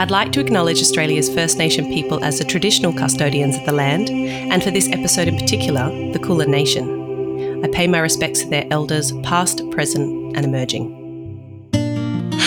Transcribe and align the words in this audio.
I'd 0.00 0.12
like 0.12 0.30
to 0.32 0.40
acknowledge 0.40 0.80
Australia's 0.80 1.32
First 1.32 1.58
Nation 1.58 1.86
people 1.86 2.22
as 2.22 2.38
the 2.38 2.44
traditional 2.44 2.92
custodians 2.92 3.56
of 3.56 3.66
the 3.66 3.72
land, 3.72 4.08
and 4.08 4.62
for 4.62 4.70
this 4.70 4.88
episode 4.92 5.26
in 5.26 5.36
particular, 5.36 5.90
the 6.12 6.20
Kulin 6.20 6.52
Nation. 6.52 7.64
I 7.64 7.68
pay 7.68 7.88
my 7.88 7.98
respects 7.98 8.42
to 8.42 8.48
their 8.48 8.66
elders, 8.70 9.10
past, 9.24 9.68
present, 9.70 10.36
and 10.36 10.46
emerging 10.46 10.98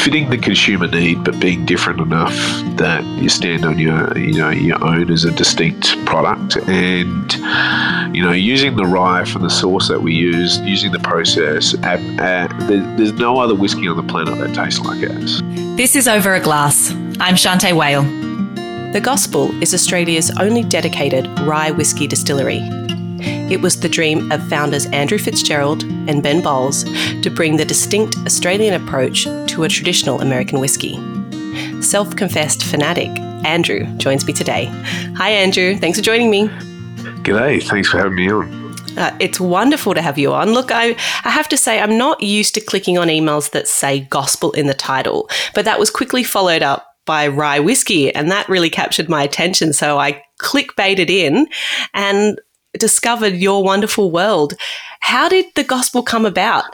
fitting 0.03 0.31
the 0.31 0.37
consumer 0.37 0.87
need, 0.87 1.23
but 1.23 1.39
being 1.39 1.63
different 1.63 1.99
enough 1.99 2.33
that 2.76 3.03
you 3.22 3.29
stand 3.29 3.63
on 3.63 3.78
your, 3.78 4.18
you 4.18 4.33
know, 4.33 4.49
your 4.49 4.83
own 4.83 5.12
as 5.12 5.26
a 5.26 5.31
distinct 5.31 5.96
product, 6.08 6.58
and 6.68 7.33
you 8.15 8.24
know, 8.24 8.31
using 8.31 8.76
the 8.78 8.86
rye 8.86 9.24
from 9.26 9.44
the 9.44 9.49
source 9.49 9.88
that 9.90 10.02
we 10.02 10.12
use, 10.12 10.58
using 10.62 10.92
the 10.92 10.99
process. 10.99 11.76
At, 11.83 11.99
uh, 12.20 12.24
at, 12.24 12.68
there's 12.97 13.13
no 13.13 13.40
other 13.40 13.54
whiskey 13.54 13.88
on 13.88 13.96
the 13.96 14.04
planet 14.04 14.40
that 14.40 14.56
tastes 14.56 14.79
like 14.79 15.08
ours. 15.08 15.44
This 15.78 15.96
is 15.96 16.08
over 16.08 16.35
a 16.35 16.40
glass. 16.40 16.91
I'm 17.20 17.35
Shanteh 17.35 17.73
Wale. 17.73 18.04
The 18.91 19.00
Gospel 19.02 19.50
is 19.64 19.73
Australia's 19.73 20.30
only 20.38 20.64
dedicated 20.64 21.28
rye 21.40 21.72
whiskey 21.72 22.08
distillery. 22.08 22.59
It 23.50 23.62
was 23.62 23.80
the 23.80 23.88
dream 23.88 24.31
of 24.34 24.48
founders 24.50 24.86
Andrew 24.88 25.18
Fitzgerald 25.18 25.84
and 25.84 26.22
Ben 26.22 26.42
Bowles 26.42 26.84
to 27.22 27.30
bring 27.30 27.55
the 27.55 27.64
distinct 27.64 28.18
Australian 28.26 28.73
approach 28.73 29.23
to 29.23 29.64
a 29.64 29.70
traditional 29.70 30.20
American 30.20 30.59
whiskey. 30.59 31.00
Self 31.81 32.16
confessed 32.17 32.64
fanatic, 32.66 33.09
Andrew 33.45 33.86
joins 33.98 34.28
me 34.28 34.34
today. 34.34 34.66
Hi, 35.16 35.30
Andrew. 35.31 35.78
Thanks 35.78 35.98
for 35.98 36.03
joining 36.03 36.30
me. 36.30 36.50
G'day. 37.23 37.64
Thanks 37.64 37.88
for 37.88 37.98
having 37.98 38.16
me 38.16 38.30
on. 38.30 38.70
Uh, 38.98 39.16
it's 39.20 39.40
wonderful 39.40 39.94
to 39.94 40.02
have 40.02 40.18
you 40.18 40.34
on. 40.34 40.52
Look, 40.52 40.72
I, 40.72 40.95
I 41.23 41.30
have 41.30 41.48
to 41.50 41.58
say, 41.58 41.80
I'm 41.80 41.98
not 41.98 42.22
used 42.22 42.54
to 42.55 42.62
clicking 42.62 42.98
on 42.98 43.08
emails 43.08 43.52
that 43.52 43.67
say 43.67 44.02
gospel 44.02 44.52
in 44.52 44.67
the 44.67 44.73
title, 44.73 45.30
but 45.54 45.66
that 45.66 45.80
was 45.80 45.90
quickly 45.90 46.23
followed 46.23 46.62
up 46.62 46.88
by 47.05 47.27
rye 47.27 47.59
whiskey, 47.59 48.14
and 48.14 48.30
that 48.30 48.48
really 48.48 48.70
captured 48.70 49.09
my 49.09 49.23
attention. 49.23 49.73
So 49.73 49.98
I 49.98 50.22
clickbaited 50.40 51.09
in 51.09 51.47
and 51.94 52.39
discovered 52.78 53.36
your 53.36 53.64
wonderful 53.64 54.12
world. 54.12 54.53
How 55.00 55.28
did 55.30 55.45
the 55.56 55.64
gospel 55.64 56.03
come 56.03 56.25
about? 56.25 56.66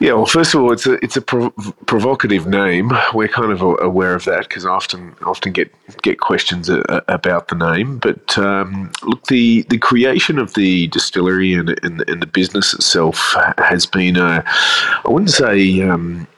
Yeah, 0.00 0.12
well, 0.12 0.26
first 0.26 0.54
of 0.54 0.60
all, 0.60 0.72
it's 0.72 0.86
a 0.86 0.92
it's 1.04 1.16
a 1.16 1.20
prov- 1.20 1.74
provocative 1.86 2.46
name. 2.46 2.92
We're 3.14 3.26
kind 3.26 3.50
of 3.50 3.62
aware 3.62 4.14
of 4.14 4.24
that 4.26 4.48
because 4.48 4.64
often 4.64 5.16
often 5.22 5.52
get 5.52 5.72
get 6.02 6.20
questions 6.20 6.68
a, 6.68 6.82
a, 6.88 7.02
about 7.08 7.48
the 7.48 7.56
name. 7.56 7.98
But 7.98 8.38
um, 8.38 8.92
look, 9.02 9.24
the 9.24 9.62
the 9.62 9.78
creation 9.78 10.38
of 10.38 10.54
the 10.54 10.86
distillery 10.88 11.52
and, 11.52 11.70
and, 11.82 12.08
and 12.08 12.22
the 12.22 12.26
business 12.26 12.74
itself 12.74 13.34
has 13.58 13.86
been 13.86 14.16
a 14.16 14.44
I 14.46 15.08
wouldn't 15.08 15.30
say. 15.30 15.82
Um, 15.82 16.28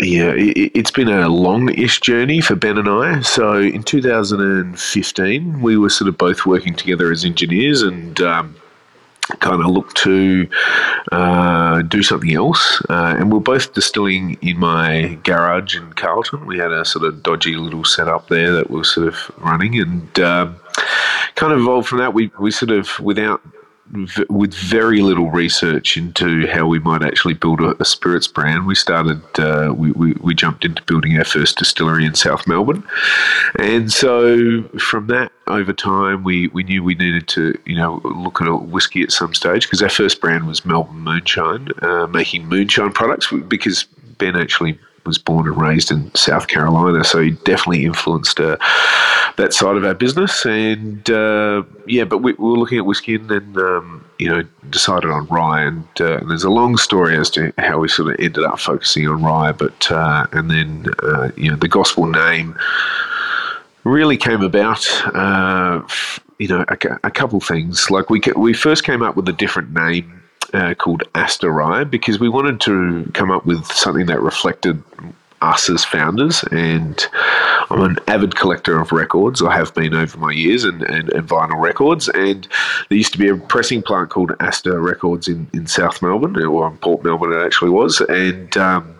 yeah, 0.00 0.32
it, 0.36 0.76
has 0.76 0.92
been 0.92 1.08
a 1.08 1.28
long-ish 1.28 2.00
journey 2.00 2.40
for 2.40 2.54
Ben 2.54 2.78
and 2.78 2.88
I. 2.88 3.20
So 3.22 3.58
in 3.58 3.82
2015, 3.82 5.60
we 5.60 5.76
were 5.76 5.90
sort 5.90 6.06
of 6.06 6.16
both 6.16 6.46
working 6.46 6.76
together 6.76 7.10
as 7.10 7.24
engineers 7.24 7.82
and 7.82 8.20
um, 8.20 8.54
kind 9.40 9.62
of 9.62 9.70
look 9.70 9.92
to 9.94 10.48
uh, 11.12 11.82
do 11.82 12.02
something 12.02 12.32
else. 12.32 12.82
Uh, 12.88 13.16
and 13.18 13.30
we 13.32 13.38
are 13.38 13.42
both 13.42 13.74
distilling 13.74 14.38
in 14.40 14.58
my 14.58 15.18
garage 15.24 15.76
in 15.76 15.92
Carlton. 15.92 16.46
We 16.46 16.58
had 16.58 16.72
a 16.72 16.84
sort 16.84 17.04
of 17.04 17.22
dodgy 17.22 17.56
little 17.56 17.84
setup 17.84 18.28
there 18.28 18.52
that 18.52 18.70
was 18.70 18.92
sort 18.92 19.08
of 19.08 19.30
running 19.38 19.78
and 19.78 20.18
um, 20.20 20.56
kind 21.34 21.52
of 21.52 21.60
evolved 21.60 21.88
from 21.88 21.98
that. 21.98 22.14
We, 22.14 22.30
we 22.38 22.50
sort 22.50 22.70
of, 22.70 22.98
without 23.00 23.40
with 24.28 24.54
very 24.54 25.00
little 25.00 25.30
research 25.30 25.96
into 25.96 26.46
how 26.46 26.66
we 26.66 26.78
might 26.78 27.02
actually 27.02 27.34
build 27.34 27.60
a, 27.60 27.80
a 27.80 27.84
spirits 27.84 28.28
brand, 28.28 28.66
we 28.66 28.74
started, 28.74 29.22
uh, 29.38 29.72
we, 29.76 29.92
we, 29.92 30.12
we, 30.20 30.34
jumped 30.34 30.64
into 30.64 30.82
building 30.82 31.16
our 31.18 31.24
first 31.24 31.56
distillery 31.56 32.04
in 32.04 32.14
South 32.14 32.46
Melbourne. 32.46 32.86
And 33.58 33.92
so 33.92 34.62
from 34.78 35.06
that, 35.08 35.32
over 35.46 35.72
time, 35.72 36.22
we, 36.22 36.48
we 36.48 36.62
knew 36.64 36.84
we 36.84 36.94
needed 36.94 37.28
to, 37.28 37.58
you 37.64 37.76
know, 37.76 38.00
look 38.04 38.40
at 38.40 38.48
a 38.48 38.56
whiskey 38.56 39.02
at 39.02 39.12
some 39.12 39.34
stage 39.34 39.66
because 39.66 39.82
our 39.82 39.88
first 39.88 40.20
brand 40.20 40.46
was 40.46 40.64
Melbourne 40.64 41.00
Moonshine, 41.00 41.68
uh, 41.82 42.06
making 42.06 42.46
moonshine 42.46 42.92
products 42.92 43.32
because 43.48 43.84
Ben 44.18 44.36
actually 44.36 44.78
was 45.06 45.18
born 45.18 45.46
and 45.46 45.60
raised 45.60 45.90
in 45.90 46.14
South 46.14 46.48
Carolina, 46.48 47.04
so 47.04 47.20
he 47.20 47.30
definitely 47.30 47.84
influenced 47.84 48.40
uh, 48.40 48.56
that 49.36 49.52
side 49.52 49.76
of 49.76 49.84
our 49.84 49.94
business. 49.94 50.44
And 50.44 51.08
uh, 51.10 51.62
yeah, 51.86 52.04
but 52.04 52.18
we, 52.18 52.32
we, 52.34 52.50
were 52.50 52.58
looking 52.58 52.78
at 52.78 52.86
whiskey 52.86 53.14
and 53.14 53.28
then 53.28 53.54
um, 53.58 54.04
you 54.18 54.28
know 54.28 54.42
decided 54.70 55.10
on 55.10 55.26
rye. 55.26 55.62
And, 55.62 55.86
uh, 56.00 56.18
and, 56.18 56.30
there's 56.30 56.44
a 56.44 56.50
long 56.50 56.76
story 56.76 57.16
as 57.16 57.30
to 57.30 57.52
how 57.58 57.78
we 57.78 57.88
sort 57.88 58.12
of 58.12 58.20
ended 58.20 58.44
up 58.44 58.58
focusing 58.58 59.08
on 59.08 59.22
rye. 59.22 59.52
But 59.52 59.90
uh, 59.90 60.26
and 60.32 60.50
then 60.50 60.86
uh, 61.02 61.30
you 61.36 61.50
know 61.50 61.56
the 61.56 61.68
gospel 61.68 62.06
name 62.06 62.58
really 63.84 64.16
came 64.16 64.42
about. 64.42 64.86
Uh, 65.14 65.82
you 66.38 66.46
know, 66.46 66.64
a, 66.68 66.76
a 67.02 67.10
couple 67.10 67.40
things 67.40 67.90
like 67.90 68.10
we 68.10 68.20
we 68.36 68.52
first 68.52 68.84
came 68.84 69.02
up 69.02 69.16
with 69.16 69.28
a 69.28 69.32
different 69.32 69.72
name 69.72 70.17
uh, 70.54 70.74
called 70.74 71.04
Astor 71.14 71.50
Rye 71.50 71.84
because 71.84 72.18
we 72.18 72.28
wanted 72.28 72.60
to 72.62 73.10
come 73.14 73.30
up 73.30 73.46
with 73.46 73.64
something 73.66 74.06
that 74.06 74.20
reflected 74.20 74.82
us 75.40 75.70
as 75.70 75.84
founders. 75.84 76.42
And 76.50 77.00
I'm 77.70 77.82
an 77.82 77.98
avid 78.08 78.36
collector 78.36 78.80
of 78.80 78.92
records. 78.92 79.42
I 79.42 79.56
have 79.56 79.74
been 79.74 79.94
over 79.94 80.18
my 80.18 80.32
years 80.32 80.64
and, 80.64 80.82
and, 80.82 81.10
and, 81.12 81.28
vinyl 81.28 81.60
records. 81.60 82.08
And 82.08 82.48
there 82.88 82.98
used 82.98 83.12
to 83.12 83.18
be 83.18 83.28
a 83.28 83.36
pressing 83.36 83.82
plant 83.82 84.10
called 84.10 84.32
Astor 84.40 84.80
Records 84.80 85.28
in, 85.28 85.48
in 85.52 85.66
South 85.66 86.02
Melbourne, 86.02 86.36
or 86.44 86.68
in 86.68 86.78
Port 86.78 87.04
Melbourne 87.04 87.32
it 87.32 87.44
actually 87.44 87.70
was. 87.70 88.00
And 88.00 88.56
um, 88.56 88.98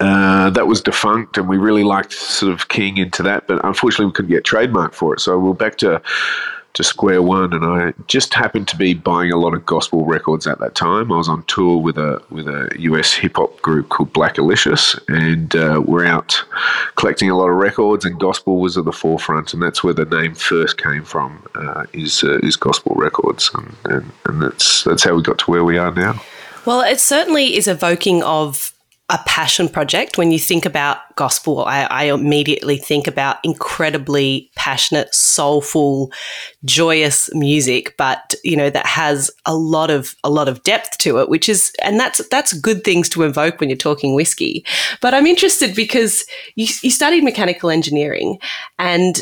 uh, 0.00 0.50
that 0.50 0.66
was 0.66 0.80
defunct, 0.80 1.36
and 1.36 1.48
we 1.48 1.58
really 1.58 1.84
liked 1.84 2.12
sort 2.12 2.52
of 2.52 2.68
keying 2.68 2.98
into 2.98 3.22
that, 3.22 3.46
but 3.46 3.62
unfortunately 3.64 4.06
we 4.06 4.12
couldn't 4.12 4.30
get 4.30 4.44
trademark 4.44 4.94
for 4.94 5.14
it. 5.14 5.20
So 5.20 5.38
we're 5.38 5.54
back 5.54 5.76
to 5.78 6.00
to 6.74 6.84
square 6.84 7.22
one, 7.22 7.52
and 7.52 7.64
I 7.64 7.92
just 8.06 8.34
happened 8.34 8.68
to 8.68 8.76
be 8.76 8.94
buying 8.94 9.32
a 9.32 9.36
lot 9.36 9.54
of 9.54 9.66
gospel 9.66 10.04
records 10.04 10.46
at 10.46 10.60
that 10.60 10.74
time. 10.74 11.10
I 11.10 11.16
was 11.16 11.28
on 11.28 11.42
tour 11.44 11.78
with 11.78 11.98
a 11.98 12.22
with 12.30 12.46
a 12.46 12.70
US 12.78 13.14
hip 13.14 13.36
hop 13.36 13.60
group 13.62 13.88
called 13.88 14.12
Blackalicious, 14.12 14.98
and 15.08 15.54
uh, 15.56 15.82
we're 15.84 16.04
out 16.04 16.42
collecting 16.96 17.30
a 17.30 17.36
lot 17.36 17.48
of 17.48 17.56
records, 17.56 18.04
and 18.04 18.18
gospel 18.20 18.60
was 18.60 18.76
at 18.76 18.84
the 18.84 18.92
forefront, 18.92 19.52
and 19.52 19.62
that's 19.62 19.82
where 19.82 19.94
the 19.94 20.04
name 20.04 20.34
first 20.34 20.78
came 20.78 21.04
from. 21.04 21.42
Uh, 21.54 21.86
is 21.92 22.22
uh, 22.22 22.38
is 22.42 22.56
gospel 22.56 22.94
records, 22.96 23.50
and, 23.54 23.76
and 23.86 24.12
and 24.26 24.42
that's 24.42 24.84
that's 24.84 25.02
how 25.02 25.14
we 25.14 25.22
got 25.22 25.38
to 25.38 25.50
where 25.50 25.64
we 25.64 25.78
are 25.78 25.92
now. 25.92 26.20
Well, 26.64 26.82
it 26.82 27.00
certainly 27.00 27.56
is 27.56 27.66
evoking 27.66 28.22
of 28.22 28.72
a 29.10 29.18
passion 29.26 29.68
project. 29.68 30.18
When 30.18 30.30
you 30.30 30.38
think 30.38 30.66
about 30.66 30.98
gospel, 31.16 31.64
I, 31.64 31.84
I, 31.84 32.04
immediately 32.04 32.76
think 32.76 33.06
about 33.06 33.38
incredibly 33.42 34.50
passionate, 34.54 35.14
soulful, 35.14 36.12
joyous 36.64 37.30
music, 37.34 37.94
but 37.96 38.34
you 38.44 38.54
know 38.54 38.68
that 38.68 38.86
has 38.86 39.30
a 39.46 39.54
lot 39.54 39.90
of 39.90 40.14
a 40.24 40.30
lot 40.30 40.46
of 40.46 40.62
depth 40.62 40.98
to 40.98 41.18
it, 41.20 41.30
which 41.30 41.48
is 41.48 41.72
and 41.82 41.98
that's 41.98 42.26
that's 42.28 42.52
good 42.52 42.84
things 42.84 43.08
to 43.10 43.22
invoke 43.22 43.60
when 43.60 43.70
you're 43.70 43.78
talking 43.78 44.14
whiskey. 44.14 44.64
But 45.00 45.14
I'm 45.14 45.26
interested 45.26 45.74
because 45.74 46.26
you, 46.56 46.66
you 46.82 46.90
studied 46.90 47.24
mechanical 47.24 47.70
engineering, 47.70 48.38
and 48.78 49.18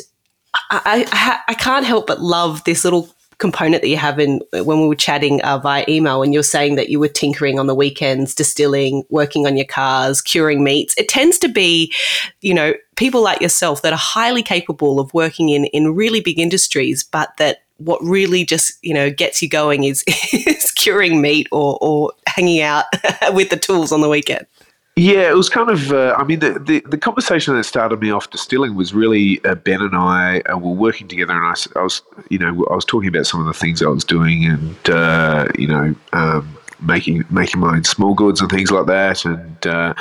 I, 0.71 1.07
I, 1.13 1.41
I 1.49 1.55
can't 1.55 1.87
help 1.87 2.07
but 2.07 2.21
love 2.21 2.65
this 2.65 2.85
little 2.85 3.15
component 3.39 3.83
that 3.83 3.89
you 3.89 3.97
have 3.97 4.19
in 4.19 4.41
when 4.53 4.81
we 4.81 4.89
were 4.89 4.95
chatting 4.95 5.43
uh, 5.43 5.59
via 5.59 5.85
email 5.89 6.23
and 6.23 6.33
you're 6.33 6.43
saying 6.43 6.77
that 6.77 6.89
you 6.89 6.99
were 6.99 7.09
tinkering 7.09 7.59
on 7.59 7.67
the 7.67 7.75
weekends 7.75 8.35
distilling 8.35 9.05
working 9.11 9.47
on 9.47 9.57
your 9.57 9.67
cars 9.67 10.21
curing 10.21 10.65
meats. 10.65 10.95
It 10.97 11.09
tends 11.09 11.39
to 11.41 11.49
be 11.49 11.93
you 12.41 12.55
know 12.55 12.75
people 12.97 13.23
like 13.23 13.41
yourself 13.41 13.83
that 13.83 13.93
are 13.93 13.99
highly 13.99 14.43
capable 14.43 14.99
of 14.99 15.13
working 15.13 15.51
in 15.51 15.67
in 15.67 15.95
really 15.95 16.21
big 16.21 16.39
industries 16.39 17.05
but 17.05 17.37
that 17.37 17.63
what 17.79 18.03
really 18.03 18.45
just 18.45 18.73
you 18.83 18.95
know 18.95 19.11
gets 19.11 19.43
you 19.43 19.49
going 19.49 19.85
is, 19.85 20.03
is 20.33 20.71
curing 20.73 21.21
meat 21.21 21.47
or, 21.53 21.79
or 21.81 22.13
hanging 22.27 22.61
out 22.63 22.85
with 23.33 23.51
the 23.51 23.57
tools 23.57 23.93
on 23.93 24.01
the 24.01 24.09
weekend 24.09 24.47
yeah, 24.97 25.29
it 25.29 25.37
was 25.37 25.51
kind 25.51 25.69
of. 25.69 25.93
Uh, 25.93 26.15
I 26.17 26.25
mean, 26.25 26.41
the, 26.41 26.59
the, 26.59 26.81
the 26.89 26.97
conversation 26.97 27.55
that 27.55 27.65
started 27.65 28.01
me 28.01 28.11
off 28.11 28.31
distilling 28.31 28.75
was 28.75 28.95
really 28.95 29.45
uh, 29.45 29.55
Ben 29.55 29.83
and 29.83 29.95
I 29.95 30.41
uh, 30.41 30.57
were 30.57 30.73
working 30.73 31.07
together, 31.07 31.35
and 31.35 31.45
I, 31.45 31.79
I 31.79 31.83
was, 31.83 32.01
you 32.31 32.39
know, 32.39 32.67
I 32.71 32.75
was 32.75 32.87
talking 32.87 33.09
about 33.09 33.27
some 33.27 33.41
of 33.41 33.47
the 33.47 33.53
things 33.53 33.83
I 33.83 33.89
was 33.89 34.05
doing, 34.05 34.47
and 34.47 34.91
uh, 34.91 35.49
you 35.59 35.69
know, 35.69 35.95
um, 36.15 36.57
making 36.81 37.25
making 37.29 37.61
my 37.61 37.77
own 37.77 37.85
small 37.85 38.15
goods 38.15 38.41
and 38.41 38.51
things 38.51 38.71
like 38.71 38.87
that, 38.87 39.27
and 39.27 39.67
uh, 39.67 39.93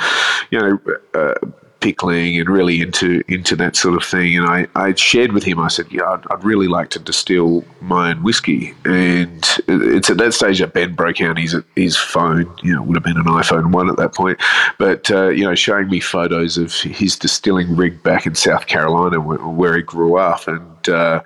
you 0.50 0.58
know 0.58 0.80
uh, 1.12 1.34
pickling 1.80 2.38
and 2.38 2.48
really 2.48 2.80
into 2.80 3.22
into 3.28 3.56
that 3.56 3.76
sort 3.76 3.94
of 3.94 4.04
thing. 4.04 4.36
And 4.36 4.46
I, 4.46 4.66
I 4.74 4.94
shared 4.94 5.32
with 5.32 5.44
him, 5.44 5.58
I 5.58 5.68
said, 5.68 5.86
yeah, 5.90 6.04
I'd, 6.04 6.24
I'd, 6.30 6.44
really 6.44 6.68
like 6.68 6.90
to 6.90 6.98
distill 6.98 7.64
my 7.80 8.10
own 8.10 8.22
whiskey. 8.22 8.74
And 8.84 9.44
it's 9.68 10.10
at 10.10 10.18
that 10.18 10.34
stage 10.34 10.60
that 10.60 10.72
Ben 10.72 10.94
broke 10.94 11.20
out 11.20 11.38
his 11.38 11.56
his 11.74 11.96
phone. 11.96 12.52
You 12.62 12.74
know, 12.74 12.82
it 12.82 12.86
would 12.86 12.96
have 12.96 13.04
been 13.04 13.16
an 13.16 13.24
iPhone 13.24 13.72
one 13.72 13.90
at 13.90 13.96
that 13.96 14.14
point, 14.14 14.38
but 14.78 15.10
uh, 15.10 15.28
you 15.28 15.44
know, 15.44 15.54
showing 15.54 15.88
me 15.88 16.00
photos 16.00 16.58
of 16.58 16.74
his 16.74 17.16
distilling 17.16 17.76
rig 17.76 18.02
back 18.02 18.26
in 18.26 18.34
South 18.34 18.66
Carolina, 18.66 19.20
where, 19.20 19.38
where 19.38 19.76
he 19.76 19.82
grew 19.82 20.16
up, 20.16 20.48
and 20.48 20.88
uh, 20.88 21.22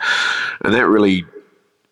and 0.63 0.75
that 0.75 0.87
really 0.87 1.25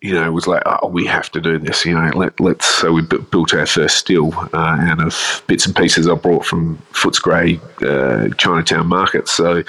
you 0.01 0.13
know, 0.13 0.25
it 0.25 0.31
was 0.31 0.47
like, 0.47 0.63
oh, 0.65 0.87
we 0.87 1.05
have 1.05 1.29
to 1.31 1.41
do 1.41 1.57
this. 1.59 1.85
You 1.85 1.93
know, 1.93 2.09
let 2.15 2.39
let's. 2.39 2.65
So 2.65 2.93
we 2.93 3.01
built 3.01 3.53
our 3.53 3.65
first 3.65 3.97
still 3.97 4.33
uh, 4.53 4.77
out 4.79 5.01
of 5.01 5.43
bits 5.47 5.65
and 5.65 5.75
pieces 5.75 6.07
I 6.07 6.15
brought 6.15 6.45
from 6.45 6.77
Footscray 6.93 7.59
uh, 7.83 8.33
Chinatown 8.35 8.87
markets. 8.87 9.31
So, 9.31 9.63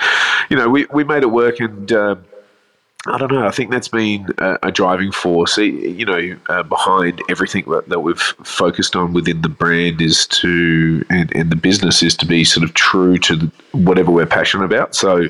you 0.48 0.56
know, 0.56 0.68
we 0.68 0.86
we 0.92 1.04
made 1.04 1.22
it 1.22 1.30
work 1.30 1.60
and. 1.60 1.90
Uh, 1.90 2.16
I 3.06 3.16
don't 3.16 3.32
know. 3.32 3.46
I 3.46 3.50
think 3.50 3.70
that's 3.70 3.88
been 3.88 4.26
a, 4.36 4.58
a 4.64 4.70
driving 4.70 5.10
force. 5.10 5.56
You 5.56 6.04
know, 6.04 6.36
uh, 6.50 6.62
behind 6.62 7.22
everything 7.30 7.64
that, 7.70 7.88
that, 7.88 8.00
we've 8.00 8.20
focused 8.20 8.94
on 8.94 9.14
within 9.14 9.40
the 9.40 9.48
brand 9.48 10.02
is 10.02 10.26
to, 10.26 11.02
and, 11.08 11.34
and 11.34 11.48
the 11.48 11.56
business 11.56 12.02
is 12.02 12.14
to 12.18 12.26
be 12.26 12.44
sort 12.44 12.62
of 12.62 12.74
true 12.74 13.16
to 13.20 13.50
whatever 13.72 14.10
we're 14.10 14.26
passionate 14.26 14.66
about. 14.66 14.94
So, 14.94 15.28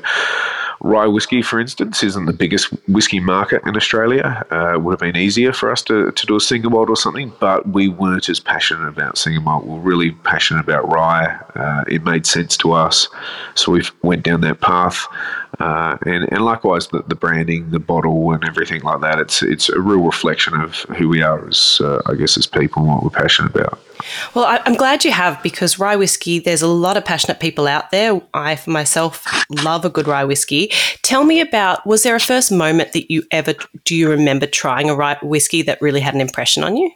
Rye 0.83 1.05
whiskey, 1.05 1.43
for 1.43 1.59
instance, 1.59 2.01
isn't 2.01 2.25
the 2.25 2.33
biggest 2.33 2.69
whiskey 2.87 3.19
market 3.19 3.61
in 3.67 3.77
Australia. 3.77 4.43
Uh, 4.51 4.73
it 4.73 4.81
would 4.81 4.93
have 4.93 4.99
been 4.99 5.15
easier 5.15 5.53
for 5.53 5.71
us 5.71 5.83
to, 5.83 6.11
to 6.11 6.25
do 6.25 6.35
a 6.35 6.39
single 6.39 6.71
malt 6.71 6.89
or 6.89 6.95
something, 6.95 7.31
but 7.39 7.69
we 7.69 7.87
weren't 7.87 8.27
as 8.29 8.39
passionate 8.39 8.87
about 8.87 9.17
single 9.17 9.43
malt. 9.43 9.65
We 9.65 9.75
are 9.75 9.79
really 9.79 10.11
passionate 10.11 10.61
about 10.61 10.91
rye. 10.91 11.39
Uh, 11.55 11.83
it 11.87 12.03
made 12.03 12.25
sense 12.25 12.57
to 12.57 12.71
us, 12.71 13.07
so 13.53 13.71
we 13.73 13.83
went 14.01 14.23
down 14.23 14.41
that 14.41 14.61
path. 14.61 15.05
Uh, 15.61 15.95
and, 16.07 16.27
and 16.31 16.43
likewise, 16.43 16.87
the, 16.87 17.03
the 17.03 17.13
branding, 17.13 17.69
the 17.69 17.79
bottle, 17.79 18.31
and 18.31 18.43
everything 18.47 18.81
like 18.81 18.99
that. 19.01 19.19
It's 19.19 19.43
it's 19.43 19.69
a 19.69 19.79
real 19.79 19.99
reflection 19.99 20.59
of 20.59 20.77
who 20.97 21.07
we 21.07 21.21
are 21.21 21.47
as, 21.47 21.79
uh, 21.83 22.01
I 22.07 22.15
guess, 22.15 22.35
as 22.35 22.47
people 22.47 22.81
and 22.81 22.91
what 22.91 23.03
we're 23.03 23.11
passionate 23.11 23.55
about. 23.55 23.79
Well, 24.33 24.45
I, 24.45 24.59
am 24.65 24.73
glad 24.73 25.05
you 25.05 25.11
have 25.11 25.41
because 25.43 25.77
rye 25.77 25.95
whiskey, 25.95 26.39
there's 26.39 26.63
a 26.63 26.67
lot 26.67 26.97
of 26.97 27.05
passionate 27.05 27.39
people 27.39 27.67
out 27.67 27.91
there. 27.91 28.19
I, 28.33 28.55
for 28.55 28.71
myself, 28.71 29.23
love 29.63 29.85
a 29.85 29.89
good 29.89 30.07
rye 30.07 30.23
whiskey. 30.23 30.71
Tell 31.03 31.25
me 31.25 31.39
about 31.41 31.85
was 31.85 32.01
there 32.01 32.15
a 32.15 32.19
first 32.19 32.51
moment 32.51 32.93
that 32.93 33.11
you 33.11 33.21
ever 33.29 33.53
do 33.85 33.95
you 33.95 34.09
remember 34.09 34.47
trying 34.47 34.89
a 34.89 34.95
rye 34.95 35.19
whiskey 35.21 35.61
that 35.61 35.79
really 35.79 36.01
had 36.01 36.15
an 36.15 36.21
impression 36.21 36.63
on 36.63 36.75
you? 36.75 36.91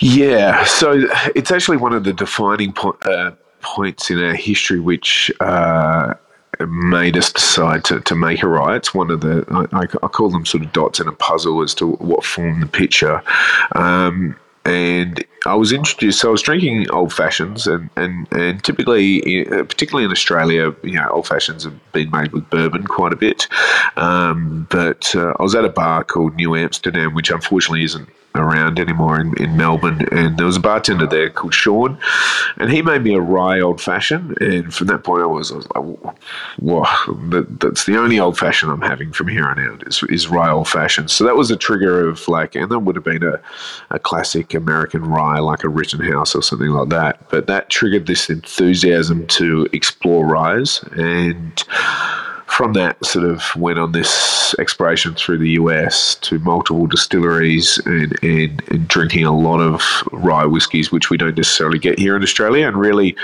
Yeah, 0.00 0.64
so 0.64 1.06
it's 1.34 1.50
actually 1.50 1.76
one 1.76 1.92
of 1.92 2.04
the 2.04 2.14
defining 2.14 2.72
po- 2.72 2.96
uh, 3.02 3.32
points 3.60 4.10
in 4.10 4.18
our 4.24 4.34
history, 4.34 4.80
which. 4.80 5.30
Uh, 5.40 6.14
made 6.66 7.16
us 7.16 7.32
decide 7.32 7.84
to, 7.84 8.00
to 8.00 8.14
make 8.14 8.42
a 8.42 8.48
rye. 8.48 8.76
It's 8.76 8.94
one 8.94 9.10
of 9.10 9.20
the, 9.20 9.44
I, 9.72 9.82
I, 9.82 10.08
call 10.08 10.30
them 10.30 10.44
sort 10.44 10.64
of 10.64 10.72
dots 10.72 11.00
in 11.00 11.08
a 11.08 11.12
puzzle 11.12 11.62
as 11.62 11.74
to 11.74 11.92
what 11.92 12.24
formed 12.24 12.62
the 12.62 12.66
picture. 12.66 13.22
Um, 13.76 14.36
and 14.64 15.24
I 15.46 15.54
was 15.54 15.72
introduced. 15.72 16.20
So 16.20 16.28
I 16.28 16.32
was 16.32 16.42
drinking 16.42 16.90
old 16.90 17.12
fashions, 17.12 17.66
and 17.66 17.88
and 17.96 18.30
and 18.32 18.62
typically, 18.62 19.46
uh, 19.46 19.64
particularly 19.64 20.04
in 20.04 20.10
Australia, 20.10 20.74
you 20.82 20.94
know, 20.94 21.08
old 21.08 21.26
fashions 21.26 21.64
have 21.64 21.92
been 21.92 22.10
made 22.10 22.32
with 22.32 22.50
bourbon 22.50 22.86
quite 22.86 23.12
a 23.12 23.16
bit. 23.16 23.46
Um, 23.96 24.66
but 24.70 25.14
uh, 25.14 25.32
I 25.38 25.42
was 25.42 25.54
at 25.54 25.64
a 25.64 25.70
bar 25.70 26.04
called 26.04 26.34
New 26.36 26.54
Amsterdam, 26.54 27.14
which 27.14 27.30
unfortunately 27.30 27.84
isn't 27.84 28.08
around 28.38 28.78
anymore 28.78 29.20
in, 29.20 29.34
in 29.42 29.56
Melbourne. 29.56 30.06
And 30.12 30.36
there 30.36 30.46
was 30.46 30.56
a 30.56 30.60
bartender 30.60 31.06
there 31.06 31.30
called 31.30 31.54
Sean, 31.54 31.98
and 32.56 32.70
he 32.70 32.82
made 32.82 33.02
me 33.02 33.14
a 33.14 33.20
rye 33.20 33.60
old 33.60 33.80
fashioned. 33.80 34.40
And 34.40 34.72
from 34.72 34.86
that 34.88 35.04
point, 35.04 35.22
I 35.22 35.26
was, 35.26 35.52
I 35.52 35.56
was 35.56 35.68
like, 35.74 36.16
"Wow, 36.58 36.84
that, 37.30 37.60
that's 37.60 37.86
the 37.86 37.98
only 37.98 38.18
old 38.18 38.38
fashioned 38.38 38.72
I'm 38.72 38.82
having 38.82 39.12
from 39.12 39.28
here 39.28 39.46
on 39.46 39.58
out 39.58 39.86
is, 39.86 40.02
is 40.08 40.28
rye 40.28 40.50
old 40.50 40.68
fashioned." 40.68 41.10
So 41.10 41.24
that 41.24 41.36
was 41.36 41.50
a 41.50 41.56
trigger 41.56 42.08
of 42.08 42.26
like, 42.28 42.54
and 42.54 42.70
that 42.70 42.80
would 42.80 42.96
have 42.96 43.04
been 43.04 43.22
a, 43.22 43.40
a 43.90 43.98
classic 43.98 44.54
American 44.54 45.04
rye, 45.04 45.38
like 45.38 45.64
a 45.64 45.68
Rittenhouse 45.68 46.34
or 46.34 46.42
something 46.42 46.70
like 46.70 46.88
that. 46.90 47.28
But 47.30 47.46
that 47.46 47.70
triggered 47.70 48.06
this 48.06 48.30
enthusiasm 48.30 49.26
to 49.28 49.68
explore 49.72 50.26
ryes 50.26 50.82
and 50.92 51.64
from 52.48 52.72
that, 52.72 53.04
sort 53.04 53.24
of 53.24 53.54
went 53.56 53.78
on 53.78 53.92
this 53.92 54.54
exploration 54.58 55.14
through 55.14 55.38
the 55.38 55.50
US 55.50 56.14
to 56.16 56.38
multiple 56.40 56.86
distilleries 56.86 57.78
and, 57.86 58.18
and, 58.22 58.62
and 58.68 58.88
drinking 58.88 59.24
a 59.24 59.36
lot 59.36 59.60
of 59.60 59.82
rye 60.12 60.46
whiskies, 60.46 60.90
which 60.90 61.10
we 61.10 61.16
don't 61.16 61.36
necessarily 61.36 61.78
get 61.78 61.98
here 61.98 62.16
in 62.16 62.22
Australia, 62.22 62.66
and 62.66 62.76
really. 62.76 63.16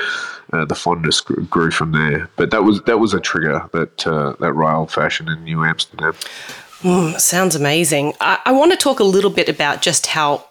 Uh, 0.53 0.65
the 0.67 0.75
fondness 0.75 1.23
grew 1.23 1.71
from 1.71 1.91
there, 1.93 2.29
but 2.37 2.51
that 2.51 2.63
was 2.63 2.81
that 2.83 3.01
was 3.01 3.13
a 3.15 3.19
trigger 3.19 3.69
that 3.73 4.07
uh, 4.07 4.35
that 4.39 4.53
rye 4.53 4.75
old 4.75 4.93
fashioned 4.93 5.29
in 5.29 5.43
New 5.43 5.65
Amsterdam. 5.65 6.13
Mm, 6.83 7.19
sounds 7.19 7.57
amazing. 7.57 8.13
I, 8.21 8.39
I 8.45 8.53
want 8.53 8.71
to 8.71 8.77
talk 8.77 9.01
a 9.01 9.05
little 9.05 9.31
bit 9.31 9.49
about 9.49 9.81
just 9.81 10.07
how 10.07 10.45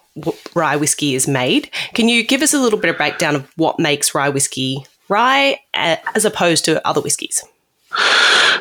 rye 0.56 0.76
whiskey 0.76 1.16
is 1.16 1.28
made. 1.28 1.70
Can 1.94 2.10
you 2.10 2.26
give 2.26 2.42
us 2.42 2.54
a 2.54 2.60
little 2.60 2.80
bit 2.80 2.90
of 2.90 2.98
breakdown 2.98 3.36
of 3.36 3.52
what 3.56 3.80
makes 3.80 4.14
rye 4.14 4.30
whiskey 4.30 4.86
rye 5.10 5.60
as 5.74 6.26
opposed 6.26 6.66
to 6.66 6.86
other 6.86 7.00
whiskies? 7.00 7.44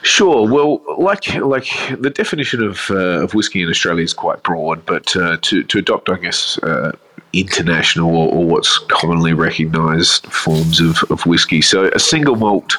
Sure. 0.02 0.49
Well, 0.50 0.82
like 0.99 1.34
like 1.37 1.69
the 1.99 2.11
definition 2.11 2.62
of 2.62 2.90
uh, 2.90 3.23
of 3.23 3.34
whiskey 3.34 3.62
in 3.62 3.69
Australia 3.69 4.02
is 4.02 4.12
quite 4.12 4.43
broad, 4.43 4.84
but 4.84 5.14
uh, 5.17 5.37
to 5.43 5.62
to 5.62 5.79
adopt, 5.79 6.08
I 6.08 6.17
guess, 6.17 6.58
uh, 6.58 6.93
international 7.32 8.14
or, 8.14 8.32
or, 8.32 8.44
what's 8.44 8.79
commonly 8.88 9.32
recognised 9.32 10.26
forms 10.26 10.81
of, 10.81 11.02
of 11.11 11.25
whiskey. 11.25 11.62
So 11.62 11.90
a 11.94 11.99
single 11.99 12.37
malt, 12.37 12.75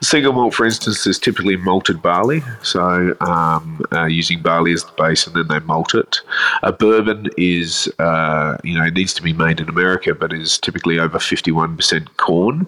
a 0.00 0.04
single 0.04 0.32
malt, 0.32 0.54
for 0.54 0.66
instance, 0.66 1.06
is 1.06 1.18
typically 1.18 1.56
malted 1.56 2.02
barley. 2.02 2.42
So 2.62 3.16
um, 3.20 3.80
uh, 3.92 4.04
using 4.04 4.42
barley 4.42 4.72
as 4.72 4.84
the 4.84 4.92
base, 4.98 5.26
and 5.26 5.34
then 5.34 5.48
they 5.48 5.60
malt 5.60 5.94
it. 5.94 6.20
A 6.62 6.72
bourbon 6.72 7.28
is, 7.38 7.90
uh, 7.98 8.58
you 8.62 8.78
know, 8.78 8.88
needs 8.90 9.14
to 9.14 9.22
be 9.22 9.32
made 9.32 9.60
in 9.60 9.68
America, 9.68 10.14
but 10.14 10.32
is 10.32 10.58
typically 10.58 10.98
over 10.98 11.18
fifty-one 11.18 11.76
percent 11.76 12.14
corn. 12.18 12.66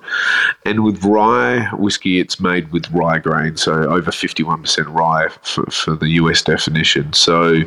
And 0.64 0.84
with 0.84 1.04
rye 1.04 1.68
whiskey, 1.74 2.20
it's 2.20 2.40
made 2.40 2.72
with 2.72 2.90
rye 2.90 3.18
grain, 3.18 3.56
so 3.56 3.72
over 3.72 4.10
fifty-one 4.10 4.62
percent 4.62 4.88
rye 4.88 5.28
for, 5.42 5.66
for 5.66 5.94
the 5.94 6.08
US 6.10 6.42
definition. 6.42 7.12
So 7.12 7.64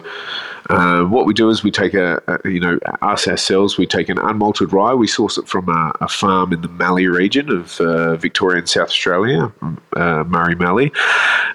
uh, 0.69 1.03
what 1.03 1.25
we 1.25 1.33
do 1.33 1.49
is 1.49 1.63
we 1.63 1.71
take 1.71 1.93
a, 1.93 2.21
a, 2.27 2.49
you 2.49 2.59
know, 2.59 2.79
us 3.01 3.27
ourselves, 3.27 3.77
we 3.77 3.85
take 3.85 4.09
an 4.09 4.17
unmalted 4.17 4.71
rye. 4.71 4.93
We 4.93 5.07
source 5.07 5.37
it 5.37 5.47
from 5.47 5.69
a, 5.69 5.93
a 6.01 6.07
farm 6.07 6.53
in 6.53 6.61
the 6.61 6.67
Mallee 6.67 7.07
region 7.07 7.49
of 7.49 7.79
uh, 7.81 8.15
Victoria 8.15 8.59
and 8.59 8.69
South 8.69 8.89
Australia, 8.89 9.51
uh, 9.95 10.23
Murray 10.27 10.55
Mallee, 10.55 10.91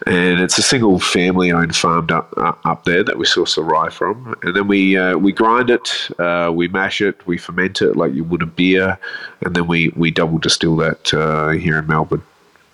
and 0.07 0.41
it's 0.41 0.59
a 0.59 0.63
single 0.63 0.99
family 0.99 1.53
owned 1.53 1.77
farm 1.77 2.09
up, 2.11 2.33
up 2.65 2.85
there 2.85 3.05
that 3.05 3.19
we 3.19 3.25
source 3.25 3.55
the 3.55 3.63
rye 3.63 3.91
from. 3.91 4.35
And 4.43 4.55
then 4.55 4.69
we 4.69 4.97
uh, 4.97 5.17
we 5.17 5.33
grind 5.33 5.71
it, 5.71 6.11
uh, 6.19 6.51
we 6.55 6.69
mash 6.69 7.01
it, 7.01 7.27
we 7.27 7.39
ferment 7.39 7.83
it 7.83 7.97
like 7.97 8.15
you 8.15 8.25
would 8.25 8.43
a 8.43 8.47
beer, 8.47 8.99
and 9.41 9.55
then 9.55 9.67
we 9.67 9.93
we 9.97 10.11
double 10.11 10.39
distill 10.39 10.77
that 10.77 11.15
uh, 11.15 11.51
here 11.51 11.79
in 11.79 11.87
Melbourne. 11.87 12.23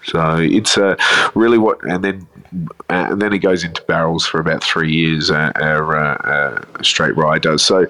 So 0.04 0.36
it's 0.36 0.76
uh, 0.76 0.96
really 1.34 1.58
what, 1.58 1.82
and 1.84 2.04
then 2.04 2.26
uh, 2.90 3.08
and 3.10 3.22
then 3.22 3.32
it 3.32 3.38
goes 3.38 3.64
into 3.64 3.82
barrels 3.82 4.26
for 4.26 4.40
about 4.40 4.62
three 4.62 4.92
years. 4.92 5.30
Uh, 5.30 5.52
our 5.56 5.96
uh, 5.96 6.16
uh, 6.16 6.82
straight 6.82 7.16
rye 7.16 7.38
does. 7.38 7.62
So 7.62 7.86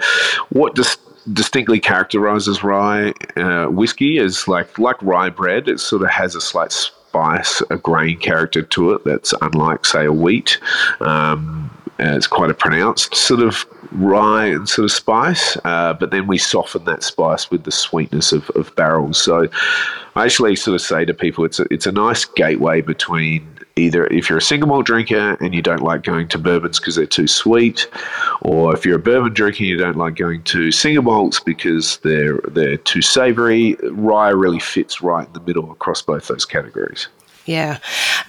what 0.50 0.74
dis- 0.74 0.98
distinctly 1.32 1.80
characterizes 1.80 2.62
rye 2.62 3.12
uh, 3.36 3.66
whiskey 3.66 4.18
is 4.18 4.46
like 4.46 4.78
like 4.78 5.02
rye 5.02 5.30
bread. 5.30 5.68
It 5.68 5.80
sort 5.80 6.02
of 6.02 6.10
has 6.10 6.34
a 6.34 6.40
slight 6.40 6.72
spice, 6.72 7.62
a 7.70 7.76
grain 7.76 8.18
character 8.18 8.62
to 8.62 8.92
it 8.92 9.04
that's 9.04 9.34
unlike, 9.42 9.84
say, 9.84 10.06
a 10.06 10.12
wheat. 10.12 10.58
Um, 11.00 11.70
it's 11.98 12.26
quite 12.26 12.50
a 12.50 12.54
pronounced 12.54 13.14
sort 13.14 13.40
of 13.40 13.64
rye 13.92 14.46
and 14.46 14.68
sort 14.68 14.84
of 14.84 14.92
spice, 14.92 15.56
uh, 15.64 15.92
but 15.94 16.10
then 16.10 16.26
we 16.26 16.38
soften 16.38 16.84
that 16.84 17.02
spice 17.02 17.50
with 17.50 17.64
the 17.64 17.70
sweetness 17.70 18.32
of, 18.32 18.50
of 18.50 18.74
barrels. 18.76 19.20
So 19.20 19.48
I 20.16 20.24
actually 20.24 20.56
sort 20.56 20.74
of 20.74 20.80
say 20.80 21.04
to 21.04 21.14
people, 21.14 21.44
it's 21.44 21.60
a, 21.60 21.66
it's 21.70 21.86
a 21.86 21.92
nice 21.92 22.24
gateway 22.24 22.80
between 22.80 23.46
either 23.76 24.06
if 24.08 24.28
you're 24.28 24.38
a 24.38 24.42
single 24.42 24.68
malt 24.68 24.86
drinker 24.86 25.36
and 25.40 25.54
you 25.54 25.62
don't 25.62 25.82
like 25.82 26.02
going 26.02 26.28
to 26.28 26.38
bourbons 26.38 26.78
because 26.78 26.96
they're 26.96 27.06
too 27.06 27.26
sweet, 27.26 27.88
or 28.42 28.74
if 28.74 28.84
you're 28.84 28.96
a 28.96 29.02
bourbon 29.02 29.32
drinker 29.32 29.58
and 29.58 29.68
you 29.68 29.76
don't 29.78 29.96
like 29.96 30.16
going 30.16 30.42
to 30.44 30.70
single 30.70 31.02
malts 31.02 31.40
because 31.40 31.98
they're 31.98 32.38
they're 32.50 32.76
too 32.76 33.02
savoury, 33.02 33.76
rye 33.90 34.30
really 34.30 34.60
fits 34.60 35.00
right 35.02 35.26
in 35.26 35.32
the 35.32 35.40
middle 35.40 35.70
across 35.70 36.02
both 36.02 36.28
those 36.28 36.44
categories. 36.44 37.08
Yeah. 37.44 37.78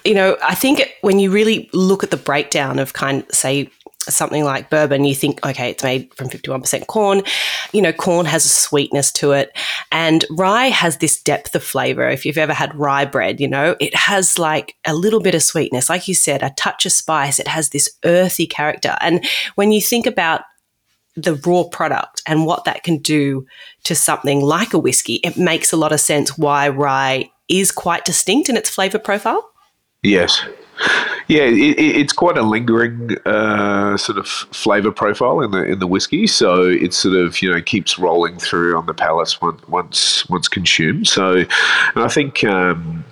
You 0.04 0.16
know, 0.16 0.38
I 0.44 0.56
think 0.56 0.82
when 1.02 1.20
you 1.20 1.32
really 1.32 1.70
look 1.74 2.04
at 2.04 2.12
the 2.12 2.18
breakdown 2.18 2.80
of 2.80 2.94
kind 2.94 3.24
say 3.32 3.70
something 4.10 4.44
like 4.44 4.70
bourbon, 4.70 5.06
you 5.06 5.16
think, 5.16 5.46
okay, 5.46 5.70
it's 5.70 5.84
made 5.84 6.14
from 6.16 6.30
51% 6.30 6.88
corn. 6.88 7.22
You 7.72 7.82
know, 7.82 7.94
corn 7.94 8.26
has 8.26 8.46
a 8.46 8.50
sweetness 8.50 9.12
to 9.14 9.32
it. 9.32 9.56
And 9.92 10.26
rye 10.30 10.68
has 10.68 10.98
this 10.98 11.22
depth 11.22 11.56
of 11.56 11.64
flavor. 11.64 12.10
If 12.10 12.26
you've 12.26 12.38
ever 12.38 12.54
had 12.54 12.76
rye 12.76 13.06
bread, 13.06 13.40
you 13.40 13.48
know, 13.48 13.76
it 13.80 13.96
has 13.96 14.38
like 14.38 14.76
a 14.86 14.94
little 14.94 15.22
bit 15.22 15.36
of 15.36 15.44
sweetness. 15.44 15.90
Like 15.90 16.08
you 16.08 16.16
said, 16.16 16.44
a 16.44 16.50
touch 16.52 16.86
of 16.86 16.92
spice. 16.92 17.40
It 17.40 17.48
has 17.48 17.70
this 17.70 17.90
earthy 18.04 18.48
character. 18.48 18.98
And 19.00 19.26
when 19.56 19.72
you 19.72 19.82
think 19.82 20.06
about 20.06 20.42
the 21.16 21.36
raw 21.36 21.64
product 21.64 22.24
and 22.26 22.46
what 22.46 22.66
that 22.66 22.84
can 22.84 22.98
do 22.98 23.46
to 23.84 23.96
something 23.96 24.42
like 24.42 24.74
a 24.74 24.80
whiskey, 24.80 25.16
it 25.24 25.38
makes 25.38 25.72
a 25.72 25.78
lot 25.78 25.92
of 25.94 26.00
sense 26.00 26.38
why 26.38 26.68
rye 26.68 27.30
is 27.60 27.72
quite 27.72 28.06
distinct 28.06 28.50
in 28.50 28.58
its 28.58 28.70
flavor 28.70 29.00
profile. 29.00 29.50
Yes, 30.02 30.46
yeah, 31.28 31.44
it, 31.44 31.80
it's 31.80 32.14
quite 32.14 32.38
a 32.38 32.42
lingering 32.42 33.18
uh, 33.26 33.96
sort 33.98 34.18
of 34.18 34.28
flavour 34.28 34.92
profile 34.92 35.42
in 35.42 35.52
the 35.52 35.64
in 35.64 35.80
the 35.80 35.88
whiskey, 35.88 36.28
so 36.28 36.64
it 36.64 36.94
sort 36.94 37.16
of 37.16 37.42
you 37.42 37.52
know 37.52 37.62
keeps 37.62 37.98
rolling 37.98 38.38
through 38.38 38.78
on 38.78 38.86
the 38.86 38.94
palate 38.94 39.38
once 39.42 39.68
once 39.68 40.30
once 40.30 40.48
consumed. 40.48 41.08
So, 41.08 41.46
I 41.96 42.08
think. 42.10 42.44
Um, 42.44 43.06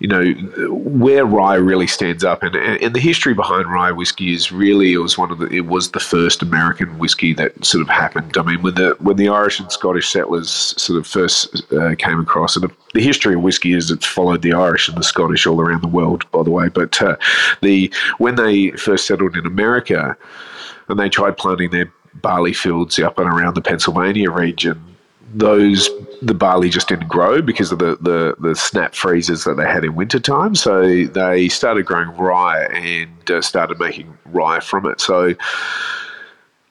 you 0.00 0.08
know, 0.08 0.32
where 0.70 1.26
rye 1.26 1.56
really 1.56 1.86
stands 1.86 2.24
up, 2.24 2.42
and, 2.42 2.56
and 2.56 2.94
the 2.94 3.00
history 3.00 3.34
behind 3.34 3.70
rye 3.70 3.92
whiskey 3.92 4.32
is 4.32 4.50
really 4.50 4.94
it 4.94 4.98
was 4.98 5.18
one 5.18 5.30
of 5.30 5.38
the 5.38 5.46
it 5.48 5.66
was 5.66 5.90
the 5.90 6.00
first 6.00 6.40
American 6.40 6.98
whiskey 6.98 7.34
that 7.34 7.62
sort 7.62 7.82
of 7.82 7.88
happened. 7.90 8.34
I 8.38 8.42
mean, 8.42 8.62
when 8.62 8.74
the 8.76 8.96
when 8.98 9.16
the 9.16 9.28
Irish 9.28 9.60
and 9.60 9.70
Scottish 9.70 10.08
settlers 10.08 10.50
sort 10.50 10.98
of 10.98 11.06
first 11.06 11.70
uh, 11.74 11.94
came 11.96 12.18
across, 12.18 12.56
and 12.56 12.72
the 12.94 13.02
history 13.02 13.34
of 13.34 13.42
whiskey 13.42 13.74
is 13.74 13.90
it's 13.90 14.06
followed 14.06 14.40
the 14.40 14.54
Irish 14.54 14.88
and 14.88 14.96
the 14.96 15.04
Scottish 15.04 15.46
all 15.46 15.60
around 15.60 15.82
the 15.82 15.88
world, 15.88 16.28
by 16.30 16.42
the 16.42 16.50
way. 16.50 16.70
But 16.70 17.00
uh, 17.02 17.16
the 17.60 17.92
when 18.16 18.36
they 18.36 18.70
first 18.70 19.06
settled 19.06 19.36
in 19.36 19.44
America, 19.44 20.16
and 20.88 20.98
they 20.98 21.10
tried 21.10 21.36
planting 21.36 21.72
their 21.72 21.92
barley 22.14 22.54
fields 22.54 22.98
up 22.98 23.18
and 23.18 23.28
around 23.28 23.54
the 23.54 23.60
Pennsylvania 23.60 24.30
region, 24.30 24.89
those 25.32 25.88
the 26.22 26.34
barley 26.34 26.68
just 26.68 26.88
didn't 26.88 27.08
grow 27.08 27.40
because 27.40 27.72
of 27.72 27.78
the, 27.78 27.96
the, 28.00 28.34
the 28.40 28.54
snap 28.54 28.94
freezes 28.94 29.44
that 29.44 29.56
they 29.56 29.66
had 29.66 29.84
in 29.84 29.94
wintertime. 29.94 30.54
So 30.54 31.04
they 31.06 31.48
started 31.48 31.86
growing 31.86 32.14
rye 32.16 32.64
and 32.66 33.30
uh, 33.30 33.40
started 33.40 33.78
making 33.78 34.16
rye 34.26 34.60
from 34.60 34.86
it. 34.86 35.00
So 35.00 35.34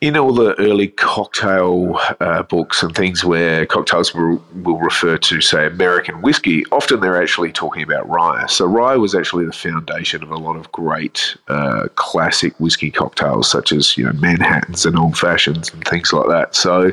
in 0.01 0.15
all 0.15 0.31
the 0.33 0.57
early 0.59 0.87
cocktail 0.87 1.99
uh, 2.21 2.41
books 2.43 2.81
and 2.81 2.95
things 2.95 3.25
where 3.25 3.65
cocktails 3.65 4.13
will, 4.13 4.41
will 4.63 4.79
refer 4.79 5.17
to, 5.17 5.41
say, 5.41 5.67
American 5.67 6.21
whiskey, 6.21 6.65
often 6.71 7.01
they're 7.01 7.21
actually 7.21 7.51
talking 7.51 7.83
about 7.83 8.07
rye. 8.07 8.45
So, 8.47 8.65
rye 8.65 8.95
was 8.95 9.13
actually 9.13 9.45
the 9.45 9.51
foundation 9.51 10.23
of 10.23 10.31
a 10.31 10.37
lot 10.37 10.55
of 10.55 10.71
great 10.71 11.35
uh, 11.49 11.89
classic 11.95 12.57
whiskey 12.61 12.91
cocktails, 12.91 13.51
such 13.51 13.73
as, 13.73 13.97
you 13.97 14.05
know, 14.05 14.13
Manhattans 14.13 14.85
and 14.85 14.97
Old 14.97 15.17
Fashions 15.17 15.73
and 15.73 15.83
things 15.83 16.13
like 16.13 16.29
that. 16.29 16.55
So, 16.55 16.91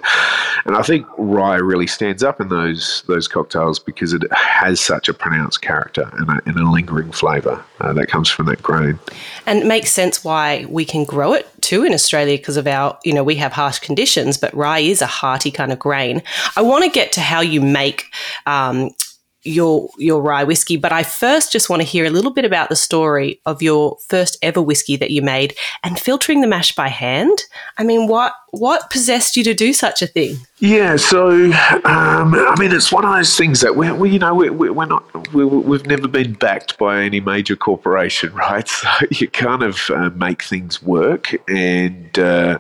and 0.65 0.77
I 0.77 0.83
think 0.83 1.07
rye 1.17 1.57
really 1.57 1.87
stands 1.87 2.25
up 2.25 2.41
in 2.41 2.49
those 2.49 3.05
those 3.07 3.29
cocktails 3.29 3.79
because 3.79 4.13
it 4.15 4.23
has 4.33 4.81
such 4.81 5.09
a 5.09 5.15
pronounced 5.15 5.63
character 5.63 6.11
and 6.15 6.29
a, 6.29 6.41
and 6.47 6.57
a 6.57 6.69
lingering 6.69 7.13
flavour 7.13 7.65
uh, 7.81 7.93
that 7.93 8.09
comes 8.09 8.29
from 8.29 8.47
that 8.47 8.63
grain. 8.63 8.99
And 9.47 9.61
it 9.61 9.67
makes 9.67 9.93
sense 9.93 10.25
why 10.25 10.67
we 10.69 10.85
can 10.85 11.05
grow 11.05 11.33
it 11.35 11.49
too 11.67 11.83
in 11.83 11.93
Australia 11.93 12.39
because 12.39 12.57
of 12.57 12.69
our, 12.69 12.97
you 13.05 13.13
know, 13.13 13.25
we 13.25 13.35
have 13.35 13.53
harsh 13.53 13.81
conditions, 13.81 14.39
but 14.39 14.55
rye 14.55 14.79
is 14.79 15.03
a 15.03 15.07
hearty 15.07 15.51
kind 15.51 15.73
of 15.73 15.79
grain. 15.81 16.23
I 16.57 16.63
want 16.63 16.85
to 16.85 16.91
get 16.91 17.11
to 17.13 17.21
how 17.21 17.41
you 17.41 17.61
make 17.61 18.05
um, 18.47 18.91
your 19.43 19.89
your 19.99 20.23
rye 20.23 20.45
whiskey, 20.45 20.77
but 20.77 20.93
I 20.93 21.03
first 21.03 21.53
just 21.53 21.69
want 21.69 21.83
to 21.83 21.89
hear 21.89 22.05
a 22.05 22.11
little 22.11 22.33
bit 22.33 22.45
about 22.45 22.69
the 22.69 22.77
story 22.77 23.41
of 23.47 23.63
your 23.63 23.97
first 24.09 24.39
ever 24.43 24.63
whiskey 24.63 24.97
that 24.97 25.11
you 25.11 25.23
made 25.23 25.57
and 25.83 25.99
filtering 25.99 26.41
the 26.41 26.47
mash 26.47 26.75
by 26.75 26.89
hand. 26.89 27.39
I 27.79 27.85
mean, 27.85 28.07
what 28.07 28.33
what 28.59 28.91
possessed 28.91 29.37
you 29.37 29.45
to 29.45 29.55
do 29.55 29.73
such 29.73 30.03
a 30.03 30.07
thing? 30.07 30.37
Yeah, 30.59 30.97
so 30.97 31.31
um, 31.31 32.35
I 32.35 32.55
mean, 32.59 32.73
it's 32.73 32.91
one 32.91 33.05
of 33.05 33.13
those 33.13 33.37
things 33.37 33.61
that 33.61 33.77
we, 33.77 33.93
we 33.93 34.11
you 34.11 34.19
know, 34.19 34.35
we, 34.35 34.49
we, 34.49 34.69
are 34.69 34.87
not, 34.87 35.35
we, 35.35 35.45
we've 35.45 35.85
never 35.85 36.09
been 36.09 36.33
backed 36.33 36.79
by 36.79 37.03
any 37.03 37.21
major 37.21 37.57
corporation, 37.57 38.35
right? 38.35 38.67
So 38.67 38.89
you 39.11 39.29
kind 39.29 39.63
of 39.63 39.91
uh, 39.91 40.11
make 40.11 40.43
things 40.43 40.83
work. 40.83 41.35
And 41.49 42.19
uh, 42.19 42.59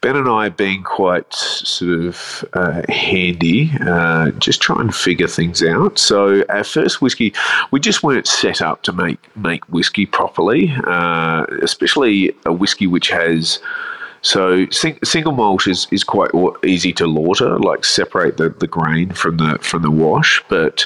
Ben 0.00 0.14
and 0.14 0.28
I, 0.28 0.50
being 0.50 0.84
quite 0.84 1.32
sort 1.34 1.98
of 2.04 2.44
uh, 2.52 2.82
handy, 2.88 3.72
uh, 3.80 4.30
just 4.32 4.62
try 4.62 4.80
and 4.80 4.94
figure 4.94 5.26
things 5.28 5.64
out. 5.64 5.98
So 5.98 6.44
our 6.48 6.62
first 6.64 7.02
whiskey, 7.02 7.34
we 7.72 7.80
just 7.80 8.04
weren't 8.04 8.28
set 8.28 8.62
up 8.62 8.82
to 8.84 8.92
make 8.92 9.18
make 9.36 9.68
whiskey 9.68 10.06
properly, 10.06 10.72
uh, 10.84 11.46
especially 11.60 12.36
a 12.44 12.52
whiskey 12.52 12.86
which 12.86 13.08
has 13.08 13.58
so 14.22 14.66
sing, 14.70 14.98
single 15.04 15.32
malt 15.32 15.66
is, 15.66 15.86
is 15.90 16.04
quite 16.04 16.30
easy 16.64 16.92
to 16.94 17.06
lauter, 17.06 17.58
like 17.58 17.84
separate 17.84 18.36
the, 18.36 18.50
the 18.50 18.66
grain 18.66 19.12
from 19.12 19.36
the 19.36 19.58
from 19.60 19.82
the 19.82 19.90
wash. 19.90 20.42
But 20.48 20.84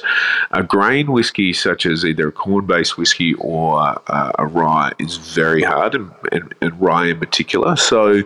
a 0.51 0.63
grain 0.63 1.13
whiskey, 1.13 1.53
such 1.53 1.87
as 1.87 2.05
either 2.05 2.29
a 2.29 2.33
corn 2.33 2.67
based 2.67 2.99
whiskey 2.99 3.35
or 3.35 3.81
uh, 3.81 4.33
a 4.39 4.47
rye, 4.47 4.93
is 4.99 5.17
very 5.17 5.63
hard, 5.63 5.95
and, 5.95 6.11
and, 6.33 6.55
and 6.61 6.81
rye 6.81 7.07
in 7.07 7.19
particular. 7.19 7.77
So 7.77 8.23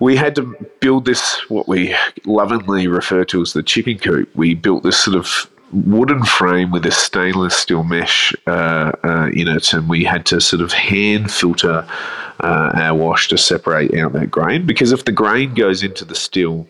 we 0.00 0.16
had 0.16 0.34
to 0.36 0.56
build 0.80 1.04
this 1.04 1.38
what 1.50 1.66
we 1.66 1.94
lovingly 2.24 2.86
refer 2.86 3.24
to 3.26 3.42
as 3.42 3.52
the 3.52 3.62
chicken 3.62 3.98
coop. 3.98 4.34
We 4.36 4.54
built 4.54 4.82
this 4.84 4.98
sort 4.98 5.16
of 5.16 5.50
wooden 5.72 6.24
frame 6.24 6.70
with 6.70 6.86
a 6.86 6.90
stainless 6.90 7.56
steel 7.56 7.84
mesh 7.84 8.34
uh, 8.46 8.92
uh, 9.04 9.30
in 9.32 9.48
it, 9.48 9.72
and 9.72 9.88
we 9.88 10.04
had 10.04 10.24
to 10.26 10.40
sort 10.40 10.62
of 10.62 10.72
hand 10.72 11.30
filter 11.30 11.86
uh, 12.40 12.70
our 12.74 12.94
wash 12.94 13.28
to 13.28 13.38
separate 13.38 13.94
out 13.94 14.12
that 14.12 14.30
grain 14.30 14.66
because 14.66 14.92
if 14.92 15.04
the 15.04 15.12
grain 15.12 15.54
goes 15.54 15.82
into 15.82 16.04
the 16.04 16.14
still, 16.14 16.66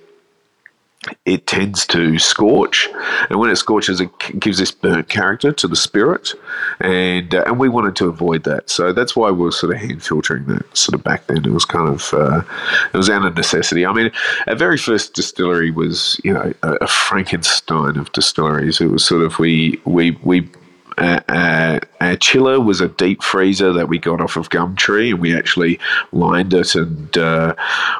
it 1.24 1.46
tends 1.46 1.86
to 1.86 2.18
scorch, 2.18 2.88
and 3.30 3.38
when 3.38 3.50
it 3.50 3.56
scorches, 3.56 4.00
it 4.00 4.10
gives 4.38 4.58
this 4.58 4.72
burnt 4.72 5.08
character 5.08 5.52
to 5.52 5.68
the 5.68 5.76
spirit, 5.76 6.34
and 6.80 7.34
uh, 7.34 7.44
and 7.46 7.58
we 7.58 7.68
wanted 7.68 7.94
to 7.96 8.08
avoid 8.08 8.42
that. 8.44 8.68
So 8.68 8.92
that's 8.92 9.14
why 9.14 9.30
we 9.30 9.44
were 9.44 9.52
sort 9.52 9.74
of 9.74 9.80
hand 9.80 10.02
filtering 10.02 10.46
that 10.46 10.76
sort 10.76 10.94
of 10.94 11.04
back 11.04 11.26
then. 11.28 11.44
It 11.44 11.52
was 11.52 11.64
kind 11.64 11.88
of 11.88 12.12
uh, 12.12 12.42
it 12.92 12.96
was 12.96 13.08
out 13.08 13.24
of 13.24 13.36
necessity. 13.36 13.86
I 13.86 13.92
mean, 13.92 14.10
our 14.48 14.56
very 14.56 14.76
first 14.76 15.14
distillery 15.14 15.70
was 15.70 16.20
you 16.24 16.32
know 16.32 16.52
a, 16.62 16.72
a 16.80 16.86
Frankenstein 16.88 17.96
of 17.96 18.10
distilleries. 18.12 18.80
It 18.80 18.90
was 18.90 19.04
sort 19.04 19.22
of 19.22 19.38
we 19.38 19.80
we 19.84 20.18
we 20.22 20.48
uh, 20.98 21.20
uh, 21.28 21.80
our 22.00 22.16
chiller 22.16 22.60
was 22.60 22.80
a 22.80 22.88
deep 22.88 23.22
freezer 23.22 23.72
that 23.72 23.88
we 23.88 23.98
got 23.98 24.20
off 24.20 24.36
of 24.36 24.50
Gumtree, 24.50 25.10
and 25.10 25.20
we 25.20 25.36
actually 25.36 25.78
lined 26.12 26.54
it 26.54 26.74
and 26.74 27.16
uh, 27.18 27.54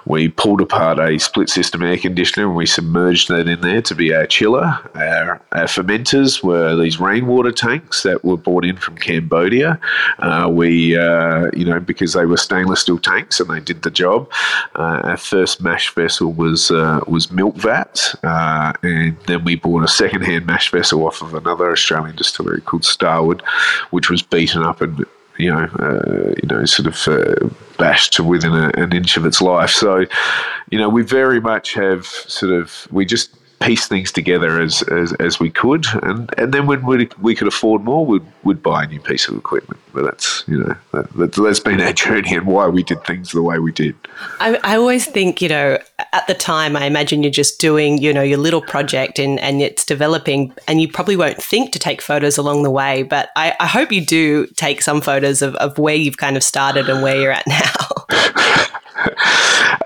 we 0.05 0.29
pulled 0.29 0.61
apart 0.61 0.99
a 0.99 1.19
split 1.19 1.49
system 1.49 1.83
air 1.83 1.97
conditioner 1.97 2.47
and 2.47 2.57
we 2.57 2.67
submerged 2.67 3.29
that 3.29 3.49
in 3.49 3.61
there 3.61 3.83
to 3.83 3.95
be 3.95 4.15
our 4.15 4.27
chiller. 4.27 4.79
Our, 4.95 5.41
our 5.53 5.65
fermenters 5.65 6.43
were 6.43 6.77
these 6.77 7.01
rainwater 7.01 7.53
tanks 7.53 8.03
that 8.03 8.25
were 8.25 8.37
brought 8.37 8.65
in 8.65 8.77
from 8.77 8.97
Cambodia. 8.97 9.81
Uh, 10.19 10.49
we, 10.51 10.97
uh, 10.97 11.51
you 11.55 11.65
know, 11.65 11.81
because 11.81 12.13
they 12.13 12.27
were 12.27 12.37
stainless 12.37 12.81
steel 12.81 12.99
tanks 12.99 13.41
and 13.41 13.51
they 13.51 13.61
did 13.61 13.83
the 13.83 13.91
job. 13.91 14.31
Uh, 14.75 15.01
our 15.05 15.17
first 15.17 15.61
mash 15.61 15.95
vessel 15.95 16.33
was 16.33 16.71
was 16.71 17.31
milk 17.31 17.57
vat, 17.57 18.15
and 18.23 19.17
then 19.27 19.45
we 19.45 19.57
bought 19.57 19.83
a 19.83 19.89
second-hand 19.89 20.47
mash 20.47 20.71
vessel 20.71 21.07
off 21.07 21.23
of 21.23 21.35
another 21.35 21.71
Australian 21.71 22.17
distillery 22.17 22.61
called 22.61 22.85
Starward, 22.85 23.43
which 23.91 24.11
was 24.11 24.23
beaten 24.23 24.63
up 24.63 24.81
and 24.81 25.05
you 25.39 25.51
know, 25.51 25.69
uh, 25.79 26.35
you 26.43 26.49
know, 26.49 26.65
sort 26.65 26.89
of 26.89 27.09
uh, 27.09 27.49
bashed 27.79 28.15
to 28.15 28.25
within 28.25 28.53
a, 28.53 28.71
an 28.75 28.93
inch 28.93 29.17
of 29.17 29.25
its 29.25 29.41
life. 29.41 29.71
So, 29.71 30.05
you 30.71 30.79
know, 30.79 30.89
we 30.89 31.03
very 31.03 31.41
much 31.41 31.75
have 31.75 32.07
sort 32.07 32.53
of 32.53 32.89
we 32.91 33.05
just 33.05 33.38
piece 33.61 33.89
things 33.89 34.13
together 34.13 34.61
as, 34.61 34.83
as, 34.83 35.13
as 35.15 35.41
we 35.41 35.51
could, 35.51 35.85
and, 36.03 36.33
and 36.39 36.53
then 36.55 36.67
when 36.67 36.85
we, 36.85 37.09
we 37.21 37.35
could 37.35 37.49
afford 37.49 37.83
more, 37.83 38.05
we'd, 38.07 38.23
we'd 38.45 38.63
buy 38.63 38.85
a 38.85 38.87
new 38.87 39.01
piece 39.01 39.29
of 39.29 39.37
equipment. 39.37 39.81
But 39.93 40.05
that's 40.05 40.45
you 40.47 40.59
know 40.59 40.77
that, 40.93 41.33
that's 41.33 41.61
been 41.61 41.81
our 41.81 41.93
journey 42.05 42.35
and 42.35 42.47
why 42.47 42.69
we 42.69 42.83
did 42.83 43.03
things 43.05 43.33
the 43.33 43.43
way 43.43 43.59
we 43.59 43.73
did. 43.73 43.97
I, 44.39 44.59
I 44.63 44.77
always 44.77 45.07
think 45.07 45.43
you 45.43 45.49
know 45.49 45.79
at 46.13 46.27
the 46.27 46.35
time 46.35 46.77
I 46.77 46.85
imagine 46.85 47.23
you're 47.23 47.33
just 47.33 47.61
doing 47.61 47.99
you 47.99 48.13
know 48.13 48.23
your 48.23 48.39
little 48.39 48.63
project 48.63 49.19
and 49.19 49.41
and 49.41 49.61
it's 49.61 49.85
developing, 49.85 50.53
and 50.69 50.81
you 50.81 50.89
probably 50.89 51.17
won't 51.17 51.43
think 51.43 51.73
to 51.73 51.79
take 51.79 52.01
photos 52.01 52.39
along 52.39 52.63
the 52.63 52.71
way. 52.71 53.03
But 53.03 53.31
I, 53.35 53.57
I 53.59 53.67
hope 53.67 53.91
you 53.91 54.05
do 54.05 54.47
take 54.49 54.83
some 54.83 55.01
photos 55.01 55.43
of, 55.43 55.55
of 55.57 55.79
where 55.79 55.97
you've 55.97 56.19
kind 56.19 56.37
of 56.37 56.43
started 56.43 56.89
and 56.89 57.03
where 57.03 57.17
you're 57.17 57.33
at 57.33 57.47
now. 57.47 58.07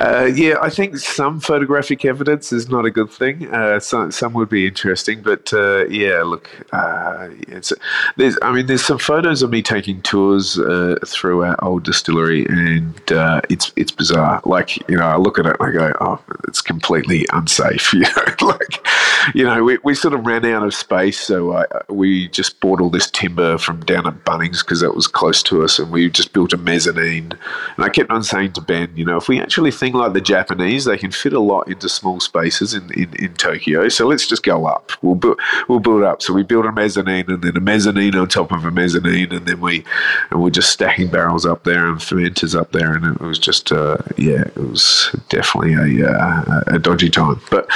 Uh, 0.01 0.31
yeah, 0.35 0.57
I 0.61 0.69
think 0.69 0.97
some 0.97 1.41
photographic 1.41 2.05
evidence 2.05 2.53
is 2.53 2.69
not 2.69 2.85
a 2.85 2.91
good 2.91 3.11
thing. 3.11 3.53
Uh, 3.53 3.79
some 3.79 4.11
some 4.11 4.33
would 4.33 4.49
be 4.49 4.67
interesting, 4.67 5.23
but 5.23 5.53
uh, 5.53 5.87
yeah, 5.87 6.23
look, 6.23 6.51
uh, 6.73 7.29
it's 7.49 7.73
there's 8.17 8.37
I 8.43 8.53
mean 8.53 8.67
there's 8.67 8.85
some 8.85 8.99
photos 8.99 9.43
of 9.43 9.51
me 9.51 9.63
taking 9.63 10.03
tours 10.03 10.59
uh, 10.59 10.97
through 11.07 11.45
our 11.45 11.63
old 11.65 11.85
distillery, 11.85 12.47
and 12.47 13.13
uh, 13.13 13.43
it's 13.49 13.73
it's 13.77 13.93
bizarre. 13.93 14.41
Like 14.45 14.77
you 14.89 14.97
know, 14.97 15.07
I 15.07 15.17
look 15.17 15.39
at 15.39 15.47
it 15.47 15.57
and 15.61 15.69
I 15.69 15.73
go, 15.73 15.93
oh, 16.01 16.21
it's 16.49 16.61
completely 16.61 17.27
unsafe. 17.33 17.93
You 18.03 18.09
know, 18.17 18.35
like 18.49 18.87
you 19.35 19.45
know, 19.45 19.63
we, 19.63 19.79
we 19.85 19.95
sort 19.95 20.15
of 20.15 20.27
ran 20.27 20.45
out 20.45 20.65
of 20.65 20.75
space, 20.75 21.21
so 21.21 21.53
I, 21.57 21.65
we 21.89 22.29
just 22.29 22.59
bought 22.59 22.81
all 22.81 22.91
this 22.91 23.09
timber 23.09 23.59
from 23.59 23.85
down 23.85 24.07
at 24.07 24.25
Bunnings 24.25 24.65
because 24.65 24.81
that 24.81 24.97
was 24.97 25.07
close 25.07 25.43
to 25.45 25.63
us, 25.63 25.79
and 25.79 25.93
we 25.93 26.11
just 26.11 26.33
built 26.33 26.53
a 26.53 26.57
mezzanine. 26.57 27.33
And 27.77 27.85
I 27.85 27.89
kept 27.89 28.11
on 28.11 28.25
saying 28.25 28.55
to 28.55 28.61
Ben, 28.61 28.91
you 28.97 29.05
know, 29.05 29.12
if 29.17 29.29
we 29.29 29.41
actually 29.41 29.71
think 29.71 29.95
like 29.95 30.13
the 30.13 30.21
Japanese, 30.21 30.85
they 30.85 30.99
can 30.99 31.11
fit 31.11 31.33
a 31.33 31.41
lot 31.41 31.69
into 31.69 31.89
small 31.89 32.21
spaces 32.21 32.75
in, 32.75 32.93
in, 32.93 33.15
in 33.17 33.35
Tokyo. 33.35 33.89
So 33.89 34.07
let's 34.07 34.27
just 34.27 34.43
go 34.43 34.67
up. 34.67 34.93
We'll 35.03 35.15
build 35.15 35.41
we'll 35.69 35.81
build 35.81 36.03
up. 36.03 36.23
So 36.23 36.33
we 36.33 36.43
build 36.43 36.67
a 36.67 36.73
mezzanine, 36.73 37.31
and 37.31 37.43
then 37.43 37.57
a 37.57 37.61
mezzanine 37.61 38.15
on 38.15 38.29
top 38.29 38.53
of 38.53 38.65
a 38.65 38.71
mezzanine, 38.71 39.33
and 39.33 39.47
then 39.47 39.61
we 39.61 39.85
and 40.31 40.43
we're 40.43 40.51
just 40.51 40.71
stacking 40.71 41.09
barrels 41.09 41.47
up 41.47 41.65
there 41.65 41.87
and 41.87 41.99
fermenters 41.99 42.59
up 42.59 42.73
there, 42.73 42.95
and 42.95 43.17
it 43.17 43.21
was 43.21 43.39
just 43.39 43.73
uh, 43.73 43.99
yeah, 44.17 44.43
it 44.43 44.57
was 44.57 45.15
definitely 45.29 46.01
a 46.01 46.09
uh, 46.09 46.63
a 46.69 46.79
dodgy 46.79 47.11
time, 47.11 47.41
but 47.51 47.69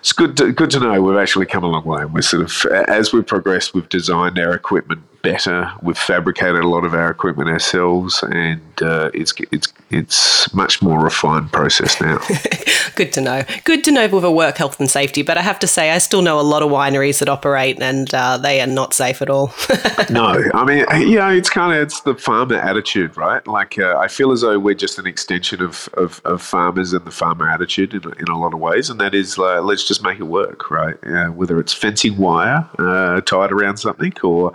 it's 0.00 0.12
good 0.12 0.36
to, 0.38 0.50
good 0.52 0.70
to 0.70 0.80
know 0.80 1.00
we've 1.02 1.18
actually 1.18 1.46
come 1.46 1.62
a 1.62 1.68
long 1.68 1.84
way. 1.84 2.04
We're 2.06 2.22
sort 2.22 2.42
of 2.42 2.72
as 2.88 3.12
we 3.12 3.22
progress, 3.22 3.74
we've 3.74 3.88
designed 3.88 4.38
our 4.38 4.54
equipment 4.54 5.02
better. 5.22 5.72
We've 5.82 5.98
fabricated 5.98 6.62
a 6.62 6.68
lot 6.68 6.84
of 6.84 6.94
our 6.94 7.10
equipment 7.10 7.48
ourselves, 7.48 8.22
and 8.22 8.60
uh, 8.82 9.10
it's 9.14 9.34
it's 9.50 9.72
it's 9.90 10.52
much 10.54 10.82
more 10.82 11.00
refined 11.00 11.52
process 11.52 12.00
now. 12.00 12.18
Good 12.94 13.12
to 13.14 13.20
know. 13.20 13.44
Good 13.64 13.84
to 13.84 13.90
know 13.90 14.08
with 14.08 14.24
a 14.24 14.30
work 14.30 14.56
health 14.56 14.78
and 14.80 14.90
safety. 14.90 15.22
But 15.22 15.38
I 15.38 15.42
have 15.42 15.58
to 15.60 15.66
say, 15.66 15.90
I 15.90 15.98
still 15.98 16.22
know 16.22 16.40
a 16.40 16.42
lot 16.42 16.62
of 16.62 16.70
wineries 16.70 17.18
that 17.20 17.28
operate, 17.28 17.80
and 17.80 18.12
uh, 18.14 18.38
they 18.38 18.60
are 18.60 18.66
not 18.66 18.94
safe 18.94 19.22
at 19.22 19.30
all. 19.30 19.52
no, 20.10 20.42
I 20.54 20.64
mean, 20.64 21.08
you 21.08 21.18
know, 21.18 21.30
it's 21.30 21.50
kind 21.50 21.72
of 21.72 21.82
it's 21.82 22.00
the 22.00 22.14
farmer 22.14 22.56
attitude, 22.56 23.16
right? 23.16 23.46
Like 23.46 23.78
uh, 23.78 23.96
I 23.98 24.08
feel 24.08 24.32
as 24.32 24.40
though 24.42 24.58
we're 24.58 24.74
just 24.74 24.98
an 24.98 25.06
extension 25.06 25.62
of, 25.62 25.88
of, 25.94 26.20
of 26.24 26.42
farmers 26.42 26.92
and 26.92 27.04
the 27.04 27.10
farmer 27.10 27.48
attitude 27.48 27.94
in, 27.94 28.02
in 28.18 28.28
a 28.28 28.38
lot 28.38 28.54
of 28.54 28.60
ways, 28.60 28.90
and 28.90 29.00
that 29.00 29.14
is 29.14 29.38
uh, 29.38 29.60
let's 29.60 29.86
just 29.86 30.02
make 30.02 30.18
it 30.18 30.24
work, 30.24 30.70
right? 30.70 30.96
whether 31.34 31.58
it's 31.58 31.72
fencing 31.72 32.16
wire 32.16 32.68
uh, 32.78 33.20
tied 33.22 33.52
around 33.52 33.76
something 33.76 34.12
or 34.22 34.52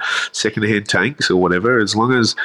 secondhand 0.55 0.87
tanks 0.87 1.29
or 1.29 1.41
whatever, 1.41 1.79
as 1.79 1.95
long 1.95 2.13
as 2.13 2.35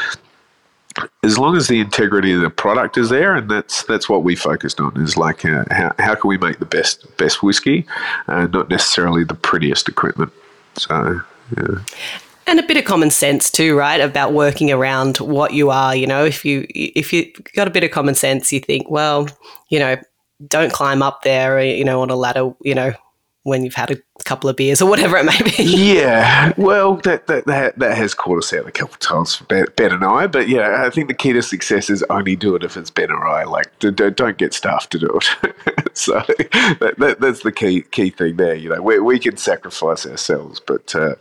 as 1.23 1.39
long 1.39 1.57
as 1.57 1.69
the 1.69 1.79
integrity 1.79 2.33
of 2.33 2.41
the 2.41 2.51
product 2.51 2.99
is 2.99 3.11
there, 3.11 3.35
and 3.37 3.49
that's 3.51 3.85
that's 3.85 4.09
what 4.09 4.25
we 4.25 4.35
focused 4.35 4.81
on 4.81 5.01
is 5.01 5.17
like 5.17 5.45
uh, 5.45 5.65
how, 5.71 5.95
how 5.99 6.15
can 6.15 6.29
we 6.29 6.37
make 6.37 6.59
the 6.59 6.67
best 6.67 7.07
best 7.17 7.43
whiskey, 7.43 7.87
uh, 8.29 8.47
not 8.47 8.69
necessarily 8.69 9.25
the 9.25 9.35
prettiest 9.35 9.89
equipment. 9.89 10.33
So 10.77 11.21
yeah. 11.57 11.79
And 12.47 12.59
a 12.59 12.65
bit 12.65 12.77
of 12.77 12.85
common 12.85 13.11
sense 13.11 13.51
too, 13.51 13.79
right? 13.79 14.01
About 14.01 14.33
working 14.33 14.73
around 14.73 15.19
what 15.19 15.53
you 15.53 15.71
are. 15.71 15.95
You 15.95 16.09
know, 16.09 16.25
if 16.25 16.45
you 16.45 16.67
if 16.71 17.13
you 17.13 17.33
got 17.55 17.69
a 17.69 17.71
bit 17.71 17.85
of 17.85 17.93
common 17.93 18.17
sense, 18.17 18.53
you 18.53 18.59
think, 18.59 18.91
well, 18.91 19.29
you 19.69 19.79
know, 19.79 19.97
don't 20.49 20.73
climb 20.73 21.03
up 21.03 21.23
there, 21.23 21.63
you 21.63 21.85
know, 21.85 22.03
on 22.03 22.11
a 22.11 22.17
ladder, 22.17 22.53
you 22.63 22.75
know, 22.75 22.93
when 23.43 23.65
you've 23.65 23.75
had 23.75 23.91
a 23.91 23.97
couple 24.25 24.51
of 24.51 24.57
beers 24.57 24.83
or 24.83 24.89
whatever 24.89 25.17
it 25.17 25.25
may 25.25 25.39
be. 25.43 25.91
Yeah, 25.91 26.53
well, 26.57 26.97
that 26.97 27.27
that 27.27 27.47
that, 27.47 27.79
that 27.79 27.97
has 27.97 28.15
caught 28.15 28.39
us 28.39 28.53
out 28.53 28.67
a 28.67 28.71
couple 28.71 28.95
of 28.95 29.01
times 29.01 29.35
for 29.35 29.45
Ben, 29.45 29.93
and 29.93 30.05
I. 30.05 30.27
But 30.27 30.49
yeah, 30.49 30.85
I 30.85 30.91
think 30.91 31.09
the 31.09 31.15
key 31.15 31.33
to 31.33 31.43
success 31.43 31.91
is 31.91 32.03
only 32.11 32.37
do 32.37 32.55
it 32.55 32.63
if 32.63 32.77
it's 32.77 32.91
Ben 32.91 33.11
or 33.11 33.27
I. 33.27 33.45
Like, 33.45 33.67
don't 33.79 34.17
don't 34.17 34.39
get 34.39 34.55
staff 34.55 34.89
to 34.91 34.99
do 34.99 35.19
it. 35.19 35.95
so 35.97 36.15
that, 36.29 36.95
that, 36.99 37.21
that's 37.21 37.43
the 37.43 37.53
key 37.53 37.83
key 37.83 38.11
thing 38.11 38.37
there. 38.37 38.55
You 38.55 38.71
know, 38.71 38.83
we, 38.83 38.99
we 38.99 39.19
can 39.19 39.37
sacrifice 39.37 40.07
ourselves, 40.07 40.61
but 40.61 40.95
uh, 40.95 41.15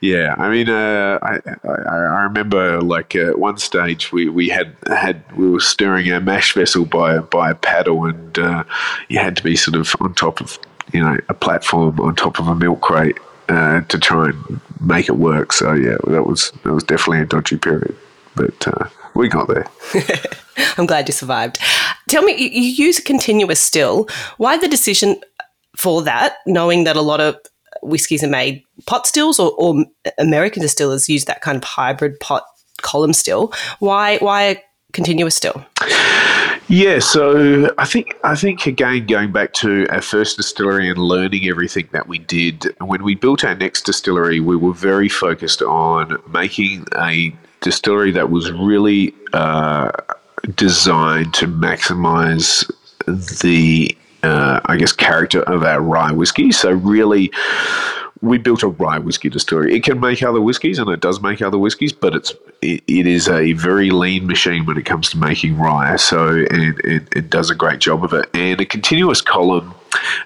yeah, 0.00 0.34
I 0.38 0.48
mean, 0.50 0.68
uh, 0.68 1.18
I, 1.22 1.40
I, 1.64 1.72
I 1.88 2.22
remember 2.22 2.80
like 2.80 3.14
at 3.16 3.38
one 3.38 3.58
stage 3.58 4.12
we, 4.12 4.28
we 4.28 4.48
had 4.48 4.76
had 4.86 5.24
we 5.36 5.50
were 5.50 5.60
steering 5.60 6.12
our 6.12 6.20
mash 6.20 6.54
vessel 6.54 6.84
by 6.84 7.18
by 7.18 7.50
a 7.50 7.54
paddle, 7.54 8.04
and 8.04 8.38
uh, 8.38 8.64
you 9.08 9.18
had 9.18 9.36
to 9.36 9.42
be 9.42 9.56
sort 9.56 9.76
of 9.76 9.94
on 10.00 10.14
top 10.14 10.40
of 10.40 10.58
you 10.92 11.00
know 11.00 11.16
a 11.28 11.34
platform 11.34 12.00
on 12.00 12.14
top 12.14 12.38
of 12.38 12.48
a 12.48 12.54
milk 12.54 12.80
crate 12.80 13.18
uh, 13.48 13.80
to 13.82 13.98
try 13.98 14.30
and 14.30 14.60
make 14.80 15.08
it 15.08 15.16
work. 15.16 15.52
So 15.52 15.72
yeah, 15.72 15.96
that 16.06 16.24
was 16.26 16.52
that 16.64 16.72
was 16.72 16.84
definitely 16.84 17.20
a 17.20 17.26
dodgy 17.26 17.56
period, 17.56 17.96
but 18.34 18.68
uh, 18.68 18.88
we 19.14 19.28
got 19.28 19.48
there. 19.48 19.66
I'm 20.76 20.86
glad 20.86 21.08
you 21.08 21.12
survived. 21.12 21.58
Tell 22.08 22.22
me, 22.22 22.34
you 22.34 22.86
use 22.86 22.98
a 22.98 23.02
continuous 23.02 23.60
still. 23.60 24.08
Why 24.36 24.58
the 24.58 24.68
decision 24.68 25.20
for 25.76 26.02
that, 26.02 26.36
knowing 26.46 26.84
that 26.84 26.96
a 26.96 27.02
lot 27.02 27.20
of 27.20 27.36
whiskies 27.82 28.22
are 28.22 28.28
made 28.28 28.62
pot 28.86 29.06
stills, 29.06 29.38
or, 29.38 29.52
or 29.58 29.84
American 30.18 30.62
distillers 30.62 31.08
use 31.08 31.24
that 31.24 31.40
kind 31.40 31.56
of 31.56 31.64
hybrid 31.64 32.20
pot 32.20 32.44
column 32.82 33.12
still? 33.12 33.52
Why 33.78 34.18
why 34.18 34.62
continuous 34.92 35.34
still? 35.34 35.64
Yeah, 36.72 37.00
so 37.00 37.70
I 37.76 37.84
think 37.84 38.16
I 38.24 38.34
think 38.34 38.64
again 38.64 39.04
going 39.04 39.30
back 39.30 39.52
to 39.60 39.86
our 39.90 40.00
first 40.00 40.38
distillery 40.38 40.88
and 40.88 40.98
learning 40.98 41.46
everything 41.46 41.86
that 41.92 42.08
we 42.08 42.16
did 42.18 42.74
when 42.80 43.02
we 43.02 43.14
built 43.14 43.44
our 43.44 43.54
next 43.54 43.82
distillery, 43.82 44.40
we 44.40 44.56
were 44.56 44.72
very 44.72 45.10
focused 45.10 45.60
on 45.60 46.16
making 46.32 46.86
a 46.96 47.30
distillery 47.60 48.10
that 48.12 48.30
was 48.30 48.50
really 48.52 49.14
uh, 49.34 49.90
designed 50.56 51.34
to 51.34 51.46
maximize 51.46 52.64
the 53.42 53.94
uh, 54.22 54.60
I 54.64 54.78
guess 54.78 54.92
character 54.92 55.42
of 55.42 55.64
our 55.64 55.82
rye 55.82 56.12
whiskey. 56.12 56.52
So 56.52 56.70
really 56.70 57.30
we 58.22 58.38
built 58.38 58.62
a 58.62 58.68
rye 58.68 58.98
whiskey 58.98 59.28
distillery. 59.28 59.74
It 59.74 59.82
can 59.82 60.00
make 60.00 60.22
other 60.22 60.40
whiskies, 60.40 60.78
and 60.78 60.88
it 60.88 61.00
does 61.00 61.20
make 61.20 61.42
other 61.42 61.58
whiskies, 61.58 61.92
but 61.92 62.14
it's 62.14 62.32
it, 62.62 62.82
it 62.86 63.06
is 63.06 63.28
a 63.28 63.52
very 63.52 63.90
lean 63.90 64.26
machine 64.26 64.64
when 64.64 64.78
it 64.78 64.86
comes 64.86 65.10
to 65.10 65.18
making 65.18 65.58
rye. 65.58 65.96
So 65.96 66.44
and 66.50 66.80
it, 66.84 67.30
does 67.30 67.50
a 67.50 67.54
great 67.54 67.80
job 67.80 68.04
of 68.04 68.12
it. 68.12 68.28
And 68.34 68.60
a 68.60 68.64
continuous 68.64 69.20
column 69.20 69.74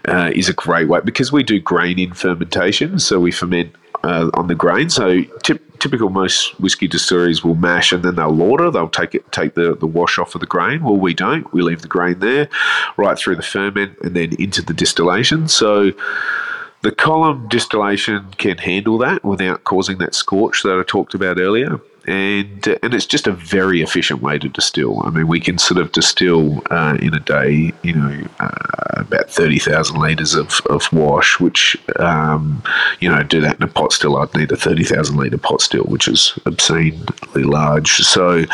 uh, 0.07 0.31
is 0.35 0.49
a 0.49 0.53
great 0.53 0.89
way 0.89 1.01
because 1.05 1.33
we 1.33 1.43
do 1.43 1.59
grain 1.59 1.99
in 1.99 2.13
fermentation, 2.13 2.99
so 2.99 3.19
we 3.19 3.33
ferment 3.33 3.75
uh, 4.05 4.31
on 4.35 4.49
the 4.49 4.55
grain. 4.55 4.91
So 4.91 5.23
tip, 5.43 5.79
typical 5.79 6.11
most 6.11 6.59
whiskey 6.61 6.89
distilleries 6.89 7.43
will 7.43 7.55
mash 7.55 7.93
and 7.93 8.03
then 8.03 8.17
they'll 8.17 8.31
lauter. 8.31 8.71
They'll 8.71 8.89
take 8.89 9.15
it, 9.15 9.31
take 9.33 9.55
the, 9.55 9.75
the 9.75 9.87
wash 9.87 10.19
off 10.19 10.35
of 10.35 10.41
the 10.41 10.47
grain. 10.47 10.83
Well, 10.83 10.97
we 10.97 11.15
don't. 11.15 11.51
We 11.53 11.63
leave 11.63 11.83
the 11.83 11.89
grain 11.89 12.19
there, 12.19 12.49
right 12.97 13.17
through 13.17 13.37
the 13.37 13.43
ferment, 13.43 13.99
and 14.03 14.15
then 14.15 14.35
into 14.39 14.63
the 14.63 14.75
distillation. 14.75 15.49
So 15.49 15.93
the 16.83 16.93
column 16.93 17.49
distillation 17.49 18.27
can 18.39 18.59
handle 18.59 18.99
that 18.99 19.25
without 19.25 19.65
causing 19.65 19.99
that 19.99 20.15
scorch 20.15 20.63
that 20.63 20.79
I 20.79 20.83
talked 20.83 21.15
about 21.15 21.39
earlier 21.39 21.81
and 22.07 22.69
uh, 22.69 22.77
and 22.83 22.95
it's 22.95 23.07
just 23.07 23.27
a 23.27 23.33
very 23.33 23.83
efficient 23.83 24.23
way 24.23 24.39
to 24.39 24.49
distill. 24.49 25.03
I 25.05 25.11
mean, 25.11 25.29
we 25.29 25.41
can 25.41 25.59
sort 25.59 25.81
of 25.81 25.93
distill 25.93 26.63
uh, 26.71 26.97
in 27.01 27.15
a 27.15 27.21
day, 27.21 27.73
you 27.83 27.95
know, 27.95 28.27
uh, 28.41 28.87
about 28.97 29.31
thirty 29.31 29.59
thousand 29.59 30.01
liters 30.01 30.35
of, 30.35 30.61
of 30.71 30.91
wash, 30.93 31.41
which 31.41 31.77
um, 31.97 32.63
you 33.01 33.09
know, 33.09 33.23
do 33.23 33.41
that 33.41 33.57
in 33.57 33.63
a 33.63 33.69
pot 33.69 33.93
still, 33.93 34.17
I'd 34.17 34.35
need 34.35 34.53
a 34.53 34.57
thirty 34.57 34.85
thousand 34.85 35.17
liter 35.17 35.39
pot 35.39 35.61
still, 35.61 35.85
which 35.85 36.09
is 36.09 36.39
obscenely 36.47 36.97
large. 37.35 37.97
So 37.97 38.45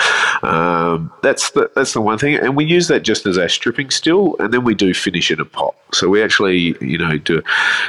um, 0.43 1.13
that's 1.23 1.51
the 1.51 1.71
that's 1.75 1.93
the 1.93 2.01
one 2.01 2.19
thing, 2.19 2.37
and 2.37 2.57
we 2.57 2.65
use 2.65 2.89
that 2.89 3.03
just 3.03 3.27
as 3.27 3.39
our 3.39 3.49
stripping 3.49 3.91
still, 3.91 4.37
and 4.39 4.53
then 4.53 4.65
we 4.65 4.75
do 4.75 4.95
finish 4.95 5.31
in 5.31 5.41
a 5.41 5.45
pot. 5.45 5.75
So 5.93 6.09
we 6.09 6.23
actually, 6.23 6.75
you 6.81 6.97
know, 6.97 7.19
do. 7.19 7.43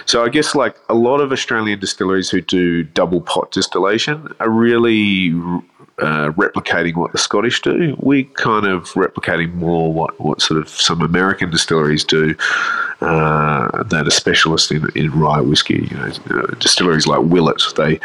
So 0.06 0.26
I 0.26 0.30
guess 0.30 0.56
like 0.56 0.76
a 0.89 0.93
lot 0.93 1.21
of 1.21 1.32
Australian 1.32 1.80
distilleries 1.80 2.30
who 2.30 2.41
do 2.41 2.84
double 2.84 3.21
pot 3.21 3.52
distillation 3.52 4.34
are 4.41 4.49
really 4.49 5.32
uh, 6.00 6.32
replicating 6.32 6.96
what 6.96 7.12
the 7.12 7.18
Scottish 7.18 7.62
do. 7.62 7.96
We're 8.00 8.24
kind 8.24 8.66
of 8.66 8.86
replicating 8.94 9.54
more 9.54 9.94
what, 9.94 10.20
what 10.20 10.42
sort 10.42 10.60
of 10.60 10.70
some 10.70 11.02
American 11.02 11.52
distilleries 11.52 12.04
do 12.04 12.36
uh, 13.02 13.84
that 13.84 14.08
are 14.08 14.12
specialists 14.12 14.72
in, 14.72 14.88
in 14.96 15.12
rye 15.12 15.42
whiskey. 15.42 15.88
You 15.92 15.98
know, 15.98 16.12
uh, 16.32 16.48
distilleries 16.60 17.06
like 17.06 17.22
Willet, 17.22 17.62
they 17.76 18.00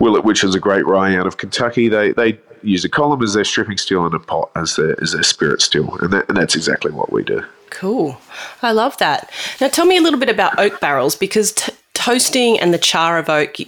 Willet, 0.00 0.24
which 0.24 0.42
is 0.42 0.54
a 0.54 0.60
great 0.60 0.84
rye 0.86 1.16
out 1.16 1.26
of 1.26 1.36
Kentucky, 1.36 1.88
they 1.88 2.12
they 2.12 2.38
use 2.62 2.84
a 2.84 2.88
column 2.88 3.22
as 3.22 3.34
their 3.34 3.44
stripping 3.44 3.78
still 3.78 4.04
and 4.04 4.14
a 4.14 4.18
pot 4.18 4.50
as 4.56 4.76
their 4.76 5.00
as 5.02 5.12
their 5.12 5.22
spirit 5.22 5.60
still, 5.60 5.96
and 5.98 6.12
that 6.12 6.28
and 6.28 6.36
that's 6.36 6.56
exactly 6.56 6.90
what 6.90 7.12
we 7.12 7.22
do. 7.22 7.44
Cool, 7.70 8.18
I 8.62 8.72
love 8.72 8.96
that. 8.98 9.30
Now, 9.60 9.68
tell 9.68 9.86
me 9.86 9.96
a 9.96 10.02
little 10.02 10.20
bit 10.20 10.28
about 10.28 10.58
oak 10.58 10.80
barrels 10.80 11.16
because. 11.16 11.52
T- 11.52 11.72
toasting 11.94 12.58
and 12.58 12.74
the 12.74 12.78
char 12.78 13.18
of 13.18 13.28
oak 13.28 13.58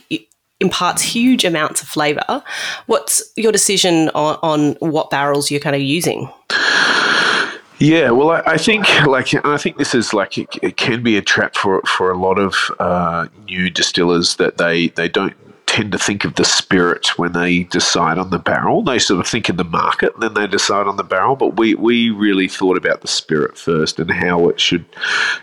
imparts 0.61 1.03
huge 1.03 1.45
amounts 1.45 1.83
of 1.83 1.89
flavor. 1.89 2.43
What's 2.87 3.23
your 3.37 3.53
decision 3.53 4.09
on, 4.11 4.39
on 4.43 4.75
what 4.81 5.11
barrels 5.11 5.51
you're 5.51 5.61
kind 5.61 5.77
of 5.77 5.83
using? 5.83 6.31
Yeah, 7.79 8.13
well, 8.13 8.31
I, 8.31 8.43
I, 8.47 8.57
think 8.57 8.89
like 9.05 9.35
I 9.45 9.57
think 9.57 9.79
this 9.79 9.95
is 9.95 10.15
like 10.15 10.39
it, 10.39 10.49
it, 10.63 10.77
can 10.77 11.03
be 11.03 11.17
a 11.17 11.23
trap 11.23 11.57
for 11.57 11.83
for 11.83 12.11
a 12.11 12.17
lot 12.17 12.39
of 12.39 12.55
uh, 12.79 13.27
new 13.47 13.69
distillers 13.69 14.37
that 14.37 14.59
they 14.59 14.89
they 14.89 15.09
don't 15.09 15.35
tend 15.75 15.91
to 15.91 15.99
think 15.99 16.25
of 16.25 16.37
the 16.37 16.45
spirit 16.45 17.19
when 17.19 17.33
they 17.33 17.65
decide 17.65 18.17
on 18.17 18.31
the 18.31 18.39
barrel. 18.39 18.83
They 18.83 19.01
sort 19.01 19.19
of 19.19 19.27
think 19.27 19.49
of 19.49 19.57
the 19.57 19.65
market, 19.65 20.15
and 20.15 20.23
then 20.23 20.35
they 20.35 20.47
decide 20.47 20.87
on 20.87 20.97
the 20.97 21.03
barrel. 21.03 21.35
But 21.35 21.57
we, 21.57 21.75
we 21.75 22.11
really 22.11 22.47
thought 22.47 22.77
about 22.77 23.01
the 23.01 23.09
spirit 23.09 23.59
first 23.59 23.99
and 23.99 24.09
how 24.09 24.49
it 24.49 24.61
should 24.61 24.85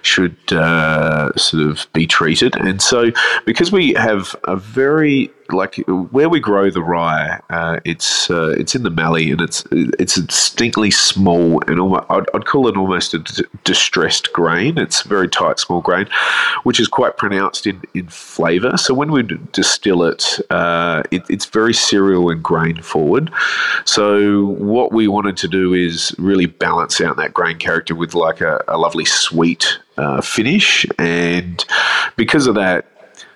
should 0.03 0.37
uh, 0.53 1.35
sort 1.35 1.63
of 1.63 1.85
be 1.91 2.07
treated. 2.07 2.55
And 2.55 2.81
so, 2.81 3.11
because 3.45 3.73
we 3.73 3.93
have 3.95 4.33
a 4.45 4.55
very 4.55 5.29
like 5.53 5.75
where 5.87 6.29
we 6.29 6.39
grow 6.39 6.69
the 6.69 6.81
rye, 6.81 7.39
uh, 7.49 7.79
it's 7.85 8.29
uh, 8.29 8.55
it's 8.57 8.75
in 8.75 8.83
the 8.83 8.89
Mallee 8.89 9.31
and 9.31 9.41
it's 9.41 9.63
it's 9.71 10.15
distinctly 10.15 10.91
small 10.91 11.61
and 11.67 11.79
almost, 11.79 12.05
I'd, 12.09 12.25
I'd 12.33 12.45
call 12.45 12.67
it 12.67 12.77
almost 12.77 13.13
a 13.13 13.19
d- 13.19 13.43
distressed 13.63 14.33
grain. 14.33 14.77
It's 14.77 15.05
a 15.05 15.07
very 15.07 15.27
tight, 15.27 15.59
small 15.59 15.81
grain, 15.81 16.07
which 16.63 16.79
is 16.79 16.87
quite 16.87 17.17
pronounced 17.17 17.65
in, 17.67 17.81
in 17.93 18.07
flavour. 18.07 18.77
So 18.77 18.93
when 18.93 19.11
we 19.11 19.23
distill 19.51 20.03
it, 20.03 20.39
uh, 20.49 21.03
it, 21.11 21.23
it's 21.29 21.45
very 21.45 21.73
cereal 21.73 22.29
and 22.29 22.43
grain 22.43 22.81
forward. 22.81 23.31
So 23.85 24.47
what 24.47 24.91
we 24.91 25.07
wanted 25.07 25.37
to 25.37 25.47
do 25.47 25.73
is 25.73 26.15
really 26.17 26.45
balance 26.45 27.01
out 27.01 27.17
that 27.17 27.33
grain 27.33 27.57
character 27.57 27.95
with 27.95 28.13
like 28.13 28.41
a, 28.41 28.63
a 28.67 28.77
lovely 28.77 29.05
sweet 29.05 29.79
uh, 29.97 30.21
finish, 30.21 30.85
and 30.97 31.63
because 32.15 32.47
of 32.47 32.55
that, 32.55 32.90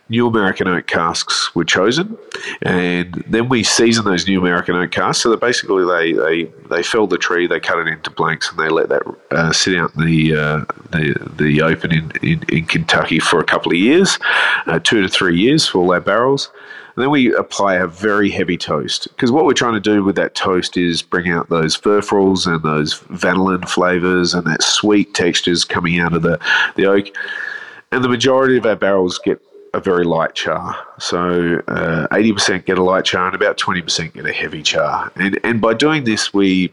new 0.10 0.28
American 0.28 0.68
oak 0.68 0.88
casks 0.88 1.54
were 1.56 1.64
chosen, 1.64 2.18
and 2.62 3.24
then 3.28 3.50
we 3.50 3.64
seasoned 3.64 4.06
those 4.06 4.28
new 4.28 4.40
American 4.40 4.76
oak 4.76 4.92
casks. 4.92 5.24
So 5.24 5.32
that 5.32 5.40
basically 5.40 5.86
they, 5.86 6.14
they, 6.14 6.52
they 6.70 6.84
felled 6.84 7.10
the 7.10 7.18
tree, 7.18 7.48
they 7.48 7.60
cut 7.60 7.80
it 7.80 7.88
into 7.88 8.10
blanks, 8.12 8.50
and 8.50 8.60
they 8.60 8.70
let 8.70 8.90
that 8.90 9.04
uh, 9.32 9.52
sit 9.52 9.78
out 9.78 9.96
in 9.96 10.06
the 10.06 10.36
uh, 10.36 10.66
the 10.92 11.32
the 11.38 11.62
open 11.62 11.92
in, 11.92 12.12
in, 12.22 12.44
in, 12.50 12.66
Kentucky 12.66 13.20
for 13.20 13.40
a 13.40 13.44
couple 13.44 13.72
of 13.72 13.78
years, 13.78 14.20
uh, 14.68 14.80
two 14.80 15.02
to 15.02 15.08
three 15.08 15.38
years 15.40 15.68
for 15.68 15.80
all 15.80 15.92
our 15.92 16.02
barrels. 16.02 16.52
And 16.96 17.04
then 17.04 17.12
we 17.12 17.36
apply 17.36 17.76
a 17.76 17.88
very 17.88 18.30
heavy 18.30 18.58
toast 18.58 19.10
because 19.10 19.30
what 19.30 19.44
we're 19.44 19.54
trying 19.54 19.74
to 19.74 19.82
do 19.82 20.02
with 20.02 20.16
that 20.16 20.34
toast 20.34 20.78
is 20.78 21.02
bring 21.02 21.30
out 21.30 21.50
those 21.50 21.76
furfurals 21.76 22.48
and 22.48 22.64
those 22.64 23.02
vanillin 23.02 23.68
flavors 23.68 24.34
and 24.34 24.48
that 24.48 24.64
sweet 24.64 25.14
textures 25.14 25.66
coming 25.66 26.00
out 26.00 26.14
of 26.14 26.22
the, 26.22 26.40
the 26.78 26.86
oak. 26.86 27.08
And 27.92 28.02
the 28.02 28.08
majority 28.08 28.56
of 28.56 28.66
our 28.66 28.78
barrels 28.78 29.20
get 29.20 29.42
a 29.76 29.80
very 29.80 30.06
light 30.06 30.34
char. 30.34 30.76
So 31.00 31.62
uh, 31.68 32.08
80% 32.12 32.66
get 32.66 32.78
a 32.78 32.84
light 32.84 33.06
char 33.06 33.28
and 33.28 33.36
about 33.36 33.58
20% 33.58 34.14
get 34.14 34.26
a 34.26 34.34
heavy 34.34 34.64
char. 34.64 35.12
And, 35.16 35.40
and 35.44 35.62
by 35.62 35.74
doing 35.74 36.06
this, 36.06 36.34
we 36.34 36.72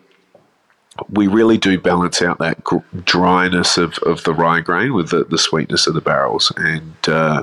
we 1.08 1.26
really 1.26 1.56
do 1.56 1.78
balance 1.78 2.20
out 2.20 2.38
that 2.38 2.62
dryness 3.06 3.78
of, 3.78 3.96
of 4.00 4.22
the 4.24 4.34
rye 4.34 4.60
grain 4.60 4.92
with 4.92 5.08
the, 5.08 5.24
the 5.24 5.38
sweetness 5.38 5.86
of 5.86 5.94
the 5.94 6.02
barrels. 6.02 6.52
And 6.56 6.94
uh, 7.08 7.42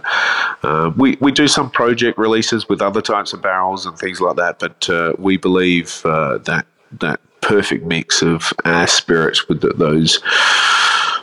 uh, 0.62 0.92
we, 0.96 1.18
we 1.20 1.32
do 1.32 1.48
some 1.48 1.72
project 1.72 2.20
releases 2.20 2.70
with 2.70 2.80
other 2.80 3.02
types 3.02 3.34
of 3.34 3.42
barrels 3.42 3.88
and 3.88 3.98
things 3.98 4.22
like 4.22 4.36
that, 4.36 4.60
but 4.60 4.88
uh, 4.88 5.14
we 5.18 5.38
believe 5.38 6.06
uh, 6.06 6.38
that 6.40 6.68
that 7.00 7.20
perfect 7.42 7.86
mix 7.86 8.22
of 8.22 8.52
our 8.66 8.88
spirits 8.88 9.48
with 9.48 9.62
the, 9.62 9.70
those 9.70 10.20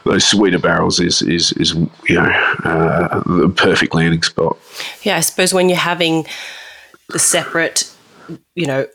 those 0.06 0.26
sweeter 0.26 0.58
barrels 0.58 1.00
is 1.00 1.22
is 1.22 1.52
is 1.52 1.74
you 1.74 2.14
know 2.14 2.30
uh, 2.64 3.22
the 3.26 3.48
perfect 3.48 3.94
landing 3.94 4.22
spot. 4.22 4.56
Yeah, 5.02 5.16
I 5.16 5.20
suppose 5.20 5.52
when 5.52 5.68
you're 5.68 5.78
having 5.78 6.26
the 7.08 7.18
separate, 7.18 7.92
you 8.54 8.66
know, 8.66 8.86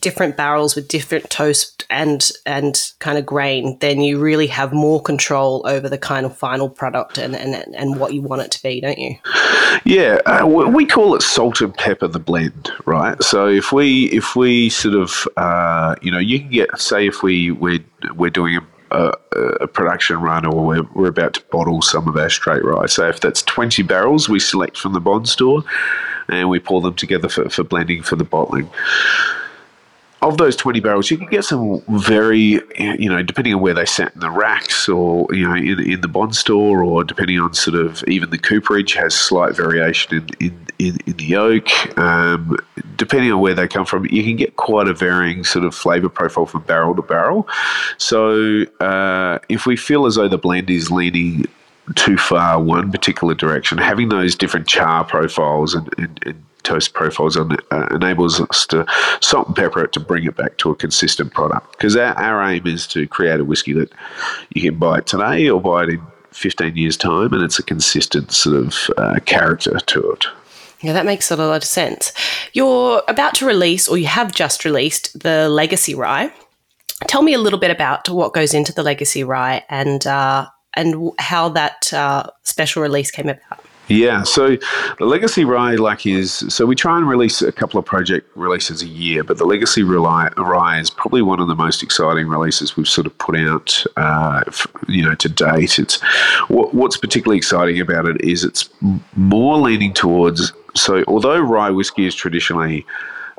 different 0.00 0.36
barrels 0.36 0.74
with 0.74 0.88
different 0.88 1.30
toast 1.30 1.84
and 1.90 2.30
and 2.46 2.92
kind 2.98 3.18
of 3.18 3.26
grain, 3.26 3.78
then 3.80 4.00
you 4.00 4.18
really 4.18 4.46
have 4.46 4.72
more 4.72 5.00
control 5.00 5.62
over 5.66 5.88
the 5.88 5.98
kind 5.98 6.26
of 6.26 6.36
final 6.36 6.68
product 6.68 7.18
and 7.18 7.34
and, 7.34 7.54
and 7.74 7.98
what 7.98 8.14
you 8.14 8.22
want 8.22 8.42
it 8.42 8.50
to 8.52 8.62
be, 8.62 8.80
don't 8.80 8.98
you? 8.98 9.16
Yeah, 9.84 10.18
uh, 10.26 10.46
we 10.46 10.86
call 10.86 11.14
it 11.14 11.22
salt 11.22 11.60
and 11.60 11.74
pepper 11.74 12.08
the 12.08 12.18
blend, 12.18 12.70
right? 12.84 13.22
So 13.22 13.46
if 13.46 13.72
we 13.72 14.06
if 14.06 14.34
we 14.34 14.70
sort 14.70 14.94
of 14.94 15.26
uh, 15.36 15.94
you 16.02 16.10
know 16.10 16.18
you 16.18 16.40
can 16.40 16.50
get 16.50 16.78
say 16.80 17.06
if 17.06 17.22
we 17.22 17.50
we're 17.52 17.84
we're 18.14 18.30
doing 18.30 18.56
a 18.56 18.60
a, 18.90 19.12
a, 19.60 19.66
production 19.66 20.20
run 20.20 20.46
or 20.46 20.64
we're, 20.64 20.86
we're 20.94 21.08
about 21.08 21.34
to 21.34 21.42
bottle 21.50 21.82
some 21.82 22.08
of 22.08 22.16
our 22.16 22.30
straight 22.30 22.64
rye. 22.64 22.86
So 22.86 23.08
if 23.08 23.20
that's 23.20 23.42
20 23.42 23.82
barrels, 23.82 24.28
we 24.28 24.40
select 24.40 24.76
from 24.76 24.92
the 24.92 25.00
bond 25.00 25.28
store 25.28 25.62
and 26.28 26.48
we 26.48 26.58
pour 26.58 26.80
them 26.80 26.94
together 26.94 27.28
for, 27.28 27.48
for 27.48 27.64
blending 27.64 28.02
for 28.02 28.16
the 28.16 28.24
bottling 28.24 28.70
of 30.20 30.36
those 30.36 30.56
20 30.56 30.80
barrels, 30.80 31.10
you 31.10 31.16
can 31.16 31.28
get 31.28 31.44
some 31.44 31.80
very, 31.88 32.60
you 32.78 33.08
know, 33.08 33.22
depending 33.22 33.54
on 33.54 33.60
where 33.60 33.74
they 33.74 33.84
sat 33.84 34.14
in 34.14 34.20
the 34.20 34.30
racks 34.30 34.88
or, 34.88 35.26
you 35.30 35.46
know, 35.46 35.54
in, 35.54 35.80
in 35.80 36.00
the 36.00 36.08
bond 36.08 36.34
store 36.34 36.82
or 36.82 37.04
depending 37.04 37.38
on 37.38 37.54
sort 37.54 37.76
of 37.76 38.02
even 38.08 38.30
the 38.30 38.38
cooperage 38.38 38.94
has 38.94 39.14
slight 39.14 39.54
variation 39.54 40.16
in, 40.16 40.28
in, 40.40 40.66
in, 40.78 40.98
in 41.06 41.16
the 41.18 41.36
oak. 41.36 41.98
Um, 41.98 42.56
depending 42.96 43.32
on 43.32 43.40
where 43.40 43.54
they 43.54 43.68
come 43.68 43.86
from, 43.86 44.06
you 44.06 44.24
can 44.24 44.34
get 44.34 44.56
quite 44.56 44.88
a 44.88 44.94
varying 44.94 45.44
sort 45.44 45.64
of 45.64 45.74
flavour 45.74 46.08
profile 46.08 46.46
from 46.46 46.62
barrel 46.62 46.96
to 46.96 47.02
barrel. 47.02 47.48
So 47.96 48.64
uh, 48.80 49.38
if 49.48 49.66
we 49.66 49.76
feel 49.76 50.06
as 50.06 50.16
though 50.16 50.28
the 50.28 50.38
blend 50.38 50.68
is 50.68 50.90
leaning 50.90 51.46
too 51.94 52.18
far 52.18 52.60
one 52.60 52.90
particular 52.90 53.34
direction, 53.34 53.78
having 53.78 54.08
those 54.08 54.34
different 54.34 54.66
char 54.66 55.04
profiles 55.04 55.74
and, 55.74 55.88
and, 55.96 56.20
and 56.26 56.44
toast 56.62 56.92
profiles 56.92 57.36
and 57.36 57.60
uh, 57.70 57.86
enables 57.90 58.40
us 58.40 58.66
to 58.66 58.86
salt 59.20 59.48
and 59.48 59.56
pepper 59.56 59.84
it 59.84 59.92
to 59.92 60.00
bring 60.00 60.24
it 60.24 60.36
back 60.36 60.56
to 60.58 60.70
a 60.70 60.74
consistent 60.74 61.32
product. 61.32 61.72
Because 61.72 61.96
our, 61.96 62.14
our 62.18 62.42
aim 62.50 62.66
is 62.66 62.86
to 62.88 63.06
create 63.06 63.40
a 63.40 63.44
whiskey 63.44 63.72
that 63.74 63.92
you 64.54 64.62
can 64.62 64.78
buy 64.78 64.98
it 64.98 65.06
today 65.06 65.48
or 65.48 65.60
buy 65.60 65.84
it 65.84 65.90
in 65.90 66.02
15 66.32 66.76
years' 66.76 66.96
time, 66.96 67.32
and 67.32 67.42
it's 67.42 67.58
a 67.58 67.62
consistent 67.62 68.30
sort 68.32 68.56
of 68.56 68.90
uh, 68.96 69.18
character 69.24 69.78
to 69.78 70.10
it. 70.10 70.26
Yeah, 70.80 70.92
that 70.92 71.06
makes 71.06 71.30
a 71.30 71.36
lot 71.36 71.56
of 71.56 71.64
sense. 71.64 72.12
You're 72.52 73.02
about 73.08 73.34
to 73.36 73.46
release, 73.46 73.88
or 73.88 73.98
you 73.98 74.06
have 74.06 74.32
just 74.32 74.64
released, 74.64 75.18
the 75.18 75.48
Legacy 75.48 75.94
Rye. 75.94 76.32
Tell 77.08 77.22
me 77.22 77.34
a 77.34 77.38
little 77.38 77.58
bit 77.58 77.70
about 77.70 78.08
what 78.08 78.32
goes 78.32 78.54
into 78.54 78.72
the 78.72 78.82
Legacy 78.82 79.24
Rye 79.24 79.64
and 79.68 80.06
uh, 80.06 80.46
and 80.74 81.12
how 81.18 81.48
that 81.50 81.92
uh, 81.92 82.24
special 82.44 82.82
release 82.82 83.10
came 83.10 83.28
about. 83.28 83.64
Yeah, 83.88 84.22
so 84.22 84.56
the 84.98 85.06
Legacy 85.06 85.44
Rye, 85.44 85.76
like, 85.76 86.04
is 86.04 86.44
so 86.48 86.66
we 86.66 86.76
try 86.76 86.98
and 86.98 87.08
release 87.08 87.40
a 87.40 87.50
couple 87.50 87.78
of 87.78 87.86
project 87.86 88.30
releases 88.36 88.82
a 88.82 88.86
year, 88.86 89.24
but 89.24 89.38
the 89.38 89.46
Legacy 89.46 89.82
Rye 89.82 90.78
is 90.78 90.90
probably 90.90 91.22
one 91.22 91.40
of 91.40 91.48
the 91.48 91.54
most 91.54 91.82
exciting 91.82 92.28
releases 92.28 92.76
we've 92.76 92.88
sort 92.88 93.06
of 93.06 93.16
put 93.16 93.36
out, 93.36 93.84
uh, 93.96 94.44
you 94.88 95.02
know, 95.02 95.14
to 95.14 95.28
date. 95.28 95.78
It's 95.78 96.00
what, 96.48 96.74
what's 96.74 96.98
particularly 96.98 97.38
exciting 97.38 97.80
about 97.80 98.06
it 98.06 98.22
is 98.22 98.44
it's 98.44 98.68
more 99.16 99.56
leaning 99.56 99.94
towards. 99.94 100.52
So, 100.74 101.02
although 101.08 101.40
rye 101.40 101.70
whiskey 101.70 102.06
is 102.06 102.14
traditionally 102.14 102.84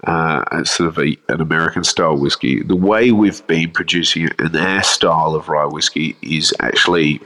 uh, 0.05 0.63
sort 0.63 0.89
of 0.89 0.97
a, 0.97 1.15
an 1.27 1.41
American 1.41 1.83
style 1.83 2.17
whiskey, 2.17 2.63
the 2.63 2.75
way 2.75 3.12
we've 3.12 3.45
been 3.45 3.69
producing 3.69 4.25
it 4.25 4.39
and 4.39 4.55
our 4.55 4.81
style 4.81 5.35
of 5.35 5.47
rye 5.47 5.65
whiskey 5.65 6.15
is 6.23 6.53
actually 6.59 7.21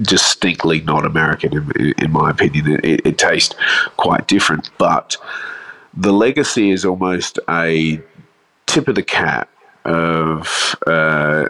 distinctly 0.00 0.80
not 0.80 1.04
American, 1.04 1.52
in, 1.52 1.94
in 1.98 2.10
my 2.12 2.30
opinion. 2.30 2.80
It, 2.84 3.06
it, 3.06 3.18
tastes 3.18 3.54
quite 3.96 4.26
different, 4.26 4.70
but 4.78 5.16
the 5.94 6.12
legacy 6.12 6.70
is 6.70 6.84
almost 6.84 7.38
a 7.48 8.00
tip 8.66 8.88
of 8.88 8.94
the 8.94 9.02
cap 9.02 9.48
of. 9.84 10.74
Uh, 10.86 11.48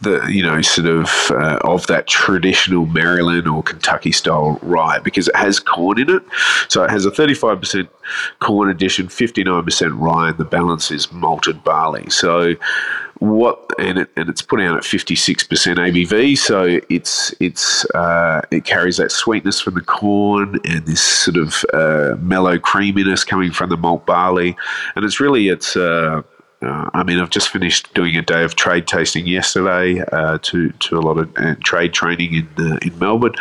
the 0.00 0.26
you 0.26 0.42
know 0.42 0.60
sort 0.60 0.86
of 0.86 1.30
uh, 1.30 1.58
of 1.62 1.86
that 1.86 2.06
traditional 2.06 2.86
Maryland 2.86 3.48
or 3.48 3.62
Kentucky 3.62 4.12
style 4.12 4.58
rye 4.62 4.98
because 4.98 5.28
it 5.28 5.36
has 5.36 5.58
corn 5.58 6.00
in 6.00 6.10
it. 6.10 6.22
So 6.68 6.84
it 6.84 6.90
has 6.90 7.06
a 7.06 7.10
35% 7.10 7.88
corn 8.40 8.70
addition, 8.70 9.08
59% 9.08 9.98
rye, 9.98 10.28
and 10.28 10.38
the 10.38 10.44
balance 10.44 10.90
is 10.90 11.10
malted 11.12 11.64
barley. 11.64 12.08
So 12.10 12.54
what 13.18 13.70
and 13.78 13.98
it 13.98 14.10
and 14.16 14.28
it's 14.28 14.42
put 14.42 14.60
out 14.60 14.76
at 14.76 14.82
56% 14.82 15.46
ABV, 15.48 16.36
so 16.36 16.80
it's 16.88 17.34
it's 17.40 17.84
uh, 17.90 18.42
it 18.50 18.64
carries 18.64 18.98
that 18.98 19.10
sweetness 19.10 19.60
from 19.60 19.74
the 19.74 19.80
corn 19.80 20.60
and 20.64 20.86
this 20.86 21.02
sort 21.02 21.36
of 21.36 21.64
uh, 21.72 22.16
mellow 22.20 22.58
creaminess 22.58 23.24
coming 23.24 23.52
from 23.52 23.70
the 23.70 23.76
malt 23.76 24.06
barley, 24.06 24.56
and 24.94 25.04
it's 25.04 25.20
really 25.20 25.48
it's. 25.48 25.76
Uh, 25.76 26.22
uh, 26.62 26.88
I 26.94 27.02
mean, 27.02 27.20
I've 27.20 27.28
just 27.28 27.50
finished 27.50 27.92
doing 27.92 28.16
a 28.16 28.22
day 28.22 28.42
of 28.42 28.56
trade 28.56 28.86
tasting 28.86 29.26
yesterday 29.26 30.00
uh, 30.10 30.38
to 30.40 30.70
to 30.70 30.98
a 30.98 31.00
lot 31.00 31.18
of 31.18 31.30
uh, 31.36 31.54
trade 31.62 31.92
training 31.92 32.34
in 32.34 32.78
in 32.80 32.98
Melbourne, 32.98 33.34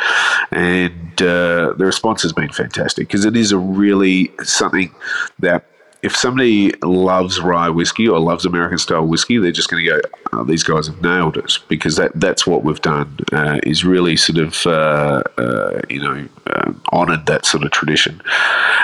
and 0.52 1.22
uh, 1.22 1.74
the 1.78 1.86
response 1.86 2.22
has 2.24 2.34
been 2.34 2.52
fantastic 2.52 3.08
because 3.08 3.24
it 3.24 3.38
is 3.38 3.54
a 3.54 3.58
really 3.58 4.34
something 4.44 4.94
that 5.40 5.66
if 6.06 6.16
somebody 6.16 6.72
loves 6.84 7.40
rye 7.40 7.70
whiskey 7.70 8.08
or 8.08 8.20
loves 8.20 8.46
American 8.46 8.78
style 8.78 9.08
whiskey, 9.08 9.40
they're 9.40 9.52
just 9.52 9.70
going 9.70 9.84
to 9.84 9.90
go, 9.90 10.00
oh, 10.34 10.44
"These 10.44 10.62
guys 10.62 10.86
have 10.86 11.02
nailed 11.02 11.36
it," 11.36 11.58
because 11.68 11.96
that 11.96 12.12
that's 12.14 12.46
what 12.46 12.64
we've 12.64 12.82
done 12.82 13.18
uh, 13.34 13.60
is 13.64 13.84
really 13.84 14.16
sort 14.16 14.38
of 14.38 14.68
uh, 14.68 15.24
uh, 15.40 15.82
you 15.90 16.00
know 16.00 16.28
uh, 16.46 16.74
honoured 16.94 17.26
that 17.26 17.46
sort 17.46 17.64
of 17.64 17.72
tradition. 17.72 18.22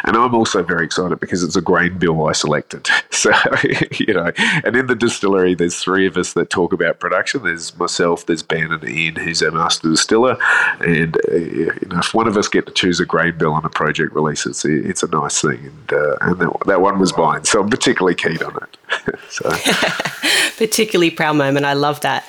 And 0.04 0.18
I'm 0.18 0.34
also 0.34 0.64
very 0.64 0.84
excited 0.84 1.20
because 1.20 1.44
it's 1.44 1.56
a 1.56 1.62
grain 1.62 2.00
bill 2.00 2.28
I 2.28 2.34
selected. 2.34 2.90
So 3.12 3.32
you 4.00 4.16
know, 4.16 4.32
and 4.64 4.76
in 4.76 4.88
the 4.88 4.96
distillery, 4.96 5.54
there's 5.54 5.78
three 5.78 6.08
of 6.08 6.18
us 6.18 6.34
that 6.34 6.50
talk 6.50 6.74
about 6.74 7.00
production. 7.00 7.44
There's 7.44 7.78
myself, 7.78 8.26
there's 8.26 8.42
Ben, 8.42 8.72
and 8.72 8.84
Ian, 8.84 9.16
who's 9.16 9.44
our 9.44 9.52
master 9.52 9.90
distiller. 9.90 10.38
And 10.80 11.16
uh, 11.30 11.36
you 11.36 11.88
know, 11.88 12.00
if 12.00 12.16
one 12.16 12.28
of 12.28 12.36
us 12.36 12.48
get 12.48 12.66
to 12.66 12.72
choose 12.72 13.00
a 13.00 13.06
grain 13.06 13.38
bill 13.38 13.54
on 13.54 13.64
a 13.64 13.70
project 13.70 14.16
release, 14.16 14.48
it's 14.48 14.66
it's 14.66 15.04
a 15.04 15.08
nice 15.10 15.40
thing. 15.40 15.60
And 15.60 15.94
uh, 15.94 16.16
and 16.22 16.40
that, 16.40 16.58
that 16.66 16.82
one 16.82 16.98
was 16.98 17.11
was 17.12 17.18
mine. 17.18 17.44
So 17.46 17.62
I'm 17.62 17.70
particularly 17.70 18.16
keen 18.16 18.42
on 18.44 18.58
it. 18.64 19.20
so. 19.30 19.50
particularly 20.58 21.12
proud 21.12 21.36
moment. 21.36 21.66
I 21.66 21.74
love 21.74 22.02
that. 22.02 22.28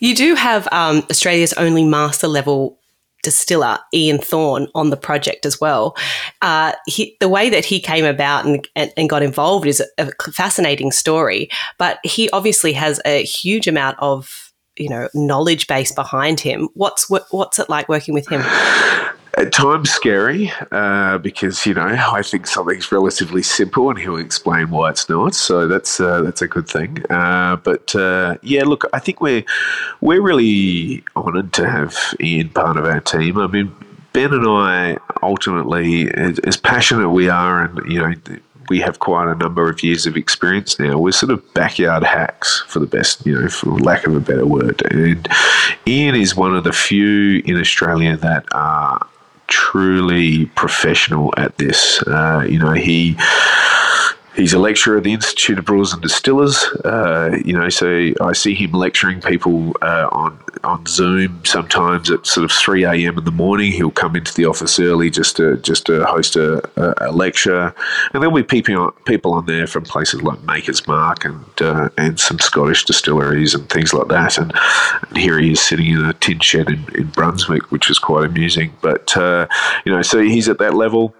You 0.00 0.14
do 0.14 0.34
have 0.34 0.68
um, 0.72 1.04
Australia's 1.10 1.52
only 1.54 1.84
master 1.84 2.28
level 2.28 2.78
distiller, 3.22 3.78
Ian 3.92 4.18
Thorne, 4.18 4.68
on 4.74 4.90
the 4.90 4.96
project 4.96 5.46
as 5.46 5.60
well. 5.60 5.96
Uh, 6.42 6.72
he, 6.86 7.16
the 7.20 7.28
way 7.28 7.50
that 7.50 7.64
he 7.64 7.80
came 7.80 8.04
about 8.04 8.44
and, 8.44 8.66
and, 8.76 8.92
and 8.96 9.08
got 9.08 9.22
involved 9.22 9.66
is 9.66 9.80
a, 9.80 9.86
a 9.98 10.32
fascinating 10.32 10.92
story, 10.92 11.50
but 11.78 11.98
he 12.04 12.30
obviously 12.30 12.72
has 12.74 13.00
a 13.04 13.24
huge 13.24 13.66
amount 13.66 13.98
of 13.98 14.52
you 14.76 14.90
know 14.90 15.08
knowledge 15.14 15.66
base 15.66 15.90
behind 15.92 16.38
him. 16.38 16.68
What's 16.74 17.08
what, 17.08 17.26
what's 17.30 17.58
it 17.58 17.68
like 17.68 17.88
working 17.88 18.14
with 18.14 18.28
him? 18.28 18.42
at 19.36 19.52
times 19.52 19.90
scary 19.90 20.50
uh, 20.72 21.18
because 21.18 21.66
you 21.66 21.74
know 21.74 21.86
I 21.86 22.22
think 22.22 22.46
something's 22.46 22.90
relatively 22.90 23.42
simple 23.42 23.90
and 23.90 23.98
he'll 23.98 24.16
explain 24.16 24.70
why 24.70 24.90
it's 24.90 25.08
not. 25.08 25.34
So 25.34 25.68
that's 25.68 26.00
uh, 26.00 26.22
that's 26.22 26.42
a 26.42 26.48
good 26.48 26.68
thing. 26.68 27.04
Uh, 27.10 27.56
but 27.56 27.94
uh, 27.94 28.38
yeah, 28.42 28.64
look, 28.64 28.84
I 28.92 28.98
think 28.98 29.20
we're 29.20 29.44
we're 30.00 30.22
really 30.22 31.04
honoured 31.14 31.52
to 31.54 31.68
have 31.68 31.96
Ian 32.20 32.48
part 32.50 32.76
of 32.76 32.86
our 32.86 33.00
team. 33.00 33.38
I 33.38 33.46
mean, 33.46 33.74
Ben 34.12 34.32
and 34.32 34.48
I 34.48 34.98
ultimately, 35.22 36.10
as, 36.14 36.38
as 36.40 36.56
passionate 36.56 37.10
we 37.10 37.28
are, 37.28 37.62
and 37.62 37.90
you 37.90 38.00
know. 38.00 38.14
We 38.68 38.80
have 38.80 38.98
quite 38.98 39.30
a 39.30 39.36
number 39.36 39.70
of 39.70 39.84
years 39.84 40.06
of 40.06 40.16
experience 40.16 40.80
now. 40.80 40.98
We're 40.98 41.12
sort 41.12 41.30
of 41.30 41.54
backyard 41.54 42.02
hacks, 42.02 42.64
for 42.66 42.80
the 42.80 42.86
best, 42.86 43.24
you 43.24 43.40
know, 43.40 43.48
for 43.48 43.70
lack 43.78 44.08
of 44.08 44.16
a 44.16 44.18
better 44.18 44.44
word. 44.44 44.82
And 44.90 45.28
Ian 45.86 46.16
is 46.16 46.34
one 46.34 46.56
of 46.56 46.64
the 46.64 46.72
few 46.72 47.42
in 47.44 47.60
Australia 47.60 48.16
that 48.16 48.44
are 48.50 49.06
truly 49.46 50.46
professional 50.46 51.32
at 51.36 51.56
this. 51.58 52.02
Uh, 52.02 52.46
you 52.48 52.58
know, 52.58 52.72
he 52.72 53.16
He's 54.36 54.52
a 54.52 54.58
lecturer 54.58 54.98
at 54.98 55.04
the 55.04 55.14
Institute 55.14 55.58
of 55.58 55.64
Brewers 55.64 55.94
and 55.94 56.02
Distillers. 56.02 56.62
Uh, 56.84 57.38
you 57.42 57.54
know, 57.54 57.70
so 57.70 58.12
I 58.20 58.34
see 58.34 58.54
him 58.54 58.72
lecturing 58.72 59.22
people 59.22 59.74
uh, 59.80 60.08
on 60.12 60.38
on 60.62 60.84
Zoom 60.86 61.42
sometimes 61.44 62.10
at 62.10 62.26
sort 62.26 62.44
of 62.44 62.52
three 62.52 62.84
a.m. 62.84 63.16
in 63.16 63.24
the 63.24 63.30
morning. 63.30 63.72
He'll 63.72 63.90
come 63.90 64.14
into 64.14 64.34
the 64.34 64.44
office 64.44 64.78
early 64.78 65.08
just 65.08 65.36
to 65.36 65.56
just 65.58 65.86
to 65.86 66.04
host 66.04 66.36
a, 66.36 66.62
a, 66.76 67.12
lecture, 67.12 67.74
and 68.12 68.22
there'll 68.22 68.34
be 68.34 68.42
people 68.42 68.76
on, 68.76 68.92
people 69.06 69.32
on 69.32 69.46
there 69.46 69.66
from 69.66 69.84
places 69.84 70.22
like 70.22 70.42
Maker's 70.42 70.86
Mark 70.86 71.24
and 71.24 71.44
uh, 71.62 71.88
and 71.96 72.20
some 72.20 72.38
Scottish 72.38 72.84
distilleries 72.84 73.54
and 73.54 73.68
things 73.70 73.94
like 73.94 74.08
that. 74.08 74.36
And, 74.36 74.52
and, 75.08 75.16
here 75.16 75.38
he 75.38 75.52
is 75.52 75.60
sitting 75.60 75.86
in 75.86 76.04
a 76.04 76.12
tin 76.12 76.40
shed 76.40 76.68
in, 76.68 76.84
in 76.94 77.06
Brunswick, 77.06 77.72
which 77.72 77.90
is 77.90 77.98
quite 77.98 78.24
amusing. 78.24 78.74
But 78.82 79.16
uh, 79.16 79.46
you 79.86 79.92
know, 79.92 80.02
so 80.02 80.20
he's 80.20 80.48
at 80.48 80.58
that 80.58 80.74
level 80.74 81.14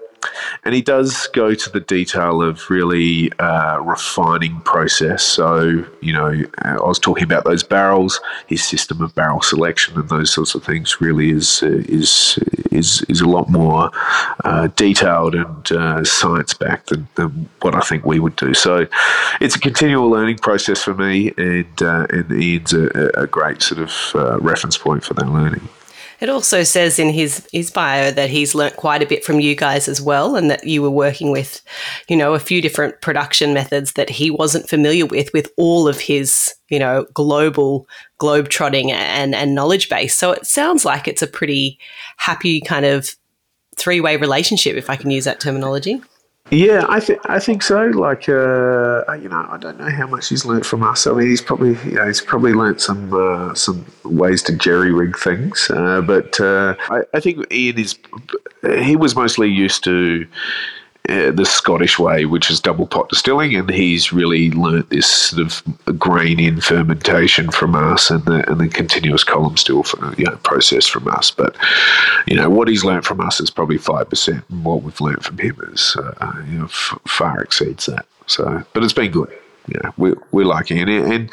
and 0.64 0.74
he 0.74 0.82
does 0.82 1.28
go 1.28 1.54
to 1.54 1.70
the 1.70 1.80
detail 1.80 2.42
of 2.42 2.68
really 2.70 3.32
uh, 3.38 3.78
refining 3.80 4.60
process. 4.62 5.22
So, 5.22 5.84
you 6.00 6.12
know, 6.12 6.42
I 6.62 6.76
was 6.76 6.98
talking 6.98 7.24
about 7.24 7.44
those 7.44 7.62
barrels, 7.62 8.20
his 8.46 8.64
system 8.64 9.00
of 9.00 9.14
barrel 9.14 9.42
selection, 9.42 9.98
and 9.98 10.08
those 10.08 10.32
sorts 10.32 10.54
of 10.54 10.64
things. 10.64 11.00
Really 11.00 11.30
is 11.30 11.62
is 11.62 12.38
is 12.70 13.02
is 13.08 13.20
a 13.20 13.28
lot 13.28 13.48
more 13.48 13.90
uh, 14.44 14.68
detailed 14.68 15.34
and 15.34 15.72
uh, 15.72 16.04
science 16.04 16.54
backed 16.54 16.90
than, 16.90 17.08
than, 17.14 17.48
what 17.60 17.74
I 17.74 17.80
think 17.80 18.04
we 18.04 18.20
would 18.20 18.36
do. 18.36 18.54
So, 18.54 18.86
it's 19.40 19.56
a 19.56 19.60
continual 19.60 20.08
learning 20.08 20.38
process 20.38 20.82
for 20.82 20.94
me, 20.94 21.32
and 21.36 21.82
uh, 21.82 22.06
and 22.10 22.30
Ian's 22.32 22.72
a, 22.72 23.10
a, 23.14 23.26
great 23.26 23.62
sort 23.62 23.80
of 23.80 23.92
uh, 24.14 24.38
reference 24.40 24.78
point 24.78 25.04
for 25.04 25.14
that 25.14 25.28
learning. 25.28 25.68
It 26.20 26.28
also 26.30 26.62
says 26.62 26.98
in 26.98 27.10
his 27.10 27.46
his 27.52 27.70
bio 27.70 28.10
that 28.10 28.30
he's 28.30 28.54
learnt 28.54 28.76
quite 28.76 29.02
a 29.02 29.06
bit 29.06 29.24
from 29.24 29.40
you 29.40 29.54
guys 29.54 29.88
as 29.88 30.00
well, 30.00 30.36
and 30.36 30.50
that 30.50 30.64
you 30.64 30.82
were 30.82 30.90
working 30.90 31.30
with, 31.30 31.60
you 32.08 32.16
know, 32.16 32.34
a 32.34 32.38
few 32.38 32.62
different 32.62 33.00
production 33.00 33.52
methods 33.52 33.92
that 33.92 34.08
he 34.08 34.30
wasn't 34.30 34.68
familiar 34.68 35.06
with, 35.06 35.30
with 35.34 35.50
all 35.56 35.86
of 35.86 36.00
his, 36.00 36.54
you 36.68 36.78
know, 36.78 37.06
global 37.12 37.86
globe 38.18 38.48
trotting 38.48 38.90
and 38.92 39.34
and 39.34 39.54
knowledge 39.54 39.88
base. 39.88 40.14
So 40.14 40.32
it 40.32 40.46
sounds 40.46 40.84
like 40.84 41.06
it's 41.06 41.22
a 41.22 41.26
pretty 41.26 41.78
happy 42.16 42.60
kind 42.60 42.86
of 42.86 43.10
three 43.76 44.00
way 44.00 44.16
relationship, 44.16 44.76
if 44.76 44.88
I 44.88 44.96
can 44.96 45.10
use 45.10 45.24
that 45.24 45.40
terminology. 45.40 46.00
Yeah, 46.50 46.86
I 46.88 47.00
think 47.00 47.18
I 47.24 47.40
think 47.40 47.62
so. 47.62 47.86
Like, 47.86 48.28
uh, 48.28 49.02
you 49.20 49.28
know, 49.28 49.46
I 49.50 49.58
don't 49.60 49.78
know 49.80 49.90
how 49.90 50.06
much 50.06 50.28
he's 50.28 50.44
learnt 50.44 50.64
from 50.64 50.84
us. 50.84 51.06
I 51.06 51.12
mean, 51.12 51.26
he's 51.26 51.42
probably, 51.42 51.70
you 51.84 51.96
know, 51.96 52.06
he's 52.06 52.20
probably 52.20 52.52
learnt 52.52 52.80
some 52.80 53.12
uh, 53.12 53.52
some 53.54 53.84
ways 54.04 54.42
to 54.44 54.56
jerry 54.56 54.92
rig 54.92 55.18
things. 55.18 55.68
Uh, 55.70 56.02
but 56.02 56.40
uh, 56.40 56.76
I, 56.88 57.02
I, 57.14 57.20
think 57.20 57.52
Ian 57.52 57.78
is 57.78 57.98
he 58.62 58.94
was 58.94 59.16
mostly 59.16 59.48
used 59.48 59.82
to 59.84 60.24
uh, 61.08 61.30
the 61.30 61.44
Scottish 61.44 61.98
way, 61.98 62.24
which 62.24 62.50
is 62.50 62.60
double 62.60 62.86
pot 62.86 63.08
distilling, 63.08 63.54
and 63.54 63.70
he's 63.70 64.12
really 64.12 64.50
learnt 64.50 64.90
this 64.90 65.06
sort 65.06 65.42
of 65.42 65.98
grain 65.98 66.40
in 66.40 66.60
fermentation 66.60 67.50
from 67.50 67.74
us, 67.74 68.10
and 68.10 68.24
the 68.24 68.48
and 68.50 68.60
the 68.60 68.68
continuous 68.68 69.24
column 69.24 69.56
still 69.56 69.82
for, 69.82 70.14
you 70.18 70.24
know 70.24 70.36
process 70.42 70.86
from 70.86 71.08
us. 71.08 71.30
But 71.30 71.56
you 72.26 72.36
know 72.36 72.50
what 72.50 72.68
he's 72.68 72.84
learnt 72.84 73.04
from 73.04 73.20
us 73.20 73.40
is 73.40 73.50
probably 73.50 73.78
five 73.78 74.08
percent, 74.08 74.44
and 74.50 74.64
what 74.64 74.82
we've 74.82 75.00
learnt 75.00 75.24
from 75.24 75.38
him 75.38 75.56
is 75.72 75.96
uh, 75.96 76.42
you 76.48 76.58
know 76.58 76.64
f- 76.64 76.98
far 77.06 77.40
exceeds 77.40 77.86
that. 77.86 78.06
So, 78.26 78.64
but 78.72 78.82
it's 78.82 78.92
been 78.92 79.12
good. 79.12 79.32
Yeah, 79.68 79.90
we 79.96 80.14
we 80.32 80.44
like 80.44 80.70
it, 80.70 80.88
and, 80.88 81.12
and 81.12 81.30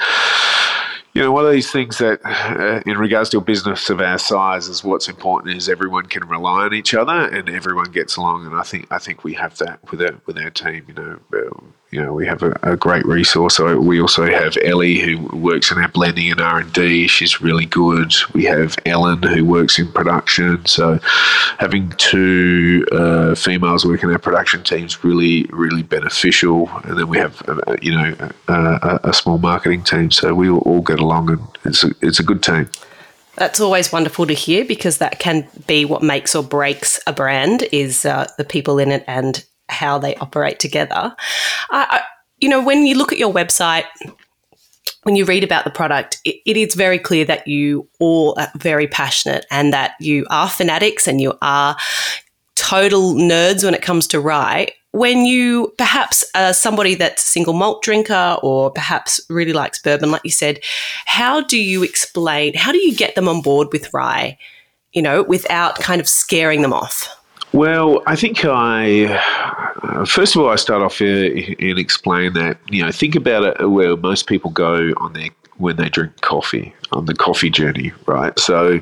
you 1.13 1.21
know, 1.21 1.31
one 1.31 1.45
of 1.45 1.51
these 1.51 1.71
things 1.71 1.99
that, 1.99 2.19
uh, 2.25 2.81
in 2.89 2.97
regards 2.97 3.29
to 3.29 3.37
a 3.37 3.41
business 3.41 3.89
of 3.89 4.01
our 4.01 4.17
size, 4.17 4.67
is 4.67 4.83
what's 4.83 5.07
important 5.07 5.55
is 5.55 5.69
everyone 5.69 6.07
can 6.07 6.27
rely 6.27 6.63
on 6.63 6.73
each 6.73 6.95
other 6.95 7.27
and 7.27 7.49
everyone 7.49 7.91
gets 7.91 8.17
along. 8.17 8.47
And 8.47 8.55
I 8.55 8.63
think 8.63 8.87
I 8.89 8.97
think 8.97 9.23
we 9.23 9.33
have 9.35 9.57
that 9.59 9.79
with 9.91 10.01
our 10.01 10.19
with 10.25 10.37
our 10.37 10.49
team. 10.49 10.85
You 10.87 10.93
know, 10.95 11.19
um, 11.33 11.73
you 11.93 12.01
know, 12.01 12.11
we 12.11 12.25
have 12.25 12.41
a, 12.41 12.57
a, 12.63 12.75
great 12.75 13.05
resource. 13.05 13.57
So 13.57 13.79
we 13.79 14.01
also 14.01 14.25
have 14.25 14.57
Ellie 14.63 14.99
who 14.99 15.19
works 15.37 15.71
in 15.71 15.77
our 15.77 15.87
blending 15.89 16.31
and 16.31 16.41
R 16.41 16.61
and 16.61 16.73
D. 16.73 17.05
She's 17.07 17.39
really 17.39 17.67
good. 17.67 18.11
We 18.33 18.45
have 18.45 18.75
Ellen 18.87 19.21
who 19.21 19.45
works 19.45 19.77
in 19.77 19.91
production. 19.91 20.65
So 20.65 20.99
having 21.59 21.89
two 21.97 22.83
uh, 22.91 23.35
females 23.35 23.85
working 23.85 24.09
in 24.09 24.13
our 24.13 24.19
production 24.19 24.63
team 24.63 24.85
is 24.85 25.03
really 25.03 25.43
really 25.51 25.83
beneficial. 25.83 26.67
And 26.83 26.97
then 26.97 27.07
we 27.07 27.19
have 27.19 27.47
uh, 27.47 27.75
you 27.79 27.91
know 27.91 28.31
a, 28.47 28.99
a, 29.03 29.13
small 29.13 29.37
marketing 29.37 29.83
team. 29.83 30.09
So 30.09 30.33
we 30.33 30.49
all 30.49 30.81
get 30.81 30.99
along, 30.99 31.29
and 31.29 31.41
it's 31.63 31.83
a, 31.83 31.91
it's 32.01 32.19
a 32.19 32.23
good 32.23 32.41
team. 32.41 32.69
That's 33.35 33.59
always 33.59 33.91
wonderful 33.91 34.25
to 34.25 34.33
hear 34.33 34.65
because 34.65 34.97
that 34.97 35.19
can 35.19 35.47
be 35.67 35.85
what 35.85 36.01
makes 36.01 36.33
or 36.33 36.43
breaks 36.43 36.99
a 37.05 37.13
brand 37.13 37.67
is 37.71 38.03
uh, 38.03 38.27
the 38.37 38.43
people 38.43 38.79
in 38.79 38.91
it 38.91 39.03
and 39.07 39.43
how 39.73 39.97
they 39.97 40.15
operate 40.15 40.59
together. 40.59 41.15
I, 41.71 42.01
you 42.39 42.49
know, 42.49 42.63
when 42.63 42.85
you 42.85 42.95
look 42.95 43.11
at 43.11 43.19
your 43.19 43.33
website, 43.33 43.85
when 45.03 45.15
you 45.15 45.25
read 45.25 45.43
about 45.43 45.65
the 45.65 45.69
product, 45.69 46.19
it, 46.25 46.37
it 46.45 46.57
is 46.57 46.75
very 46.75 46.99
clear 46.99 47.25
that 47.25 47.47
you 47.47 47.87
all 47.99 48.35
are 48.37 48.51
very 48.57 48.87
passionate 48.87 49.45
and 49.51 49.73
that 49.73 49.93
you 49.99 50.25
are 50.29 50.49
fanatics 50.49 51.07
and 51.07 51.19
you 51.19 51.33
are 51.41 51.75
total 52.55 53.13
nerds 53.13 53.63
when 53.63 53.73
it 53.73 53.81
comes 53.81 54.07
to 54.07 54.19
rye. 54.19 54.69
When 54.91 55.25
you 55.25 55.73
perhaps 55.77 56.23
are 56.35 56.53
somebody 56.53 56.95
that's 56.95 57.23
a 57.23 57.27
single 57.27 57.53
malt 57.53 57.81
drinker 57.81 58.37
or 58.43 58.71
perhaps 58.71 59.19
really 59.29 59.53
likes 59.53 59.81
bourbon, 59.81 60.11
like 60.11 60.21
you 60.23 60.31
said, 60.31 60.59
how 61.05 61.41
do 61.41 61.57
you 61.57 61.83
explain, 61.83 62.53
how 62.53 62.71
do 62.71 62.77
you 62.77 62.95
get 62.95 63.15
them 63.15 63.27
on 63.27 63.41
board 63.41 63.69
with 63.71 63.93
rye, 63.93 64.37
you 64.93 65.01
know, 65.01 65.23
without 65.23 65.79
kind 65.79 65.99
of 65.99 66.07
scaring 66.07 66.61
them 66.61 66.73
off? 66.73 67.09
Well, 67.53 68.01
I 68.07 68.15
think 68.15 68.43
I 68.45 69.05
uh, 69.83 70.05
first 70.05 70.35
of 70.35 70.41
all 70.41 70.49
I 70.49 70.55
start 70.55 70.81
off 70.81 70.99
and 70.99 71.79
explain 71.79 72.33
that 72.33 72.57
you 72.69 72.83
know 72.83 72.91
think 72.91 73.15
about 73.15 73.43
it 73.43 73.69
where 73.69 73.95
most 73.95 74.27
people 74.27 74.49
go 74.49 74.91
on 74.97 75.13
their 75.13 75.29
when 75.57 75.75
they 75.75 75.87
drink 75.87 76.19
coffee 76.21 76.73
on 76.91 77.05
the 77.05 77.13
coffee 77.13 77.49
journey, 77.49 77.91
right? 78.05 78.37
So, 78.39 78.81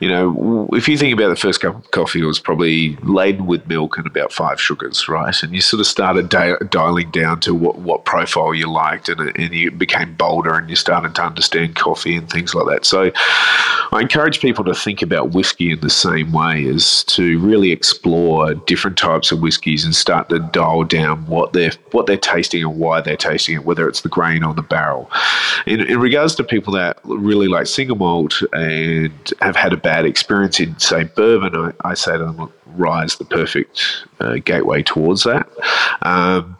you 0.00 0.08
know, 0.08 0.68
if 0.72 0.88
you 0.88 0.96
think 0.96 1.12
about 1.12 1.28
the 1.28 1.36
first 1.36 1.60
cup 1.60 1.76
of 1.76 1.90
coffee, 1.90 2.20
it 2.20 2.24
was 2.24 2.38
probably 2.38 2.96
laden 2.96 3.46
with 3.46 3.66
milk 3.68 3.98
and 3.98 4.06
about 4.06 4.32
five 4.32 4.60
sugars, 4.60 5.08
right? 5.08 5.42
And 5.42 5.54
you 5.54 5.60
sort 5.60 5.80
of 5.80 5.86
started 5.86 6.28
di- 6.28 6.56
dialing 6.70 7.10
down 7.10 7.40
to 7.40 7.54
what, 7.54 7.78
what 7.78 8.04
profile 8.04 8.54
you 8.54 8.70
liked, 8.70 9.08
and, 9.08 9.20
and 9.20 9.54
you 9.54 9.70
became 9.70 10.14
bolder 10.14 10.54
and 10.54 10.68
you 10.68 10.76
started 10.76 11.14
to 11.16 11.22
understand 11.22 11.76
coffee 11.76 12.16
and 12.16 12.28
things 12.30 12.54
like 12.54 12.66
that. 12.66 12.84
So, 12.84 13.10
I 13.92 14.00
encourage 14.00 14.40
people 14.40 14.64
to 14.64 14.74
think 14.74 15.02
about 15.02 15.32
whiskey 15.32 15.72
in 15.72 15.80
the 15.80 15.90
same 15.90 16.32
way 16.32 16.66
as 16.68 17.02
to 17.04 17.38
really 17.40 17.72
explore 17.72 18.54
different 18.54 18.96
types 18.96 19.32
of 19.32 19.40
whiskies 19.40 19.84
and 19.84 19.94
start 19.94 20.28
to 20.28 20.38
dial 20.38 20.84
down 20.84 21.26
what 21.26 21.52
they're 21.52 21.72
what 21.90 22.06
they're 22.06 22.16
tasting 22.16 22.62
and 22.62 22.78
why 22.78 23.00
they're 23.00 23.16
tasting 23.16 23.56
it, 23.56 23.64
whether 23.64 23.88
it's 23.88 24.02
the 24.02 24.08
grain 24.08 24.44
or 24.44 24.54
the 24.54 24.62
barrel. 24.62 25.10
In, 25.66 25.80
in 25.80 25.98
regards 25.98 26.34
to 26.36 26.44
people 26.44 26.72
that 26.74 26.98
really 27.04 27.39
really 27.40 27.50
like 27.50 27.66
single 27.66 27.96
malt 27.96 28.42
and 28.52 29.32
have 29.40 29.56
had 29.56 29.72
a 29.72 29.76
bad 29.76 30.04
experience 30.04 30.60
in, 30.60 30.78
say, 30.78 31.04
bourbon, 31.04 31.54
I, 31.54 31.90
I 31.90 31.94
say 31.94 32.12
to 32.12 32.18
them, 32.18 32.36
look, 32.36 32.52
rye 32.76 33.04
is 33.04 33.16
the 33.16 33.24
perfect 33.24 34.04
uh, 34.20 34.36
gateway 34.44 34.82
towards 34.82 35.24
that. 35.24 35.48
Um, 36.02 36.56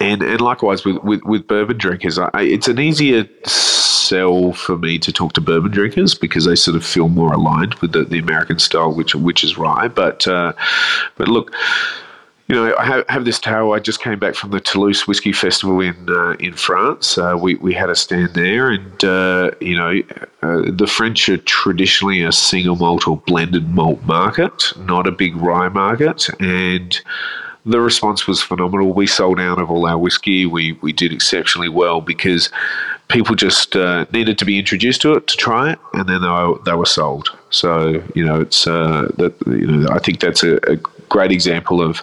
and, 0.00 0.22
and 0.22 0.40
likewise 0.40 0.84
with, 0.84 0.98
with, 0.98 1.22
with 1.24 1.46
bourbon 1.46 1.78
drinkers, 1.78 2.18
I, 2.18 2.30
it's 2.34 2.68
an 2.68 2.78
easier 2.78 3.28
sell 3.44 4.52
for 4.52 4.78
me 4.78 4.98
to 4.98 5.12
talk 5.12 5.32
to 5.34 5.40
bourbon 5.40 5.72
drinkers 5.72 6.14
because 6.14 6.44
they 6.44 6.54
sort 6.54 6.76
of 6.76 6.84
feel 6.84 7.08
more 7.08 7.32
aligned 7.32 7.74
with 7.76 7.92
the, 7.92 8.04
the 8.04 8.18
American 8.18 8.58
style, 8.58 8.94
which 8.94 9.14
which 9.14 9.42
is 9.42 9.58
rye. 9.58 9.88
But 9.88 10.26
uh, 10.26 10.52
but 11.16 11.28
look, 11.28 11.52
you 12.48 12.56
know, 12.56 12.74
I 12.78 12.84
have, 12.84 13.08
have, 13.10 13.24
this 13.26 13.38
tale. 13.38 13.72
I 13.72 13.78
just 13.78 14.00
came 14.00 14.18
back 14.18 14.34
from 14.34 14.50
the 14.50 14.60
Toulouse 14.60 15.06
Whiskey 15.06 15.32
Festival 15.32 15.80
in 15.80 16.08
uh, 16.08 16.30
in 16.40 16.54
France. 16.54 17.18
Uh, 17.18 17.36
we, 17.38 17.56
we 17.56 17.74
had 17.74 17.90
a 17.90 17.94
stand 17.94 18.32
there, 18.32 18.70
and 18.70 19.04
uh, 19.04 19.50
you 19.60 19.76
know, 19.76 20.00
uh, 20.42 20.62
the 20.70 20.86
French 20.86 21.28
are 21.28 21.36
traditionally 21.36 22.22
a 22.22 22.32
single 22.32 22.76
malt 22.76 23.06
or 23.06 23.18
blended 23.18 23.68
malt 23.68 24.02
market, 24.04 24.72
not 24.78 25.06
a 25.06 25.12
big 25.12 25.36
rye 25.36 25.68
market, 25.68 26.26
and 26.40 26.98
the 27.66 27.80
response 27.80 28.26
was 28.26 28.40
phenomenal. 28.40 28.94
We 28.94 29.06
sold 29.06 29.38
out 29.38 29.58
of 29.58 29.70
all 29.70 29.86
our 29.86 29.98
whiskey. 29.98 30.46
We 30.46 30.72
we 30.80 30.94
did 30.94 31.12
exceptionally 31.12 31.68
well 31.68 32.00
because 32.00 32.48
people 33.08 33.34
just 33.34 33.76
uh, 33.76 34.06
needed 34.10 34.38
to 34.38 34.46
be 34.46 34.58
introduced 34.58 35.02
to 35.02 35.12
it 35.14 35.26
to 35.26 35.36
try 35.36 35.72
it, 35.72 35.78
and 35.92 36.08
then 36.08 36.22
they 36.22 36.28
were, 36.28 36.58
they 36.64 36.72
were 36.72 36.86
sold. 36.86 37.28
So 37.50 38.02
you 38.14 38.24
know, 38.24 38.40
it's 38.40 38.66
uh, 38.66 39.12
that 39.18 39.34
you 39.46 39.66
know, 39.66 39.88
I 39.90 39.98
think 39.98 40.20
that's 40.20 40.42
a, 40.42 40.56
a 40.72 40.78
great 41.08 41.32
example 41.32 41.80
of 41.80 42.02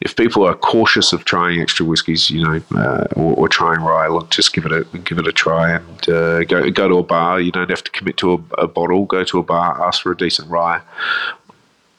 if 0.00 0.16
people 0.16 0.44
are 0.44 0.54
cautious 0.54 1.12
of 1.12 1.24
trying 1.24 1.60
extra 1.60 1.84
whiskies, 1.84 2.30
you 2.30 2.42
know, 2.42 2.60
uh, 2.76 3.06
or, 3.16 3.34
or, 3.34 3.48
trying 3.48 3.80
rye, 3.80 4.08
look, 4.08 4.30
just 4.30 4.52
give 4.52 4.66
it 4.66 4.72
a 4.72 4.84
give 4.98 5.18
it 5.18 5.26
a 5.26 5.32
try 5.32 5.72
and 5.72 6.08
uh, 6.08 6.44
go 6.44 6.70
go 6.70 6.88
to 6.88 6.98
a 6.98 7.02
bar. 7.02 7.40
You 7.40 7.52
don't 7.52 7.70
have 7.70 7.84
to 7.84 7.90
commit 7.90 8.16
to 8.18 8.32
a, 8.32 8.62
a, 8.62 8.68
bottle. 8.68 9.06
Go 9.06 9.24
to 9.24 9.38
a 9.38 9.42
bar, 9.42 9.82
ask 9.82 10.02
for 10.02 10.12
a 10.12 10.16
decent 10.16 10.48
rye. 10.50 10.80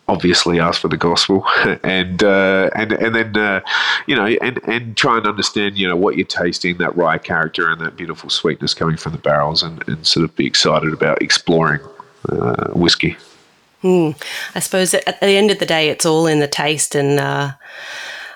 Obviously, 0.08 0.60
ask 0.60 0.82
for 0.82 0.88
the 0.88 0.98
gospel, 0.98 1.46
and 1.84 2.24
uh, 2.24 2.70
and 2.76 2.94
and 2.94 3.16
then 3.16 3.38
uh, 3.38 3.62
you 4.08 4.16
know, 4.16 4.26
and 4.26 4.60
and 4.68 4.98
try 4.98 5.18
and 5.18 5.28
understand, 5.28 5.78
you 5.78 5.88
know, 5.88 5.96
what 5.96 6.18
you're 6.18 6.26
tasting, 6.26 6.78
that 6.78 6.96
rye 6.96 7.18
character, 7.18 7.70
and 7.70 7.80
that 7.82 7.96
beautiful 7.96 8.30
sweetness 8.30 8.74
coming 8.74 8.98
from 8.98 9.12
the 9.12 9.20
barrels, 9.20 9.62
and, 9.62 9.88
and 9.88 10.06
sort 10.08 10.24
of 10.24 10.36
be 10.36 10.48
excited 10.48 10.94
about 10.94 11.22
exploring 11.22 11.82
uh, 12.30 12.72
whiskey. 12.72 13.18
Mm. 13.84 14.22
I 14.56 14.60
suppose 14.60 14.94
at 14.94 15.20
the 15.20 15.28
end 15.28 15.52
of 15.52 15.60
the 15.60 15.66
day, 15.66 15.90
it's 15.90 16.06
all 16.06 16.28
in 16.28 16.40
the 16.40 16.48
taste. 16.48 16.96
And 16.96 17.20
uh, 17.20 17.52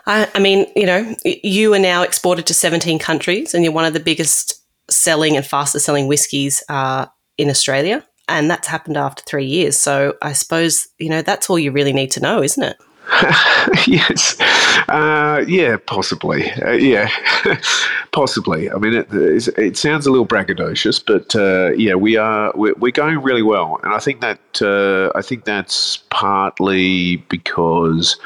I, 0.06 0.30
I 0.34 0.40
mean, 0.40 0.68
you 0.76 0.86
know, 0.86 1.16
you 1.26 1.74
are 1.74 1.80
now 1.80 2.02
exported 2.02 2.46
to 2.48 2.54
17 2.54 3.00
countries 3.00 3.54
and 3.54 3.64
you're 3.64 3.74
one 3.74 3.86
of 3.86 3.94
the 3.94 4.00
biggest 4.00 4.62
selling 4.90 5.36
and 5.36 5.46
fastest 5.46 5.86
selling 5.86 6.08
whiskies 6.08 6.64
uh, 6.70 7.08
in 7.38 7.50
Australia. 7.50 8.06
And 8.30 8.50
that's 8.50 8.68
happened 8.68 8.96
after 8.96 9.22
three 9.24 9.46
years. 9.46 9.78
So 9.78 10.16
I 10.22 10.32
suppose, 10.34 10.88
you 10.98 11.10
know, 11.10 11.22
that's 11.22 11.50
all 11.50 11.60
you 11.60 11.72
really 11.72 11.94
need 11.94 12.12
to 12.12 12.22
know, 12.22 12.42
isn't 12.42 12.64
it? 12.64 12.78
yes, 13.88 14.40
uh, 14.88 15.44
yeah, 15.48 15.78
possibly, 15.86 16.50
uh, 16.52 16.72
yeah, 16.72 17.10
possibly. 18.12 18.72
I 18.72 18.78
mean, 18.78 18.94
it, 18.94 19.08
it, 19.58 19.78
sounds 19.78 20.06
a 20.06 20.12
little 20.12 20.26
braggadocious, 20.26 21.04
but 21.06 21.36
uh, 21.36 21.74
yeah, 21.76 21.96
we 21.96 22.18
are 22.18 22.52
we're, 22.56 22.74
we're, 22.76 22.92
going 22.92 23.20
really 23.22 23.42
well, 23.42 23.80
and 23.84 23.94
I 23.94 24.00
think 24.00 24.22
that 24.22 24.40
uh, 24.62 25.18
I 25.18 25.22
think 25.22 25.44
that's 25.44 25.98
partly 26.10 27.18
because 27.30 28.18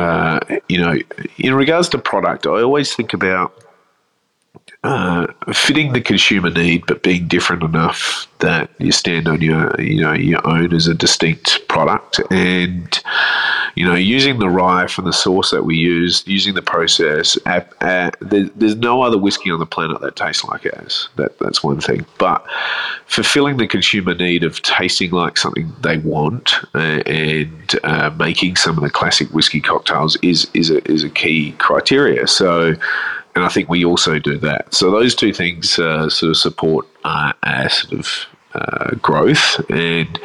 uh, 0.00 0.40
you 0.68 0.80
know, 0.80 0.96
in 1.36 1.54
regards 1.54 1.88
to 1.90 1.98
product, 1.98 2.46
I 2.46 2.62
always 2.62 2.94
think 2.94 3.12
about 3.12 3.52
uh, 4.82 5.26
fitting 5.52 5.92
the 5.92 6.00
consumer 6.00 6.48
need, 6.48 6.86
but 6.86 7.02
being 7.02 7.28
different 7.28 7.62
enough 7.62 8.26
that 8.38 8.70
you 8.78 8.92
stand 8.92 9.28
on 9.28 9.42
your, 9.42 9.78
you 9.78 10.00
know, 10.00 10.14
your 10.14 10.46
own 10.48 10.72
as 10.72 10.86
a 10.86 10.94
distinct 10.94 11.68
product, 11.68 12.18
and 12.30 13.02
you 13.74 13.84
know, 13.84 13.94
using 13.94 14.38
the 14.38 14.48
rye 14.48 14.86
from 14.86 15.04
the 15.04 15.12
source 15.12 15.50
that 15.50 15.64
we 15.64 15.76
use, 15.76 16.22
using 16.26 16.54
the 16.54 16.62
process. 16.62 17.38
At, 17.46 17.72
at, 17.82 18.16
there, 18.20 18.48
there's 18.56 18.76
no 18.76 19.02
other 19.02 19.18
whiskey 19.18 19.50
on 19.50 19.58
the 19.58 19.66
planet 19.66 20.00
that 20.00 20.16
tastes 20.16 20.44
like 20.44 20.66
ours. 20.76 21.08
That 21.16 21.38
that's 21.38 21.62
one 21.62 21.80
thing. 21.80 22.06
But 22.18 22.44
fulfilling 23.06 23.56
the 23.56 23.66
consumer 23.66 24.14
need 24.14 24.44
of 24.44 24.62
tasting 24.62 25.10
like 25.10 25.36
something 25.36 25.72
they 25.82 25.98
want 25.98 26.54
uh, 26.74 27.02
and 27.06 27.74
uh, 27.84 28.10
making 28.18 28.56
some 28.56 28.76
of 28.76 28.84
the 28.84 28.90
classic 28.90 29.28
whiskey 29.28 29.60
cocktails 29.60 30.16
is 30.22 30.50
is 30.54 30.70
a, 30.70 30.90
is 30.90 31.04
a 31.04 31.10
key 31.10 31.52
criteria. 31.52 32.26
So 32.26 32.74
and 33.34 33.44
I 33.44 33.48
think 33.48 33.68
we 33.68 33.84
also 33.84 34.18
do 34.18 34.38
that. 34.38 34.74
So 34.74 34.90
those 34.90 35.14
two 35.14 35.32
things 35.32 35.78
uh, 35.78 36.10
sort 36.10 36.30
of 36.30 36.36
support 36.36 36.86
uh, 37.04 37.32
our 37.42 37.68
sort 37.68 37.92
of 37.92 38.26
uh, 38.54 38.94
growth 38.96 39.60
and 39.70 40.18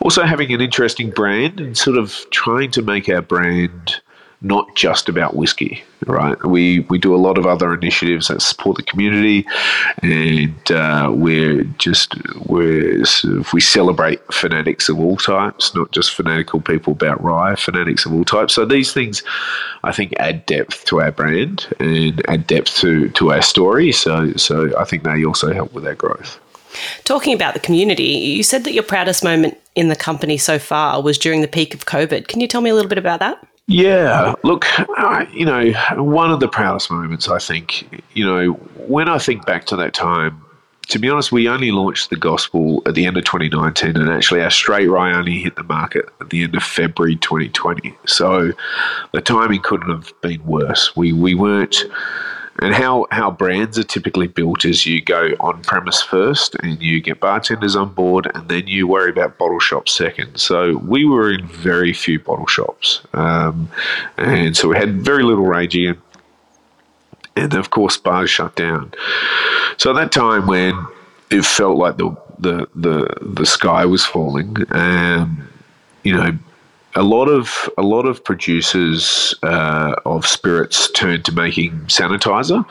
also 0.00 0.24
having 0.24 0.52
an 0.52 0.60
interesting 0.60 1.10
brand 1.10 1.60
and 1.60 1.76
sort 1.76 1.98
of 1.98 2.24
trying 2.30 2.70
to 2.72 2.82
make 2.82 3.08
our 3.08 3.22
brand 3.22 4.00
not 4.44 4.76
just 4.76 5.08
about 5.08 5.34
whiskey, 5.34 5.82
right? 6.06 6.42
We 6.44 6.80
we 6.90 6.98
do 6.98 7.14
a 7.14 7.16
lot 7.16 7.38
of 7.38 7.46
other 7.46 7.72
initiatives 7.72 8.28
that 8.28 8.42
support 8.42 8.76
the 8.76 8.82
community, 8.82 9.46
and 10.02 10.70
uh, 10.70 11.10
we're 11.12 11.64
just 11.78 12.14
we're 12.46 13.04
sort 13.06 13.38
of, 13.38 13.52
we 13.54 13.60
celebrate 13.60 14.20
fanatics 14.32 14.90
of 14.90 15.00
all 15.00 15.16
types, 15.16 15.74
not 15.74 15.90
just 15.92 16.14
fanatical 16.14 16.60
people 16.60 16.92
about 16.92 17.24
rye, 17.24 17.56
fanatics 17.56 18.04
of 18.04 18.12
all 18.12 18.24
types. 18.24 18.54
So 18.54 18.66
these 18.66 18.92
things, 18.92 19.22
I 19.82 19.92
think, 19.92 20.12
add 20.18 20.44
depth 20.44 20.84
to 20.86 21.00
our 21.00 21.10
brand 21.10 21.66
and 21.80 22.22
add 22.28 22.46
depth 22.46 22.76
to 22.80 23.08
to 23.08 23.32
our 23.32 23.42
story. 23.42 23.92
So 23.92 24.34
so 24.34 24.78
I 24.78 24.84
think 24.84 25.04
they 25.04 25.24
also 25.24 25.54
help 25.54 25.72
with 25.72 25.86
our 25.86 25.94
growth. 25.94 26.38
Talking 27.04 27.34
about 27.34 27.54
the 27.54 27.60
community, 27.60 28.02
you 28.02 28.42
said 28.42 28.64
that 28.64 28.74
your 28.74 28.82
proudest 28.82 29.24
moment 29.24 29.56
in 29.74 29.88
the 29.88 29.96
company 29.96 30.36
so 30.36 30.58
far 30.58 31.02
was 31.02 31.18
during 31.18 31.40
the 31.40 31.48
peak 31.48 31.74
of 31.74 31.86
COVID. 31.86 32.28
Can 32.28 32.40
you 32.40 32.48
tell 32.48 32.60
me 32.60 32.70
a 32.70 32.74
little 32.74 32.88
bit 32.88 32.98
about 32.98 33.20
that? 33.20 33.46
Yeah, 33.66 34.34
look, 34.42 34.66
I, 34.98 35.26
you 35.32 35.46
know, 35.46 35.72
one 36.02 36.30
of 36.30 36.40
the 36.40 36.48
proudest 36.48 36.90
moments, 36.90 37.28
I 37.28 37.38
think, 37.38 38.04
you 38.12 38.26
know, 38.26 38.52
when 38.86 39.08
I 39.08 39.18
think 39.18 39.46
back 39.46 39.64
to 39.66 39.76
that 39.76 39.94
time, 39.94 40.44
to 40.88 40.98
be 40.98 41.08
honest, 41.08 41.32
we 41.32 41.48
only 41.48 41.70
launched 41.70 42.10
the 42.10 42.16
gospel 42.16 42.82
at 42.84 42.94
the 42.94 43.06
end 43.06 43.16
of 43.16 43.24
2019, 43.24 43.96
and 43.96 44.10
actually 44.10 44.42
our 44.42 44.50
straight 44.50 44.86
rye 44.86 45.12
only 45.12 45.38
hit 45.38 45.56
the 45.56 45.62
market 45.62 46.04
at 46.20 46.28
the 46.28 46.42
end 46.42 46.54
of 46.54 46.62
February 46.62 47.16
2020. 47.16 47.94
So 48.06 48.52
the 49.12 49.22
timing 49.22 49.62
couldn't 49.62 49.88
have 49.88 50.12
been 50.20 50.44
worse. 50.44 50.94
We 50.94 51.14
we 51.14 51.34
weren't 51.34 51.84
and 52.60 52.74
how, 52.74 53.06
how 53.10 53.30
brands 53.30 53.78
are 53.78 53.84
typically 53.84 54.28
built 54.28 54.64
is 54.64 54.86
you 54.86 55.02
go 55.02 55.34
on 55.40 55.62
premise 55.62 56.02
first 56.02 56.54
and 56.56 56.80
you 56.80 57.00
get 57.00 57.20
bartenders 57.20 57.74
on 57.74 57.92
board 57.92 58.30
and 58.34 58.48
then 58.48 58.68
you 58.68 58.86
worry 58.86 59.10
about 59.10 59.38
bottle 59.38 59.58
shops 59.58 59.92
second. 59.92 60.38
So 60.38 60.76
we 60.78 61.04
were 61.04 61.32
in 61.32 61.46
very 61.46 61.92
few 61.92 62.20
bottle 62.20 62.46
shops. 62.46 63.00
Um, 63.12 63.68
and 64.16 64.56
so 64.56 64.68
we 64.68 64.76
had 64.76 65.02
very 65.02 65.24
little 65.24 65.44
raging. 65.44 65.96
And 67.36 67.54
of 67.54 67.70
course, 67.70 67.96
bars 67.96 68.30
shut 68.30 68.54
down. 68.54 68.92
So 69.76 69.90
at 69.90 69.94
that 69.94 70.12
time 70.12 70.46
when 70.46 70.86
it 71.30 71.44
felt 71.44 71.76
like 71.76 71.96
the, 71.96 72.16
the, 72.38 72.68
the, 72.76 73.16
the 73.20 73.46
sky 73.46 73.84
was 73.84 74.04
falling, 74.04 74.56
um, 74.70 75.48
you 76.04 76.14
know, 76.14 76.38
a 76.94 77.02
lot 77.02 77.26
of 77.26 77.68
a 77.76 77.82
lot 77.82 78.06
of 78.06 78.22
producers 78.22 79.34
uh, 79.42 79.94
of 80.04 80.26
spirits 80.26 80.90
turned 80.92 81.24
to 81.24 81.32
making 81.32 81.72
sanitizer, 81.86 82.64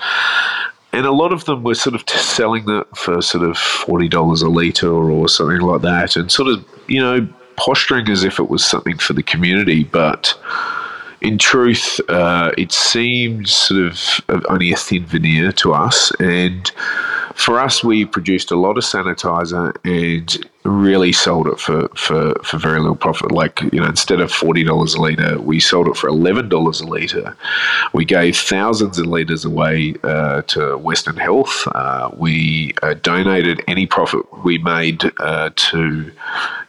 and 0.94 1.06
a 1.06 1.12
lot 1.12 1.34
of 1.34 1.46
them 1.46 1.64
were 1.64 1.76
sort 1.76 1.96
of 1.96 2.08
selling 2.10 2.66
that 2.66 2.86
for 2.96 3.22
sort 3.22 3.44
of 3.44 3.58
forty 3.58 4.08
dollars 4.08 4.42
a 4.42 4.50
liter 4.50 4.92
or 4.92 5.28
something 5.28 5.62
like 5.62 5.82
that, 5.82 6.16
and 6.16 6.32
sort 6.32 6.50
of 6.50 6.66
you 6.88 7.02
know 7.02 7.28
posturing 7.56 8.10
as 8.10 8.24
if 8.24 8.40
it 8.40 8.50
was 8.50 8.66
something 8.66 8.98
for 8.98 9.14
the 9.14 9.24
community, 9.24 9.84
but 9.84 10.38
in 11.22 11.38
truth, 11.38 12.02
uh, 12.10 12.52
it 12.58 12.72
seemed 12.72 13.48
sort 13.48 13.82
of 13.82 14.46
only 14.50 14.72
a 14.72 14.76
thin 14.76 15.06
veneer 15.06 15.52
to 15.54 15.74
us, 15.74 16.12
and 16.20 16.72
for 17.36 17.60
us, 17.60 17.84
we 17.84 18.06
produced 18.06 18.52
a 18.52 18.56
lot 18.56 18.78
of 18.78 18.84
sanitizer 18.84 19.76
and 19.84 20.50
really 20.64 21.12
sold 21.12 21.48
it 21.48 21.60
for, 21.60 21.88
for, 21.90 22.34
for 22.44 22.58
very 22.58 22.80
little 22.80 22.96
profit. 22.96 23.32
Like, 23.32 23.62
you 23.72 23.80
know, 23.80 23.88
instead 23.88 24.22
of 24.22 24.32
$40 24.32 24.96
a 24.96 25.02
litre, 25.02 25.40
we 25.40 25.60
sold 25.60 25.88
it 25.88 25.98
for 25.98 26.10
$11 26.10 26.82
a 26.82 26.86
litre. 26.86 27.36
We 27.94 28.06
gave 28.06 28.38
thousands 28.38 28.98
of 28.98 29.06
litres 29.08 29.46
away 29.46 29.96
uh, 30.04 30.44
to 30.44 30.78
Western 30.78 31.18
Health. 31.18 31.68
Uh, 31.68 32.12
we 32.16 32.74
uh, 32.82 32.94
donated 32.96 33.62
any 33.68 33.86
profit 33.86 34.22
we 34.44 34.58
made 34.60 35.04
uh, 35.20 35.50
to, 35.56 36.12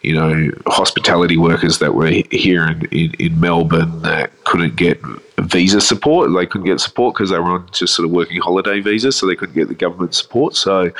you 0.02 0.14
know, 0.14 0.50
hospitality 0.66 1.36
workers 1.36 1.78
that 1.78 1.94
were 1.94 2.10
here 2.30 2.66
in, 2.66 2.84
in, 2.86 3.14
in 3.18 3.40
Melbourne 3.40 4.02
that 4.02 4.30
couldn't 4.44 4.76
get 4.76 5.00
visa 5.38 5.80
support. 5.80 6.30
They 6.34 6.46
couldn't 6.46 6.66
get 6.66 6.80
support 6.80 7.14
because 7.14 7.30
they 7.30 7.38
were 7.38 7.50
on 7.50 7.68
just 7.72 7.94
sort 7.94 8.06
of 8.06 8.12
working 8.12 8.40
holiday 8.40 8.80
visas, 8.80 9.16
so 9.16 9.26
they 9.26 9.36
couldn't 9.36 9.54
get 9.54 9.68
the 9.68 9.74
government 9.74 10.14
support. 10.14 10.56
So, 10.56 10.90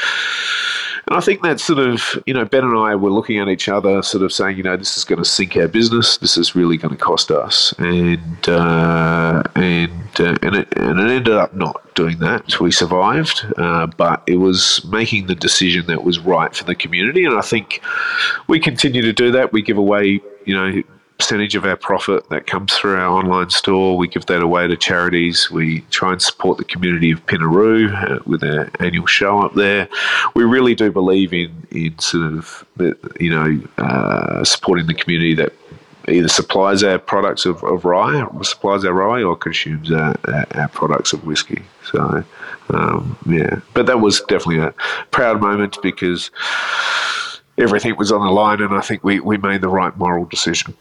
and 1.07 1.17
I 1.17 1.21
think 1.21 1.43
that 1.43 1.61
sort 1.61 1.79
of, 1.79 2.23
you 2.27 2.33
know, 2.33 2.45
Ben 2.45 2.64
and 2.64 2.77
I 2.77 2.95
were 2.95 3.11
looking 3.11 3.38
at 3.38 3.49
each 3.49 3.69
other, 3.69 4.03
sort 4.03 4.25
of 4.25 4.33
saying, 4.33 4.57
you 4.57 4.62
know, 4.62 4.77
this 4.77 4.97
is 4.97 5.05
going 5.05 5.19
to 5.19 5.25
sink 5.25 5.57
our 5.57 5.69
business. 5.69 6.17
This 6.17 6.37
is 6.37 6.55
really 6.55 6.77
going 6.77 6.97
to 6.97 7.03
cost 7.03 7.31
us, 7.31 7.75
and 7.79 8.49
uh, 8.49 9.43
and 9.55 10.21
uh, 10.21 10.37
and, 10.43 10.57
it, 10.57 10.69
and 10.77 11.01
it 11.01 11.11
ended 11.11 11.35
up 11.35 11.55
not 11.55 11.95
doing 11.95 12.19
that. 12.21 12.59
We 12.59 12.71
survived, 12.71 13.45
uh, 13.57 13.87
but 13.87 14.23
it 14.27 14.37
was 14.37 14.85
making 14.87 15.27
the 15.27 15.35
decision 15.35 15.87
that 15.87 16.05
was 16.05 16.19
right 16.19 16.55
for 16.55 16.64
the 16.64 16.75
community, 16.75 17.25
and 17.25 17.37
I 17.37 17.43
think 17.43 17.83
we 18.49 18.59
continue 18.59 19.03
to 19.03 19.12
do 19.12 19.31
that. 19.33 19.53
We 19.53 19.62
give 19.62 19.79
away, 19.79 20.21
you 20.47 20.55
know, 20.55 20.83
percentage 21.18 21.55
of 21.55 21.64
our 21.64 21.77
profit 21.77 22.29
that 22.31 22.46
comes 22.46 22.74
through 22.74 22.96
our 22.96 23.07
online 23.07 23.50
store. 23.50 23.96
We 23.96 24.09
give 24.09 24.27
that 24.27 24.42
away 24.42 24.66
to 24.66 24.77
charities. 24.77 25.50
We 25.50 25.81
try 25.90 26.12
and 26.12 26.20
support 26.20 26.59
the 26.59 26.64
community 26.64 27.11
of 27.12 27.24
Pinnaroo 27.27 27.92
uh, 27.94 28.18
with 28.27 28.42
our 28.42 28.70
annual 28.81 29.07
show 29.07 29.40
up 29.40 29.55
there. 29.55 29.88
We 30.35 30.44
really 30.44 30.74
do 30.74 30.90
believe 30.90 31.33
in 31.33 31.66
in 31.70 31.98
sort 31.98 32.33
of 32.33 32.64
you 33.20 33.31
know 33.31 33.61
uh, 33.79 34.44
supporting 34.44 34.87
the 34.87 34.94
community 34.94 35.35
that 35.35 35.53
either 36.09 36.29
supplies 36.29 36.83
our 36.83 36.98
products 36.98 37.46
of, 37.46 37.62
of 37.64 37.85
rye, 37.85 38.27
supplies 38.42 38.85
our 38.85 38.92
rye, 38.92 39.22
or 39.22 39.37
consumes 39.37 39.90
our, 39.90 40.14
our, 40.29 40.46
our 40.55 40.68
products 40.68 41.12
of 41.12 41.24
whiskey. 41.24 41.62
So 41.90 42.24
um, 42.70 43.16
yeah, 43.27 43.61
but 43.72 43.87
that 43.87 44.00
was 44.00 44.20
definitely 44.22 44.59
a 44.59 44.74
proud 45.11 45.40
moment 45.40 45.79
because 45.83 46.31
everything 47.59 47.96
was 47.96 48.12
on 48.12 48.24
the 48.24 48.33
line, 48.33 48.61
and 48.61 48.74
I 48.74 48.81
think 48.81 49.05
we, 49.05 49.20
we 49.20 49.37
made 49.37 49.61
the 49.61 49.68
right 49.68 49.96
moral 49.96 50.24
decision. 50.24 50.74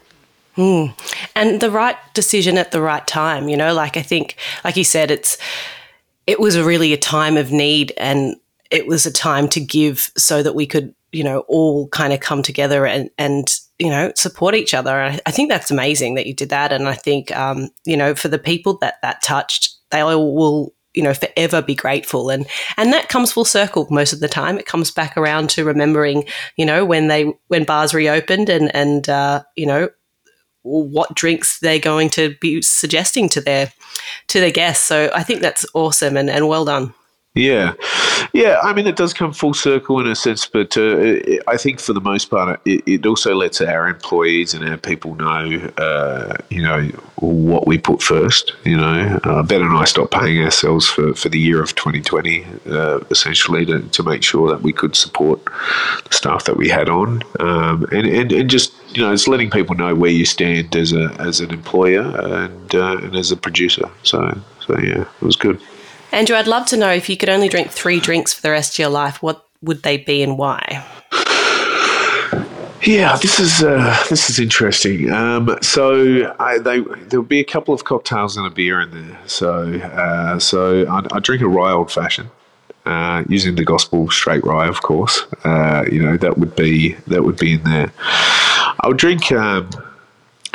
Mm. 0.56 0.94
And 1.34 1.60
the 1.60 1.70
right 1.70 1.96
decision 2.14 2.58
at 2.58 2.70
the 2.70 2.80
right 2.80 3.06
time, 3.06 3.48
you 3.48 3.56
know, 3.56 3.74
like 3.74 3.96
I 3.96 4.02
think, 4.02 4.36
like 4.64 4.76
you 4.76 4.84
said, 4.84 5.10
it's, 5.10 5.36
it 6.26 6.40
was 6.40 6.58
really 6.58 6.92
a 6.92 6.98
time 6.98 7.36
of 7.36 7.50
need 7.50 7.92
and 7.96 8.36
it 8.70 8.86
was 8.86 9.04
a 9.06 9.12
time 9.12 9.48
to 9.48 9.60
give 9.60 10.10
so 10.16 10.42
that 10.42 10.54
we 10.54 10.66
could, 10.66 10.94
you 11.12 11.24
know, 11.24 11.40
all 11.48 11.88
kind 11.88 12.12
of 12.12 12.20
come 12.20 12.42
together 12.42 12.86
and, 12.86 13.10
and, 13.18 13.58
you 13.78 13.90
know, 13.90 14.12
support 14.14 14.54
each 14.54 14.74
other. 14.74 15.00
I, 15.00 15.18
I 15.26 15.30
think 15.30 15.50
that's 15.50 15.70
amazing 15.70 16.14
that 16.14 16.26
you 16.26 16.34
did 16.34 16.50
that. 16.50 16.72
And 16.72 16.88
I 16.88 16.94
think, 16.94 17.36
um, 17.36 17.68
you 17.84 17.96
know, 17.96 18.14
for 18.14 18.28
the 18.28 18.38
people 18.38 18.78
that 18.78 19.00
that 19.02 19.22
touched, 19.22 19.74
they 19.90 20.00
all 20.00 20.34
will 20.34 20.74
you 20.94 21.02
know 21.02 21.12
forever 21.12 21.60
be 21.60 21.74
grateful 21.74 22.30
and 22.30 22.46
and 22.76 22.92
that 22.92 23.08
comes 23.08 23.32
full 23.32 23.44
circle 23.44 23.86
most 23.90 24.12
of 24.12 24.20
the 24.20 24.28
time 24.28 24.58
it 24.58 24.64
comes 24.66 24.92
back 24.92 25.16
around 25.16 25.50
to 25.50 25.64
remembering 25.64 26.24
you 26.56 26.64
know 26.64 26.84
when 26.84 27.08
they 27.08 27.32
when 27.48 27.64
bars 27.64 27.92
reopened 27.92 28.48
and 28.48 28.74
and 28.74 29.08
uh, 29.08 29.42
you 29.56 29.66
know 29.66 29.88
what 30.64 31.14
drinks 31.14 31.60
they're 31.60 31.78
going 31.78 32.10
to 32.10 32.34
be 32.40 32.62
suggesting 32.62 33.28
to 33.28 33.40
their 33.40 33.72
to 34.28 34.40
their 34.40 34.50
guests. 34.50 34.86
So 34.86 35.10
I 35.14 35.22
think 35.22 35.40
that's 35.40 35.64
awesome 35.74 36.16
and, 36.16 36.28
and 36.28 36.48
well 36.48 36.64
done. 36.64 36.94
Yeah, 37.34 37.74
yeah. 38.32 38.60
I 38.62 38.72
mean, 38.72 38.86
it 38.86 38.94
does 38.94 39.12
come 39.12 39.32
full 39.32 39.54
circle 39.54 39.98
in 39.98 40.06
a 40.06 40.14
sense, 40.14 40.46
but 40.46 40.76
uh, 40.76 41.16
I 41.48 41.56
think 41.56 41.80
for 41.80 41.92
the 41.92 42.00
most 42.00 42.26
part, 42.26 42.60
it, 42.64 42.84
it, 42.86 43.06
also 43.06 43.34
lets 43.34 43.60
our 43.60 43.88
employees 43.88 44.54
and 44.54 44.68
our 44.68 44.76
people 44.76 45.16
know, 45.16 45.72
uh, 45.76 46.36
you 46.48 46.62
know, 46.62 46.82
what 47.16 47.66
we 47.66 47.76
put 47.76 48.02
first. 48.02 48.52
You 48.64 48.76
know, 48.76 49.18
uh, 49.24 49.42
Ben 49.42 49.62
and 49.62 49.76
I 49.76 49.82
stopped 49.82 50.12
paying 50.12 50.44
ourselves 50.44 50.88
for, 50.88 51.12
for 51.14 51.28
the 51.28 51.40
year 51.40 51.60
of 51.60 51.74
2020, 51.74 52.46
uh, 52.70 53.00
essentially 53.10 53.66
to, 53.66 53.80
to 53.80 54.02
make 54.04 54.22
sure 54.22 54.48
that 54.50 54.62
we 54.62 54.72
could 54.72 54.94
support 54.94 55.44
the 55.44 56.14
staff 56.14 56.44
that 56.44 56.56
we 56.56 56.68
had 56.68 56.88
on, 56.88 57.20
um, 57.40 57.84
and, 57.90 58.06
and 58.06 58.30
and 58.30 58.48
just 58.48 58.72
you 58.96 59.02
know, 59.02 59.12
it's 59.12 59.26
letting 59.26 59.50
people 59.50 59.74
know 59.74 59.92
where 59.92 60.12
you 60.12 60.24
stand 60.24 60.76
as 60.76 60.92
a 60.92 61.06
as 61.18 61.40
an 61.40 61.50
employer 61.50 62.02
and 62.44 62.76
uh, 62.76 62.96
and 62.98 63.16
as 63.16 63.32
a 63.32 63.36
producer. 63.36 63.90
So 64.04 64.40
so 64.64 64.78
yeah, 64.78 65.00
it 65.00 65.22
was 65.22 65.34
good. 65.34 65.60
Andrew, 66.14 66.36
I'd 66.36 66.46
love 66.46 66.66
to 66.66 66.76
know 66.76 66.92
if 66.92 67.08
you 67.08 67.16
could 67.16 67.28
only 67.28 67.48
drink 67.48 67.70
three 67.70 67.98
drinks 67.98 68.32
for 68.32 68.40
the 68.40 68.52
rest 68.52 68.74
of 68.74 68.78
your 68.78 68.88
life, 68.88 69.20
what 69.20 69.48
would 69.62 69.82
they 69.82 69.96
be 69.96 70.22
and 70.22 70.38
why? 70.38 70.86
Yeah, 72.82 73.16
this 73.16 73.40
is 73.40 73.64
uh, 73.64 73.96
this 74.10 74.30
is 74.30 74.38
interesting. 74.38 75.10
Um, 75.10 75.58
so 75.60 76.32
I, 76.38 76.58
they, 76.58 76.80
there'll 76.80 77.24
be 77.24 77.40
a 77.40 77.44
couple 77.44 77.74
of 77.74 77.84
cocktails 77.84 78.36
and 78.36 78.46
a 78.46 78.50
beer 78.50 78.80
in 78.82 78.90
there. 78.90 79.18
So 79.26 79.74
uh, 79.74 80.38
so 80.38 80.86
I, 80.88 81.18
drink 81.18 81.42
a 81.42 81.48
rye 81.48 81.72
old 81.72 81.90
fashioned. 81.90 82.30
Uh, 82.84 83.24
using 83.28 83.54
the 83.54 83.64
gospel 83.64 84.10
straight 84.10 84.44
rye, 84.44 84.68
of 84.68 84.82
course, 84.82 85.22
uh, 85.44 85.84
you 85.90 86.00
know 86.00 86.18
that 86.18 86.36
would 86.36 86.54
be 86.54 86.92
that 87.06 87.24
would 87.24 87.38
be 87.38 87.54
in 87.54 87.64
there. 87.64 87.90
I'll 88.80 88.92
drink 88.92 89.32
um, 89.32 89.70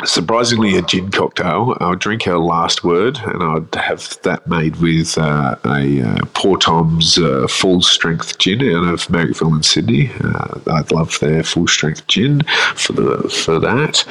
surprisingly 0.04 0.76
a 0.76 0.82
gin 0.82 1.10
cocktail. 1.10 1.76
I'll 1.80 1.94
drink 1.94 2.26
our 2.26 2.38
last 2.38 2.84
word, 2.84 3.18
and 3.18 3.42
I'd 3.42 3.74
have 3.74 4.20
that 4.22 4.46
made 4.46 4.76
with 4.76 5.16
uh, 5.18 5.56
a 5.64 6.02
uh, 6.02 6.18
Poor 6.34 6.56
Tom's 6.56 7.18
uh, 7.18 7.46
full 7.48 7.82
strength 7.82 8.38
gin 8.38 8.60
out 8.62 8.92
of 8.92 9.06
Marrickville 9.08 9.56
in 9.56 9.62
Sydney. 9.62 10.10
Uh, 10.22 10.60
I'd 10.66 10.92
love 10.92 11.18
their 11.20 11.42
full 11.42 11.66
strength 11.66 12.06
gin 12.06 12.42
for 12.74 12.92
the 12.92 13.28
for 13.28 13.58
that. 13.58 14.04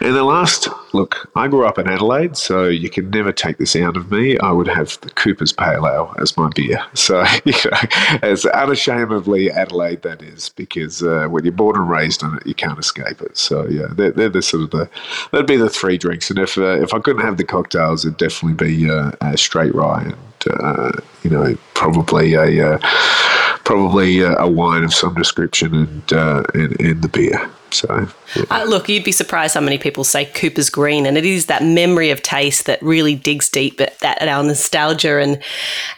And 0.00 0.14
the 0.14 0.22
last 0.22 0.68
look, 0.92 1.30
I 1.34 1.48
grew 1.48 1.66
up 1.66 1.78
in 1.78 1.88
Adelaide, 1.88 2.36
so 2.36 2.64
you 2.64 2.88
can 2.88 3.10
never 3.10 3.32
take 3.32 3.58
this 3.58 3.74
out 3.74 3.96
of 3.96 4.10
me. 4.10 4.38
I 4.38 4.52
would 4.52 4.68
have 4.68 5.00
the 5.00 5.10
Cooper's 5.10 5.52
Pale 5.52 5.86
Ale 5.86 6.14
as 6.20 6.36
my 6.36 6.50
beer. 6.54 6.84
So 6.94 7.24
you 7.44 7.52
know, 7.64 7.78
as 8.22 8.44
unashamedly 8.44 9.50
Adelaide 9.50 10.02
that 10.02 10.20
is, 10.20 10.50
because 10.50 11.02
uh, 11.02 11.26
when 11.28 11.44
you're 11.44 11.52
born 11.52 11.76
and 11.76 11.88
raised 11.88 12.22
on 12.22 12.36
it, 12.36 12.46
you 12.46 12.54
can't 12.54 12.78
escape 12.78 13.22
it. 13.22 13.38
So 13.38 13.66
yeah, 13.68 13.86
they're, 13.92 14.10
they're 14.10 14.28
the 14.28 14.42
sort 14.42 14.64
of 14.64 14.70
the 14.70 14.90
that'd 15.32 15.46
be 15.46 15.56
the 15.56 15.70
three 15.70 15.96
drinks. 15.96 16.28
And 16.28 16.38
if 16.38 16.58
uh, 16.58 16.80
if 16.82 16.92
I 16.92 16.98
couldn't 16.98 17.22
have 17.22 17.38
the 17.38 17.44
cocktails, 17.44 18.04
it'd 18.04 18.18
definitely 18.18 18.66
be 18.66 18.90
uh, 18.90 19.12
a 19.20 19.38
straight 19.38 19.74
rye 19.74 20.02
and 20.02 20.14
uh, 20.60 20.92
you 21.22 21.30
know 21.30 21.56
probably 21.74 22.34
a 22.34 22.74
uh, 22.74 22.78
probably 23.64 24.20
a 24.20 24.46
wine 24.46 24.84
of 24.84 24.92
some 24.92 25.14
description 25.14 25.74
and 25.74 26.12
uh, 26.12 26.42
and, 26.54 26.80
and 26.80 27.02
the 27.02 27.08
beer. 27.08 27.50
So, 27.74 28.08
yeah. 28.36 28.44
uh, 28.50 28.64
look, 28.64 28.88
you'd 28.88 29.04
be 29.04 29.12
surprised 29.12 29.54
how 29.54 29.60
many 29.60 29.78
people 29.78 30.04
say 30.04 30.24
Cooper's 30.26 30.70
Green, 30.70 31.06
and 31.06 31.16
it 31.16 31.24
is 31.24 31.46
that 31.46 31.62
memory 31.62 32.10
of 32.10 32.22
taste 32.22 32.66
that 32.66 32.82
really 32.82 33.14
digs 33.14 33.48
deep 33.48 33.80
at 33.80 33.98
that 34.00 34.20
at 34.20 34.28
our 34.28 34.42
nostalgia 34.42 35.20
and 35.20 35.42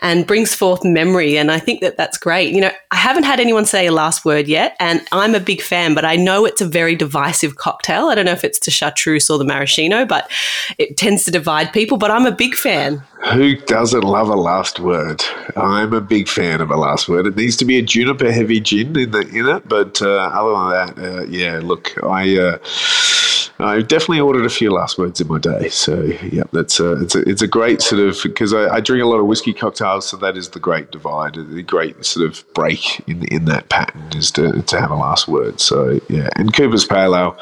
and 0.01 0.27
brings 0.27 0.55
forth 0.55 0.85
memory. 0.85 1.37
And 1.37 1.51
I 1.51 1.59
think 1.59 1.81
that 1.81 1.97
that's 1.97 2.19
great. 2.19 2.55
You 2.55 2.63
know, 2.63 2.71
I 2.91 2.97
haven't 2.97 3.25
had 3.25 3.41
anyone 3.41 3.67
say 3.67 3.87
a 3.87 3.93
last 3.93 4.25
word 4.25 4.49
yet, 4.49 4.77
and 4.81 5.01
I'm 5.13 5.35
a 5.35 5.41
big 5.41 5.63
fan, 5.63 5.95
but 5.95 6.05
I 6.05 6.17
know 6.17 6.45
it's 6.45 6.61
a 6.61 6.67
very 6.67 6.97
divisive 6.97 7.57
cocktail. 7.57 8.07
I 8.07 8.15
don't 8.15 8.25
know 8.25 8.33
if 8.33 8.45
it's 8.45 8.61
the 8.61 8.71
chartreuse 8.71 9.31
or 9.31 9.39
the 9.39 9.45
maraschino, 9.45 10.05
but 10.05 10.31
it 10.79 10.97
tends 10.97 11.25
to 11.25 11.31
divide 11.31 11.73
people. 11.73 11.99
But 11.99 12.11
I'm 12.11 12.27
a 12.27 12.33
big 12.33 12.55
fan. 12.55 13.03
Who 13.33 13.57
doesn't 13.57 14.03
love 14.03 14.29
a 14.29 14.35
last 14.35 14.81
word? 14.81 15.23
I'm 15.55 15.93
a 15.93 16.01
big 16.01 16.27
fan 16.27 16.61
of 16.61 16.71
a 16.71 16.77
last 16.77 17.09
word. 17.09 17.27
It 17.27 17.37
needs 17.37 17.57
to 17.59 17.65
be 17.65 17.79
a 17.79 17.83
juniper 17.83 18.33
heavy 18.33 18.61
gin 18.61 18.99
in 18.99 19.11
the 19.11 19.21
in 19.29 19.47
it, 19.47 19.69
but 19.69 20.01
uh, 20.01 20.31
other 20.33 20.53
than 20.53 20.71
that, 20.71 21.19
uh, 21.19 21.23
yeah, 21.27 21.60
look, 21.61 21.93
I. 22.03 22.39
Uh, 22.39 22.59
I 23.63 23.83
definitely 23.83 24.21
ordered 24.21 24.47
a 24.47 24.51
few 24.51 24.73
last 24.73 24.99
words 24.99 25.21
in 25.21 25.29
my 25.29 25.39
day. 25.39 25.69
So 25.69 26.03
yeah, 26.33 26.45
that's 26.53 26.81
a, 26.81 26.93
it's 27.03 27.15
a, 27.15 27.29
it's 27.29 27.43
a 27.43 27.47
great 27.47 27.83
sort 27.83 28.01
of 28.01 28.19
because 28.23 28.53
I, 28.55 28.77
I, 28.77 28.81
drink 28.81 29.03
a 29.03 29.07
lot 29.07 29.19
of 29.19 29.27
whiskey 29.27 29.53
cocktails, 29.53 30.09
so 30.09 30.17
that 30.19 30.37
is 30.37 30.51
the 30.51 30.61
great 30.61 30.91
divide, 30.91 31.35
the 31.35 31.63
great 31.63 32.05
sort 32.05 32.27
of 32.27 32.45
break 32.55 33.01
in 33.09 33.25
in 33.25 33.45
that 33.47 33.69
pattern 33.69 34.03
is 34.15 34.31
to, 34.33 34.63
to 34.63 34.81
have 34.81 34.91
a 34.91 34.95
last 34.95 35.29
word. 35.29 35.61
So 35.61 36.01
yeah, 36.09 36.29
and 36.37 36.55
Cooper's 36.55 36.85
Pale 36.85 37.15
Ale, 37.15 37.39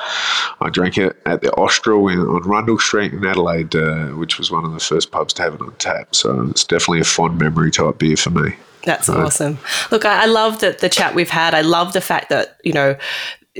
I 0.60 0.70
drank 0.70 0.98
it 0.98 1.16
at 1.24 1.42
the 1.42 1.52
Austral 1.52 2.08
in, 2.08 2.18
on 2.18 2.42
Rundle 2.42 2.78
Street 2.78 3.12
in 3.12 3.24
Adelaide, 3.24 3.74
uh, 3.74 4.08
which 4.08 4.38
was 4.38 4.50
one 4.50 4.64
of 4.64 4.72
the 4.72 4.80
first 4.80 5.10
pubs 5.10 5.32
to 5.34 5.42
have 5.42 5.54
it 5.54 5.60
on 5.60 5.74
tap. 5.76 6.14
So 6.14 6.48
it's 6.50 6.64
definitely 6.64 7.00
a 7.00 7.04
fond 7.04 7.38
memory 7.38 7.70
type 7.70 7.98
beer 7.98 8.16
for 8.16 8.30
me. 8.30 8.56
That's 8.84 9.08
awesome. 9.08 9.58
Look, 9.90 10.04
I, 10.04 10.22
I 10.22 10.26
love 10.26 10.60
that 10.60 10.78
the 10.78 10.88
chat 10.88 11.14
we've 11.14 11.28
had. 11.28 11.54
I 11.54 11.60
love 11.60 11.92
the 11.92 12.00
fact 12.00 12.30
that, 12.30 12.58
you 12.64 12.72
know, 12.72 12.96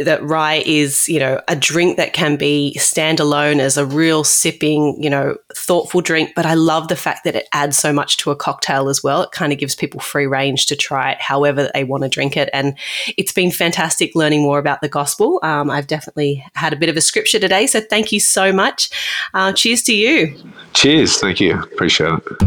that 0.05 0.23
rye 0.23 0.63
is, 0.67 1.09
you 1.09 1.19
know, 1.19 1.41
a 1.49 1.57
drink 1.57 1.97
that 1.97 2.13
can 2.13 2.37
be 2.37 2.75
standalone 2.79 3.61
as 3.61 3.77
a 3.77 3.87
real 3.87 4.25
sipping, 4.25 5.01
you 5.03 5.11
know, 5.11 5.37
thoughtful 5.55 6.01
drink. 6.01 6.33
But 6.35 6.47
I 6.47 6.55
love 6.55 6.89
the 6.89 6.97
fact 6.97 7.25
that 7.25 7.35
it 7.35 7.49
adds 7.53 7.79
so 7.79 7.93
much 7.93 8.17
to 8.19 8.31
a 8.31 8.37
cocktail 8.37 8.89
as 8.89 9.03
well. 9.03 9.23
It 9.23 9.33
kind 9.33 9.53
of 9.53 9.59
gives 9.59 9.75
people 9.75 10.01
free 10.01 10.27
range 10.27 10.67
to 10.67 10.77
try 10.77 11.13
it 11.13 11.21
however 11.21 11.71
they 11.75 11.85
want 11.85 12.03
to 12.05 12.09
drink 12.09 12.37
it. 12.37 12.49
And 12.53 12.77
it's 13.17 13.33
been 13.33 13.51
fantastic 13.51 14.15
learning 14.15 14.43
more 14.43 14.59
about 14.59 14.81
the 14.81 14.89
gospel. 14.89 15.41
Um, 15.43 15.71
I've 15.71 15.87
definitely 15.87 16.45
had 16.55 16.73
a 16.73 16.77
bit 16.77 16.89
of 16.89 16.97
a 16.97 17.01
scripture 17.01 17.39
today. 17.39 17.67
So 17.67 17.81
thank 17.81 18.13
you 18.13 18.21
so 18.21 18.53
much. 18.53 18.91
Uh, 19.35 19.53
cheers 19.53 19.83
to 19.85 19.95
you. 19.95 20.37
Cheers. 20.75 21.19
Thank 21.19 21.41
you. 21.41 21.61
Appreciate 21.61 22.13
it. 22.13 22.39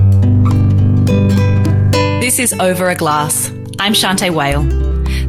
This 2.21 2.39
is 2.39 2.53
Over 2.53 2.89
a 2.89 2.95
Glass. 2.95 3.49
I'm 3.79 3.93
Shanteh 3.93 4.33
Wale. 4.33 4.90